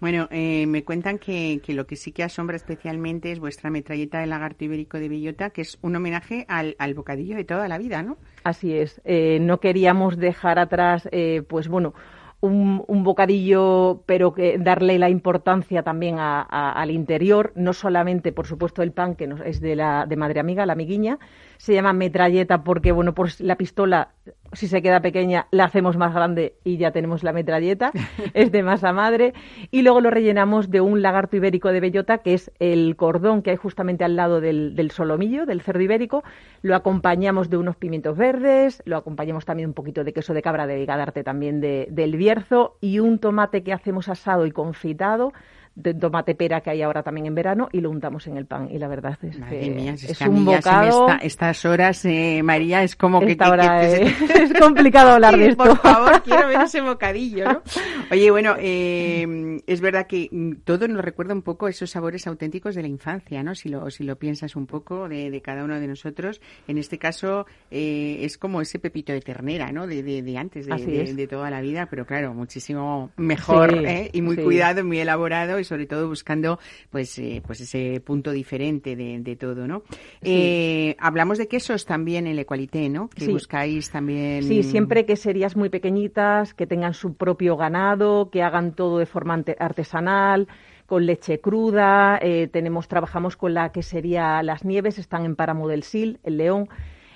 Bueno, 0.00 0.28
eh, 0.30 0.66
me 0.66 0.82
cuentan 0.82 1.18
que, 1.18 1.60
que 1.62 1.74
lo 1.74 1.86
que 1.86 1.94
sí 1.94 2.10
que 2.12 2.22
asombra 2.24 2.56
especialmente 2.56 3.32
es 3.32 3.38
vuestra 3.38 3.68
metralleta 3.68 4.18
de 4.20 4.26
lagarto 4.26 4.64
ibérico 4.64 4.98
de 4.98 5.10
bellota, 5.10 5.50
que 5.50 5.60
es 5.60 5.78
un 5.82 5.94
homenaje 5.94 6.46
al, 6.48 6.74
al 6.78 6.94
bocadillo 6.94 7.36
de 7.36 7.44
toda 7.44 7.68
la 7.68 7.76
vida, 7.76 8.02
¿no? 8.02 8.16
Así 8.42 8.72
es. 8.72 9.02
Eh, 9.04 9.38
no 9.42 9.60
queríamos 9.60 10.16
dejar 10.16 10.58
atrás, 10.58 11.06
eh, 11.12 11.42
pues 11.46 11.68
bueno, 11.68 11.92
un, 12.40 12.82
un 12.88 13.04
bocadillo, 13.04 14.02
pero 14.06 14.32
que 14.32 14.56
darle 14.56 14.98
la 14.98 15.10
importancia 15.10 15.82
también 15.82 16.16
a- 16.18 16.40
al 16.72 16.90
interior, 16.90 17.52
no 17.54 17.74
solamente, 17.74 18.32
por 18.32 18.46
supuesto, 18.46 18.82
el 18.82 18.92
pan, 18.92 19.14
que 19.14 19.26
nos- 19.26 19.42
es 19.42 19.60
de 19.60 19.76
la 19.76 20.06
de 20.06 20.16
Madre 20.16 20.40
Amiga, 20.40 20.64
la 20.64 20.72
amiguiña, 20.72 21.18
se 21.58 21.74
llama 21.74 21.92
metralleta 21.92 22.64
porque, 22.64 22.92
bueno, 22.92 23.14
pues 23.14 23.38
la 23.42 23.56
pistola, 23.56 24.12
si 24.52 24.66
se 24.68 24.82
queda 24.82 25.00
pequeña, 25.00 25.46
la 25.50 25.64
hacemos 25.64 25.96
más 25.96 26.12
grande 26.14 26.54
y 26.64 26.76
ya 26.76 26.90
tenemos 26.90 27.22
la 27.22 27.32
metralleta, 27.32 27.92
es 28.34 28.50
de 28.52 28.62
masa 28.62 28.92
madre, 28.92 29.32
y 29.70 29.82
luego 29.82 30.00
lo 30.00 30.10
rellenamos 30.10 30.70
de 30.70 30.80
un 30.80 31.02
lagarto 31.02 31.36
ibérico 31.36 31.68
de 31.72 31.80
bellota, 31.80 32.18
que 32.18 32.34
es 32.34 32.50
el 32.58 32.96
cordón 32.96 33.42
que 33.42 33.50
hay 33.50 33.56
justamente 33.56 34.04
al 34.04 34.16
lado 34.16 34.40
del, 34.40 34.74
del 34.74 34.90
solomillo, 34.90 35.46
del 35.46 35.60
cerdo 35.62 35.80
ibérico, 35.82 36.24
lo 36.62 36.74
acompañamos 36.74 37.50
de 37.50 37.56
unos 37.58 37.76
pimientos 37.76 38.16
verdes, 38.16 38.82
lo 38.86 38.96
acompañamos 38.96 39.44
también 39.44 39.68
un 39.68 39.74
poquito 39.74 40.04
de 40.04 40.12
queso 40.12 40.34
de 40.34 40.42
cabra 40.42 40.66
de 40.66 40.76
Vigadarte 40.76 41.22
también 41.24 41.60
de- 41.60 41.86
del 41.90 42.16
Bierzo 42.16 42.76
y 42.80 42.98
un 42.98 43.18
tomate 43.18 43.62
que 43.62 43.72
hacemos 43.72 44.08
asado 44.08 44.46
y 44.46 44.50
confitado, 44.52 45.32
de 45.74 45.94
tomate 45.94 46.34
pera 46.34 46.60
que 46.60 46.70
hay 46.70 46.82
ahora 46.82 47.02
también 47.02 47.26
en 47.26 47.34
verano 47.34 47.68
y 47.72 47.80
lo 47.80 47.90
untamos 47.90 48.26
en 48.26 48.36
el 48.36 48.44
pan 48.46 48.68
y 48.70 48.78
la 48.78 48.88
verdad 48.88 49.16
es 49.22 49.38
Madre 49.38 49.60
que 49.60 49.70
mía, 49.70 49.94
es 49.94 50.20
un 50.22 50.44
bocado 50.44 51.06
está- 51.08 51.24
estas 51.24 51.64
horas, 51.64 52.04
eh, 52.04 52.42
María, 52.42 52.82
es 52.82 52.96
como 52.96 53.20
que... 53.20 53.36
Hora, 53.40 53.80
que- 53.80 54.02
es 54.42 54.52
complicado 54.60 55.10
hablar 55.12 55.36
de 55.38 55.48
esto. 55.48 55.64
Por 55.64 55.78
favor, 55.78 56.22
quiero 56.22 56.48
ver 56.48 56.60
ese 56.62 56.80
bocadillo, 56.80 57.44
¿no? 57.52 57.62
Oye, 58.10 58.30
bueno, 58.30 58.56
eh, 58.58 59.60
es 59.66 59.80
verdad 59.80 60.06
que 60.06 60.28
mm, 60.30 60.56
todo 60.64 60.88
nos 60.88 61.04
recuerda 61.04 61.32
un 61.34 61.42
poco 61.42 61.68
esos 61.68 61.90
sabores 61.90 62.26
auténticos 62.26 62.74
de 62.74 62.82
la 62.82 62.88
infancia, 62.88 63.42
¿no? 63.42 63.54
Si 63.54 63.68
lo, 63.68 63.88
si 63.90 64.04
lo 64.04 64.16
piensas 64.16 64.56
un 64.56 64.66
poco 64.66 65.08
de, 65.08 65.30
de 65.30 65.40
cada 65.40 65.64
uno 65.64 65.78
de 65.78 65.86
nosotros. 65.86 66.40
En 66.66 66.78
este 66.78 66.98
caso, 66.98 67.46
eh, 67.70 68.18
es 68.22 68.36
como 68.38 68.60
ese 68.60 68.78
pepito 68.80 69.12
de 69.12 69.20
ternera, 69.20 69.70
¿no? 69.72 69.86
De, 69.86 70.02
de, 70.02 70.22
de 70.22 70.36
antes, 70.36 70.66
de, 70.66 71.26
toda 71.28 71.48
la 71.50 71.60
vida, 71.60 71.86
pero 71.88 72.04
claro, 72.04 72.34
muchísimo 72.34 73.10
mejor, 73.16 73.70
Sí, 73.70 73.84
¿eh? 73.86 74.10
Y 74.12 74.22
muy 74.22 74.36
sí. 74.36 74.42
cuidado, 74.42 74.84
muy 74.84 74.98
elaborado 74.98 75.59
y 75.60 75.64
sobre 75.64 75.86
todo 75.86 76.08
buscando, 76.08 76.58
pues, 76.90 77.18
eh, 77.18 77.42
pues 77.46 77.60
ese 77.60 78.00
punto 78.04 78.32
diferente 78.32 78.96
de, 78.96 79.20
de 79.20 79.36
todo, 79.36 79.66
¿no? 79.66 79.82
Eh, 80.22 80.96
hablamos 80.98 81.38
de 81.38 81.46
quesos 81.48 81.84
también 81.86 82.26
en 82.26 82.38
Equalité, 82.38 82.88
¿no? 82.88 83.08
Que 83.08 83.26
Sí. 83.26 83.32
buscáis 83.32 83.90
también... 83.90 84.42
Sí, 84.42 84.62
siempre 84.62 85.04
queserías 85.06 85.56
muy 85.56 85.68
pequeñitas, 85.68 86.54
que 86.54 86.66
tengan 86.66 86.94
su 86.94 87.14
propio 87.14 87.56
ganado, 87.56 88.30
que 88.30 88.42
hagan 88.42 88.72
todo 88.72 88.98
de 88.98 89.06
forma 89.06 89.42
artesanal, 89.58 90.48
con 90.86 91.06
leche 91.06 91.40
cruda. 91.40 92.18
eh, 92.20 92.48
tenemos, 92.52 92.88
trabajamos 92.88 93.36
con 93.36 93.54
la 93.54 93.70
quesería 93.70 94.42
Las 94.42 94.64
Nieves, 94.64 94.98
están 94.98 95.24
en 95.24 95.36
Páramo 95.36 95.68
del 95.68 95.82
Sil, 95.86 96.18
en 96.24 96.36
León. 96.36 96.68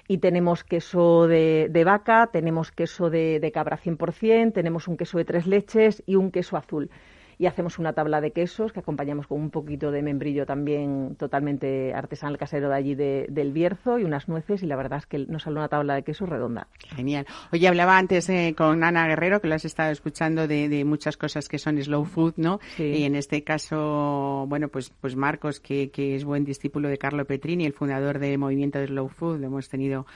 Y 0.07 0.19
tenemos 0.19 0.65
queso 0.65 1.27
de, 1.27 1.69
de 1.71 1.83
vaca, 1.85 2.29
tenemos 2.31 2.71
queso 2.71 3.09
de, 3.09 3.41
de 3.41 3.51
cabra 3.51 3.79
100%, 3.79 4.53
tenemos 4.53 4.87
un 4.87 4.97
queso 4.99 5.17
de 5.17 5.25
tres 5.25 5.47
leches 5.47 6.03
y 6.07 6.17
un 6.17 6.31
queso 6.31 6.59
azul. 6.59 6.91
Y 7.39 7.47
hacemos 7.47 7.79
una 7.79 7.93
tabla 7.93 8.21
de 8.21 8.31
quesos 8.33 8.73
que 8.73 8.81
acompañamos 8.81 9.27
con 9.27 9.41
un 9.41 9.51
poquito 9.51 9.91
de 9.91 10.03
membrillo 10.03 10.47
también 10.47 11.17
totalmente 11.17 11.93
artesanal 11.95 12.39
casero 12.39 12.69
de 12.69 12.75
allí 12.75 12.95
de- 12.95 13.27
del 13.29 13.53
Bierzo 13.53 13.99
y 13.99 14.05
unas 14.05 14.29
nueces. 14.29 14.63
Y 14.63 14.67
la 14.67 14.77
verdad 14.77 14.99
es 14.99 15.07
que 15.07 15.19
nos 15.19 15.43
sale 15.43 15.57
una 15.57 15.69
tabla 15.69 15.95
de 15.95 16.03
quesos 16.03 16.29
redonda. 16.29 16.69
Genial. 16.95 17.27
Oye, 17.53 17.67
hablaba 17.69 17.99
antes 17.99 18.29
eh, 18.29 18.55
con 18.57 18.85
Ana 18.85 19.07
Guerrero, 19.09 19.41
que 19.41 19.49
lo 19.49 19.55
has 19.55 19.65
estado 19.65 19.91
escuchando, 19.91 20.47
de, 20.47 20.69
de 20.69 20.85
muchas 20.85 21.17
cosas 21.17 21.49
que 21.49 21.59
son 21.59 21.83
slow 21.83 22.05
food, 22.05 22.35
¿no? 22.37 22.61
Sí. 22.77 22.85
Y 22.85 23.05
en 23.05 23.17
este 23.17 23.43
caso, 23.45 24.47
bueno, 24.49 24.69
pues, 24.69 24.91
pues 25.01 25.17
Marcos, 25.17 25.61
que, 25.61 25.91
que 25.91 26.15
es 26.17 26.25
buen 26.25 26.45
discípulo 26.45 26.89
de 26.89 26.99
Carlo 26.99 27.25
Petrini, 27.25 27.65
el 27.67 27.73
fundador 27.73 28.19
del 28.19 28.39
movimiento 28.39 28.79
de 28.79 28.87
slow 28.87 29.09
food, 29.09 29.41
lo 29.41 29.47
hemos 29.47 29.69
tenido 29.69 30.07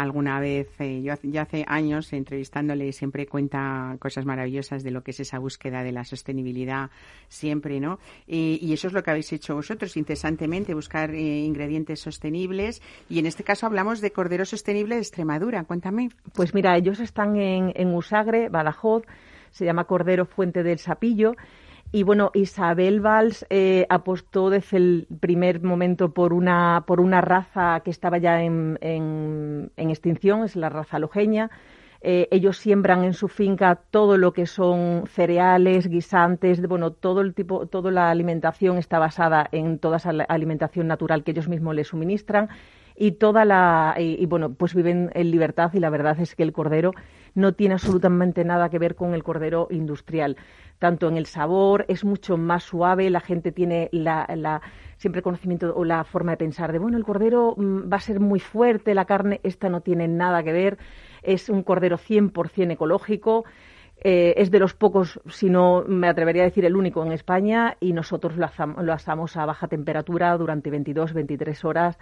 alguna 0.00 0.40
vez, 0.40 0.68
eh, 0.80 1.02
yo 1.02 1.14
ya 1.22 1.42
hace 1.42 1.64
años 1.66 2.12
entrevistándole, 2.12 2.92
siempre 2.92 3.26
cuenta 3.26 3.96
cosas 3.98 4.24
maravillosas 4.24 4.82
de 4.82 4.90
lo 4.90 5.02
que 5.02 5.10
es 5.10 5.20
esa 5.20 5.38
búsqueda 5.38 5.82
de 5.82 5.92
la 5.92 6.04
sostenibilidad 6.04 6.90
siempre, 7.28 7.80
¿no? 7.80 7.98
Y 8.26 8.72
eso 8.72 8.86
es 8.86 8.92
lo 8.92 9.02
que 9.02 9.10
habéis 9.10 9.32
hecho 9.32 9.54
vosotros 9.54 9.96
incesantemente, 9.96 10.74
buscar 10.74 11.14
eh, 11.14 11.40
ingredientes 11.44 12.00
sostenibles. 12.00 12.80
Y 13.08 13.18
en 13.18 13.26
este 13.26 13.44
caso 13.44 13.66
hablamos 13.66 14.00
de 14.00 14.12
cordero 14.12 14.44
sostenible 14.44 14.94
de 14.94 15.00
Extremadura. 15.00 15.64
Cuéntame. 15.64 16.10
Pues 16.34 16.54
mira, 16.54 16.76
ellos 16.76 17.00
están 17.00 17.36
en, 17.36 17.72
en 17.74 17.94
Usagre, 17.94 18.48
Badajoz, 18.48 19.04
se 19.50 19.64
llama 19.64 19.84
Cordero 19.84 20.26
Fuente 20.26 20.62
del 20.62 20.78
Sapillo. 20.78 21.34
Y 21.90 22.02
bueno, 22.02 22.30
Isabel 22.34 23.00
Valls 23.00 23.46
eh, 23.48 23.86
apostó 23.88 24.50
desde 24.50 24.76
el 24.76 25.06
primer 25.20 25.62
momento 25.62 26.12
por 26.12 26.34
una, 26.34 26.84
por 26.86 27.00
una 27.00 27.22
raza 27.22 27.80
que 27.82 27.90
estaba 27.90 28.18
ya 28.18 28.42
en, 28.42 28.78
en- 28.82 29.70
extinción, 29.76 30.44
es 30.44 30.54
la 30.54 30.68
raza 30.68 30.98
lojeña. 30.98 31.50
Eh, 32.02 32.28
ellos 32.30 32.58
siembran 32.58 33.04
en 33.04 33.14
su 33.14 33.26
finca 33.28 33.74
todo 33.90 34.18
lo 34.18 34.32
que 34.34 34.46
son 34.46 35.04
cereales, 35.08 35.88
guisantes, 35.88 36.60
bueno, 36.68 36.92
todo 36.92 37.22
el 37.22 37.34
tipo, 37.34 37.66
toda 37.66 37.90
la 37.90 38.10
alimentación 38.10 38.76
está 38.78 38.98
basada 38.98 39.48
en 39.50 39.78
toda 39.78 39.96
esa 39.96 40.10
alimentación 40.10 40.86
natural 40.88 41.24
que 41.24 41.30
ellos 41.32 41.48
mismos 41.48 41.74
le 41.74 41.84
suministran 41.84 42.48
y 42.98 43.12
toda 43.12 43.44
la 43.44 43.94
y, 43.96 44.26
bueno 44.26 44.52
pues 44.52 44.74
viven 44.74 45.10
en 45.14 45.30
libertad 45.30 45.70
y 45.72 45.78
la 45.78 45.88
verdad 45.88 46.18
es 46.20 46.34
que 46.34 46.42
el 46.42 46.52
cordero 46.52 46.92
no 47.34 47.52
tiene 47.52 47.74
absolutamente 47.74 48.44
nada 48.44 48.68
que 48.68 48.78
ver 48.78 48.96
con 48.96 49.14
el 49.14 49.22
cordero 49.22 49.68
industrial 49.70 50.36
tanto 50.80 51.08
en 51.08 51.16
el 51.16 51.26
sabor 51.26 51.84
es 51.88 52.04
mucho 52.04 52.36
más 52.36 52.64
suave 52.64 53.08
la 53.10 53.20
gente 53.20 53.52
tiene 53.52 53.88
la, 53.92 54.28
la 54.36 54.60
siempre 54.96 55.22
conocimiento 55.22 55.72
o 55.76 55.84
la 55.84 56.02
forma 56.02 56.32
de 56.32 56.38
pensar 56.38 56.72
de 56.72 56.80
bueno 56.80 56.96
el 56.96 57.04
cordero 57.04 57.54
mm, 57.56 57.90
va 57.90 57.98
a 57.98 58.00
ser 58.00 58.18
muy 58.18 58.40
fuerte 58.40 58.94
la 58.94 59.04
carne 59.04 59.40
esta 59.44 59.68
no 59.68 59.80
tiene 59.80 60.08
nada 60.08 60.42
que 60.42 60.52
ver 60.52 60.78
es 61.22 61.48
un 61.48 61.62
cordero 61.62 61.98
100% 61.98 62.72
ecológico 62.72 63.44
eh, 64.00 64.34
es 64.36 64.52
de 64.52 64.60
los 64.60 64.74
pocos, 64.74 65.20
si 65.28 65.50
no 65.50 65.84
me 65.84 66.06
atrevería 66.06 66.42
a 66.42 66.44
decir 66.44 66.64
el 66.64 66.76
único 66.76 67.04
en 67.04 67.10
España, 67.10 67.76
y 67.80 67.92
nosotros 67.92 68.34
lo 68.36 68.92
asamos 68.92 69.36
a 69.36 69.44
baja 69.44 69.66
temperatura 69.66 70.36
durante 70.38 70.70
22, 70.70 71.12
23 71.14 71.64
horas. 71.64 71.98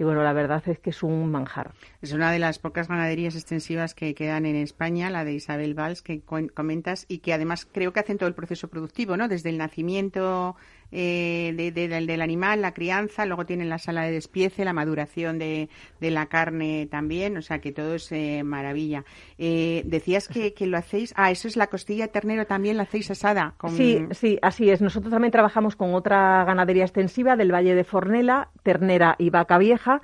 Y 0.00 0.02
bueno, 0.02 0.22
la 0.22 0.32
verdad 0.32 0.66
es 0.66 0.78
que 0.78 0.88
es 0.88 1.02
un 1.02 1.30
manjar. 1.30 1.74
Es 2.00 2.14
una 2.14 2.32
de 2.32 2.38
las 2.38 2.58
pocas 2.58 2.88
ganaderías 2.88 3.34
extensivas 3.34 3.94
que 3.94 4.14
quedan 4.14 4.46
en 4.46 4.56
España, 4.56 5.10
la 5.10 5.26
de 5.26 5.34
Isabel 5.34 5.78
Valls, 5.78 6.00
que 6.00 6.22
comentas, 6.22 7.04
y 7.06 7.18
que 7.18 7.34
además 7.34 7.68
creo 7.70 7.92
que 7.92 8.00
hacen 8.00 8.16
todo 8.16 8.26
el 8.26 8.34
proceso 8.34 8.68
productivo, 8.68 9.18
¿no? 9.18 9.28
Desde 9.28 9.50
el 9.50 9.58
nacimiento 9.58 10.56
eh, 10.92 11.52
de- 11.56 11.72
de- 11.72 11.88
del, 11.88 12.20
animal, 12.22 12.62
la 12.62 12.72
crianza, 12.74 13.26
luego 13.26 13.46
tienen 13.46 13.68
la 13.68 13.78
sala 13.78 14.02
de 14.02 14.12
despiece, 14.12 14.64
la 14.64 14.72
maduración 14.72 15.38
de, 15.38 15.68
de 16.00 16.10
la 16.10 16.26
carne 16.26 16.86
también, 16.90 17.36
o 17.36 17.42
sea 17.42 17.60
que 17.60 17.72
todo 17.72 17.94
es 17.94 18.10
eh, 18.12 18.42
maravilla. 18.44 19.04
Eh, 19.38 19.82
decías 19.86 20.28
que, 20.28 20.52
que 20.54 20.66
lo 20.66 20.76
hacéis, 20.78 21.12
ah, 21.16 21.30
eso 21.30 21.48
es 21.48 21.56
la 21.56 21.68
costilla 21.68 22.06
de 22.06 22.12
ternero 22.12 22.46
también, 22.46 22.76
la 22.76 22.84
hacéis 22.84 23.10
asada. 23.10 23.54
Con... 23.56 23.70
Sí, 23.70 24.04
sí, 24.12 24.38
así 24.42 24.70
es. 24.70 24.80
Nosotros 24.80 25.10
también 25.12 25.32
trabajamos 25.32 25.76
con 25.76 25.94
otra 25.94 26.44
ganadería 26.44 26.84
extensiva 26.84 27.36
del 27.36 27.52
Valle 27.52 27.74
de 27.74 27.84
Fornela, 27.84 28.50
ternera 28.62 29.16
y 29.18 29.30
vaca 29.30 29.58
vieja. 29.58 30.00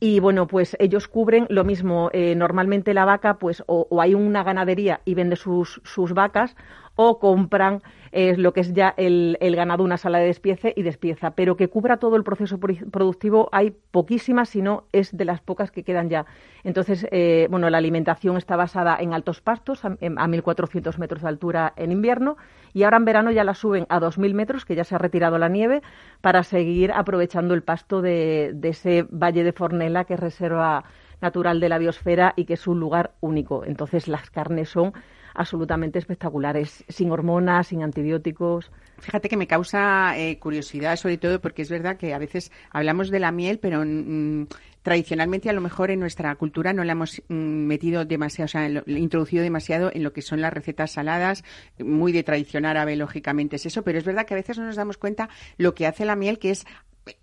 Y 0.00 0.18
bueno, 0.20 0.46
pues 0.48 0.76
ellos 0.80 1.08
cubren 1.08 1.46
lo 1.48 1.64
mismo. 1.64 2.10
eh, 2.12 2.34
normalmente 2.34 2.92
la 2.92 3.04
vaca, 3.04 3.38
pues 3.38 3.62
o, 3.66 3.86
o 3.88 4.00
hay 4.02 4.14
una 4.14 4.42
ganadería 4.42 5.00
y 5.04 5.14
vende 5.14 5.36
sus, 5.36 5.80
sus 5.84 6.12
vacas, 6.12 6.56
o 6.96 7.18
compran 7.18 7.82
eh, 8.12 8.36
lo 8.36 8.52
que 8.52 8.60
es 8.60 8.72
ya 8.72 8.94
el, 8.96 9.36
el 9.40 9.56
ganado, 9.56 9.82
una 9.82 9.96
sala 9.96 10.18
de 10.18 10.26
despiece 10.26 10.72
y 10.76 10.82
despieza. 10.82 11.32
Pero 11.32 11.56
que 11.56 11.68
cubra 11.68 11.96
todo 11.96 12.16
el 12.16 12.22
proceso 12.24 12.58
pro- 12.58 12.74
productivo 12.92 13.48
hay 13.52 13.72
poquísimas, 13.90 14.48
si 14.50 14.62
no 14.62 14.84
es 14.92 15.16
de 15.16 15.24
las 15.24 15.40
pocas 15.40 15.70
que 15.72 15.82
quedan 15.82 16.08
ya. 16.08 16.26
Entonces, 16.62 17.06
eh, 17.10 17.48
bueno, 17.50 17.68
la 17.70 17.78
alimentación 17.78 18.36
está 18.36 18.56
basada 18.56 18.96
en 19.00 19.12
altos 19.14 19.40
pastos, 19.40 19.84
a, 19.84 19.96
a 20.16 20.28
1.400 20.28 20.98
metros 20.98 21.22
de 21.22 21.28
altura 21.28 21.72
en 21.76 21.90
invierno, 21.92 22.36
y 22.72 22.84
ahora 22.84 22.96
en 22.98 23.04
verano 23.04 23.30
ya 23.32 23.44
la 23.44 23.54
suben 23.54 23.86
a 23.88 23.98
2.000 24.00 24.34
metros, 24.34 24.64
que 24.64 24.74
ya 24.74 24.84
se 24.84 24.94
ha 24.94 24.98
retirado 24.98 25.38
la 25.38 25.48
nieve, 25.48 25.82
para 26.20 26.42
seguir 26.44 26.92
aprovechando 26.92 27.54
el 27.54 27.62
pasto 27.62 28.00
de, 28.02 28.52
de 28.54 28.68
ese 28.70 29.06
valle 29.10 29.44
de 29.44 29.52
Fornela, 29.52 30.04
que 30.04 30.14
es 30.14 30.20
reserva 30.20 30.84
natural 31.20 31.60
de 31.60 31.68
la 31.68 31.78
biosfera 31.78 32.34
y 32.36 32.44
que 32.44 32.54
es 32.54 32.66
un 32.66 32.80
lugar 32.80 33.12
único. 33.20 33.64
Entonces, 33.64 34.08
las 34.08 34.30
carnes 34.30 34.68
son 34.68 34.92
absolutamente 35.34 35.98
espectaculares, 35.98 36.84
sin 36.88 37.10
hormonas, 37.10 37.68
sin 37.68 37.82
antibióticos. 37.82 38.70
Fíjate 38.98 39.28
que 39.28 39.36
me 39.36 39.46
causa 39.46 40.16
eh, 40.16 40.38
curiosidad, 40.38 40.96
sobre 40.96 41.18
todo 41.18 41.40
porque 41.40 41.62
es 41.62 41.70
verdad 41.70 41.96
que 41.96 42.14
a 42.14 42.18
veces 42.18 42.52
hablamos 42.70 43.10
de 43.10 43.20
la 43.20 43.32
miel, 43.32 43.58
pero 43.58 43.84
mm, 43.84 44.46
tradicionalmente 44.82 45.50
a 45.50 45.52
lo 45.52 45.60
mejor 45.60 45.90
en 45.90 46.00
nuestra 46.00 46.34
cultura 46.36 46.72
no 46.72 46.84
la 46.84 46.92
hemos 46.92 47.22
mm, 47.28 47.34
metido 47.34 48.04
demasiado, 48.04 48.46
o 48.46 48.48
sea, 48.48 48.68
introducido 48.86 49.42
demasiado 49.42 49.90
en 49.92 50.04
lo 50.04 50.12
que 50.12 50.22
son 50.22 50.40
las 50.40 50.52
recetas 50.52 50.92
saladas, 50.92 51.42
muy 51.78 52.12
de 52.12 52.22
tradición 52.22 52.64
árabe, 52.64 52.94
lógicamente 52.94 53.56
es 53.56 53.66
eso, 53.66 53.82
pero 53.82 53.98
es 53.98 54.04
verdad 54.04 54.26
que 54.26 54.34
a 54.34 54.36
veces 54.36 54.58
no 54.58 54.66
nos 54.66 54.76
damos 54.76 54.98
cuenta 54.98 55.28
lo 55.56 55.74
que 55.74 55.86
hace 55.86 56.04
la 56.04 56.16
miel, 56.16 56.38
que 56.38 56.50
es 56.50 56.64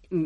mm, 0.09 0.26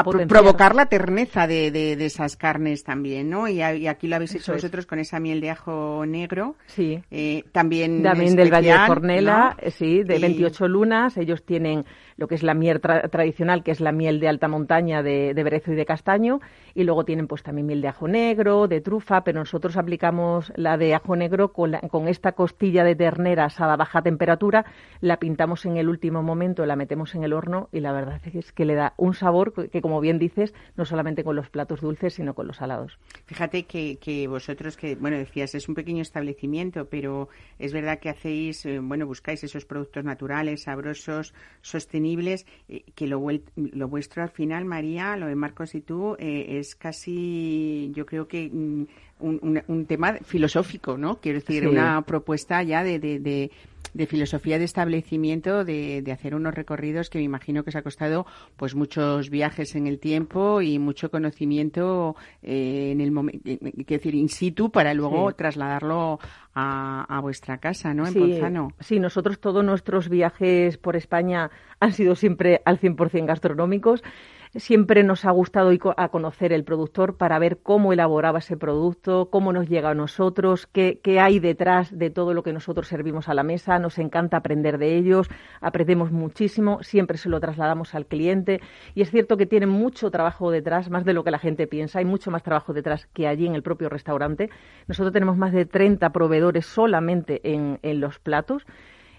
a 0.00 0.04
provocar 0.28 0.74
la 0.74 0.86
terneza 0.86 1.46
de, 1.46 1.70
de- 1.70 1.96
de 1.96 2.06
esas 2.06 2.36
carnes 2.36 2.84
también, 2.84 3.28
¿no? 3.30 3.48
Y, 3.48 3.60
a- 3.62 3.74
y 3.74 3.86
aquí 3.86 4.06
lo 4.08 4.16
habéis 4.16 4.32
hecho 4.32 4.42
Eso 4.42 4.52
es. 4.54 4.62
vosotros 4.62 4.86
con 4.86 4.98
esa 4.98 5.18
miel 5.20 5.40
de 5.40 5.50
ajo 5.50 6.04
negro. 6.06 6.56
Sí. 6.66 7.00
eh, 7.10 7.44
también 7.52 8.02
También 8.02 8.36
del 8.36 8.52
Valle 8.52 8.68
de 8.68 8.74
¿no? 9.56 9.56
eh, 9.58 9.70
sí, 9.70 10.02
de 10.02 10.16
Y- 10.16 10.20
28 10.20 10.68
lunas. 10.68 11.16
Ellos 11.16 11.44
tienen 11.44 11.84
lo 12.18 12.28
que 12.28 12.34
es 12.34 12.42
la 12.42 12.52
miel 12.52 12.82
tra- 12.82 13.08
tradicional, 13.08 13.62
que 13.62 13.70
es 13.70 13.80
la 13.80 13.92
miel 13.92 14.20
de 14.20 14.28
alta 14.28 14.48
montaña 14.48 15.02
de, 15.02 15.32
de 15.32 15.42
berezo 15.42 15.72
y 15.72 15.76
de 15.76 15.86
castaño, 15.86 16.40
y 16.74 16.84
luego 16.84 17.04
tienen 17.06 17.26
pues 17.28 17.42
también 17.42 17.66
miel 17.66 17.80
de 17.80 17.88
ajo 17.88 18.06
negro, 18.08 18.68
de 18.68 18.82
trufa, 18.82 19.24
pero 19.24 19.38
nosotros 19.38 19.76
aplicamos 19.78 20.52
la 20.56 20.76
de 20.76 20.94
ajo 20.94 21.16
negro 21.16 21.52
con, 21.52 21.70
la- 21.70 21.80
con 21.80 22.08
esta 22.08 22.32
costilla 22.32 22.84
de 22.84 22.96
ternera 22.96 23.46
asada 23.46 23.72
a 23.74 23.76
baja 23.76 24.02
temperatura, 24.02 24.66
la 25.00 25.18
pintamos 25.18 25.64
en 25.64 25.76
el 25.76 25.88
último 25.88 26.22
momento, 26.22 26.66
la 26.66 26.76
metemos 26.76 27.14
en 27.14 27.22
el 27.22 27.32
horno 27.32 27.68
y 27.72 27.78
la 27.80 27.92
verdad 27.92 28.20
es 28.34 28.52
que 28.52 28.64
le 28.64 28.74
da 28.74 28.94
un 28.96 29.14
sabor 29.14 29.52
que, 29.52 29.68
que, 29.68 29.80
como 29.80 30.00
bien 30.00 30.18
dices, 30.18 30.52
no 30.76 30.84
solamente 30.84 31.22
con 31.22 31.36
los 31.36 31.48
platos 31.50 31.80
dulces, 31.80 32.14
sino 32.14 32.34
con 32.34 32.48
los 32.48 32.56
salados. 32.56 32.98
Fíjate 33.26 33.62
que, 33.62 33.96
que 34.00 34.26
vosotros, 34.26 34.76
que 34.76 34.96
bueno, 34.96 35.16
decías, 35.16 35.54
es 35.54 35.68
un 35.68 35.76
pequeño 35.76 36.02
establecimiento, 36.02 36.86
pero 36.86 37.28
es 37.60 37.72
verdad 37.72 38.00
que 38.00 38.08
hacéis, 38.10 38.66
eh, 38.66 38.80
bueno, 38.82 39.06
buscáis 39.06 39.44
esos 39.44 39.64
productos 39.64 40.02
naturales, 40.04 40.64
sabrosos, 40.64 41.32
sostenibles, 41.62 42.07
eh, 42.68 42.84
que 42.94 43.06
lo, 43.06 43.24
lo 43.56 43.88
vuestro 43.88 44.22
al 44.22 44.30
final, 44.30 44.64
María, 44.64 45.16
lo 45.16 45.26
de 45.26 45.34
Marcos 45.34 45.74
y 45.74 45.80
tú, 45.80 46.16
eh, 46.18 46.58
es 46.58 46.74
casi, 46.74 47.90
yo 47.94 48.06
creo 48.06 48.26
que 48.28 48.48
mm, 48.52 48.82
un, 49.20 49.38
un- 49.42 49.62
un 49.66 49.86
tema 49.86 50.14
filosófico, 50.24 50.96
¿no? 50.96 51.20
Quiero 51.20 51.40
decir, 51.40 51.62
Sí. 51.62 51.66
una 51.68 52.02
propuesta 52.02 52.62
ya 52.62 52.84
de, 52.84 52.98
de, 52.98 53.18
de- 53.18 53.50
de 53.98 54.06
filosofía 54.06 54.58
de 54.58 54.64
establecimiento, 54.64 55.64
de, 55.64 56.00
de 56.02 56.12
hacer 56.12 56.34
unos 56.34 56.54
recorridos 56.54 57.10
que 57.10 57.18
me 57.18 57.24
imagino 57.24 57.64
que 57.64 57.70
os 57.70 57.76
ha 57.76 57.82
costado 57.82 58.24
pues 58.56 58.74
muchos 58.74 59.28
viajes 59.28 59.74
en 59.74 59.86
el 59.88 59.98
tiempo 59.98 60.62
y 60.62 60.78
mucho 60.78 61.10
conocimiento 61.10 62.14
eh, 62.42 62.90
en 62.92 63.00
el 63.00 63.10
momento, 63.10 63.40
quiero 63.44 63.84
decir, 63.88 64.14
in 64.14 64.28
situ 64.28 64.70
para 64.70 64.94
luego 64.94 65.30
Sí. 65.30 65.36
trasladarlo 65.36 66.20
a, 66.54 67.04
a 67.08 67.20
vuestra 67.20 67.58
casa, 67.58 67.92
¿no? 67.92 68.06
En 68.06 68.12
Sí, 68.12 68.20
Ponzano. 68.20 68.72
sí, 68.80 69.00
nosotros 69.00 69.40
todos 69.40 69.64
nuestros 69.64 70.08
viajes 70.08 70.78
por 70.78 70.94
España 70.96 71.50
han 71.80 71.92
sido 71.92 72.14
siempre 72.14 72.62
al 72.64 72.78
100% 72.78 73.26
gastronómicos. 73.26 74.02
Siempre 74.54 75.04
nos 75.04 75.24
ha 75.24 75.30
gustado 75.30 75.72
ir 75.72 75.80
a 75.96 76.08
conocer 76.08 76.52
el 76.52 76.64
productor 76.64 77.16
para 77.16 77.38
ver 77.38 77.58
cómo 77.62 77.92
elaboraba 77.92 78.38
ese 78.38 78.56
producto, 78.56 79.28
cómo 79.30 79.52
nos 79.52 79.68
llega 79.68 79.90
a 79.90 79.94
nosotros, 79.94 80.66
qué, 80.66 81.00
qué 81.02 81.20
hay 81.20 81.38
detrás 81.38 81.96
de 81.96 82.10
todo 82.10 82.34
lo 82.34 82.42
que 82.42 82.52
nosotros 82.52 82.88
servimos 82.88 83.28
a 83.28 83.34
la 83.34 83.42
mesa. 83.42 83.78
Nos 83.78 83.98
encanta 83.98 84.38
aprender 84.38 84.78
de 84.78 84.96
ellos, 84.96 85.28
aprendemos 85.60 86.10
muchísimo, 86.12 86.82
siempre 86.82 87.18
se 87.18 87.28
lo 87.28 87.40
trasladamos 87.40 87.94
al 87.94 88.06
cliente. 88.06 88.60
Y 88.94 89.02
es 89.02 89.10
cierto 89.10 89.36
que 89.36 89.46
tienen 89.46 89.68
mucho 89.68 90.10
trabajo 90.10 90.50
detrás, 90.50 90.90
más 90.90 91.04
de 91.04 91.12
lo 91.12 91.24
que 91.24 91.30
la 91.30 91.38
gente 91.38 91.66
piensa. 91.66 91.98
Hay 91.98 92.04
mucho 92.04 92.30
más 92.30 92.42
trabajo 92.42 92.72
detrás 92.72 93.06
que 93.12 93.28
allí 93.28 93.46
en 93.46 93.54
el 93.54 93.62
propio 93.62 93.88
restaurante. 93.88 94.50
Nosotros 94.86 95.12
tenemos 95.12 95.36
más 95.36 95.52
de 95.52 95.66
30 95.66 96.10
proveedores 96.10 96.66
solamente 96.66 97.40
en, 97.44 97.78
en 97.82 98.00
los 98.00 98.18
platos. 98.18 98.64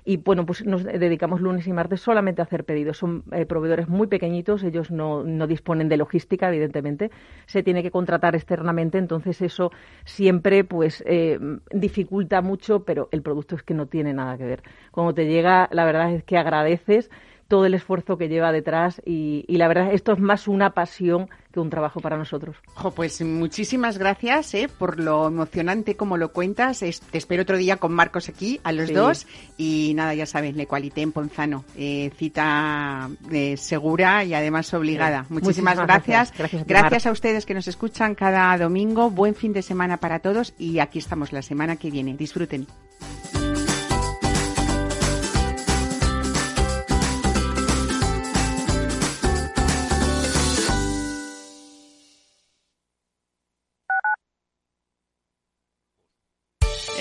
Y 0.10 0.18
bueno, 0.18 0.43
pues 0.43 0.66
nos 0.66 0.86
dedicamos 0.86 1.39
lunes 1.39 1.68
y 1.68 1.72
martes 1.72 2.01
solamente 2.01 2.41
a 2.41 2.45
hacer 2.45 2.64
pedidos. 2.64 2.97
Son 2.97 3.24
eh, 3.32 3.45
proveedores 3.45 3.88
muy 3.88 4.07
pequeñitos, 4.07 4.64
ellos 4.64 4.89
no, 4.89 5.24
no 5.24 5.45
disponen 5.45 5.88
de 5.88 5.97
logística, 5.97 6.47
evidentemente. 6.49 7.12
Se 7.45 7.62
tiene 7.62 7.84
que 7.84 7.91
contratar 7.91 8.34
externamente, 8.36 8.97
entonces 8.97 9.39
eso 9.39 9.72
siempre 10.05 10.64
pues 10.64 11.03
eh, 11.05 11.38
dificulta 11.72 12.41
mucho, 12.41 12.86
pero 12.86 13.07
el 13.12 13.22
producto 13.22 13.55
es 13.55 13.62
que 13.62 13.76
no 13.76 13.86
tiene 13.86 14.16
nada 14.16 14.36
que 14.36 14.45
ver. 14.45 14.64
Cuando 14.89 15.14
te 15.14 15.28
llega, 15.28 15.70
la 15.72 15.86
verdad 15.86 16.12
es 16.12 16.24
que 16.24 16.39
agradeces 16.39 17.12
todo 17.50 17.66
el 17.66 17.74
esfuerzo 17.74 18.18
que 18.18 18.30
lleva 18.30 18.54
detrás 18.54 19.02
y, 19.06 19.43
y 19.47 19.58
la 19.58 19.68
verdad 19.68 19.91
esto 19.93 20.14
es 20.14 20.20
más 20.20 20.47
una 20.47 20.70
pasión 20.70 21.28
que 21.52 21.60
un 21.60 21.70
trabajo 21.72 22.00
para 22.00 22.16
nosotros. 22.16 22.56
Jo, 22.76 22.91
pues 22.91 23.22
muchísimas 23.22 23.97
gracias 23.97 24.54
eh, 24.54 24.70
por 24.70 25.00
lo 25.00 25.28
emocionante 25.28 25.95
como 25.95 26.16
lo 26.16 26.32
cuentas. 26.32 26.84
Es- 26.84 27.02
te 27.02 27.18
espero 27.18 27.41
otro 27.41 27.58
día 27.58 27.78
con 27.78 27.91
Marcos 27.91 28.30
aquí, 28.30 28.62
a 28.64 28.72
los 28.72 28.88
Sí. 28.89 28.93
dos. 28.93 29.28
Y 29.58 29.93
nada, 29.95 30.14
ya 30.14 30.28
sabes, 30.28 30.56
Le 30.56 30.68
Qualité 30.68 31.02
en 31.02 31.12
Ponzano. 31.12 31.66
Eh, 31.76 32.12
cita 32.18 33.10
eh, 33.32 33.58
segura 33.58 34.24
y 34.24 34.36
además 34.36 34.72
obligada. 34.76 35.24
Sí. 35.28 35.34
Muchísimas, 35.34 35.76
Muchísimas 35.78 35.88
gracias. 35.88 36.66
gracias. 36.68 37.06
A 37.08 37.12
ustedes 37.12 37.47
que 37.47 37.56
nos 37.56 37.68
escuchan 37.68 38.14
cada 38.14 38.56
domingo. 38.58 39.10
Buen 39.10 39.34
fin 39.34 39.54
de 39.54 39.64
semana 39.64 39.97
para 39.97 40.20
todos 40.20 40.54
y 40.60 40.78
aquí 40.78 41.00
estamos 41.00 41.34
la 41.34 41.41
semana 41.41 41.78
que 41.78 41.89
viene. 41.89 42.16
Disfruten. 42.16 42.68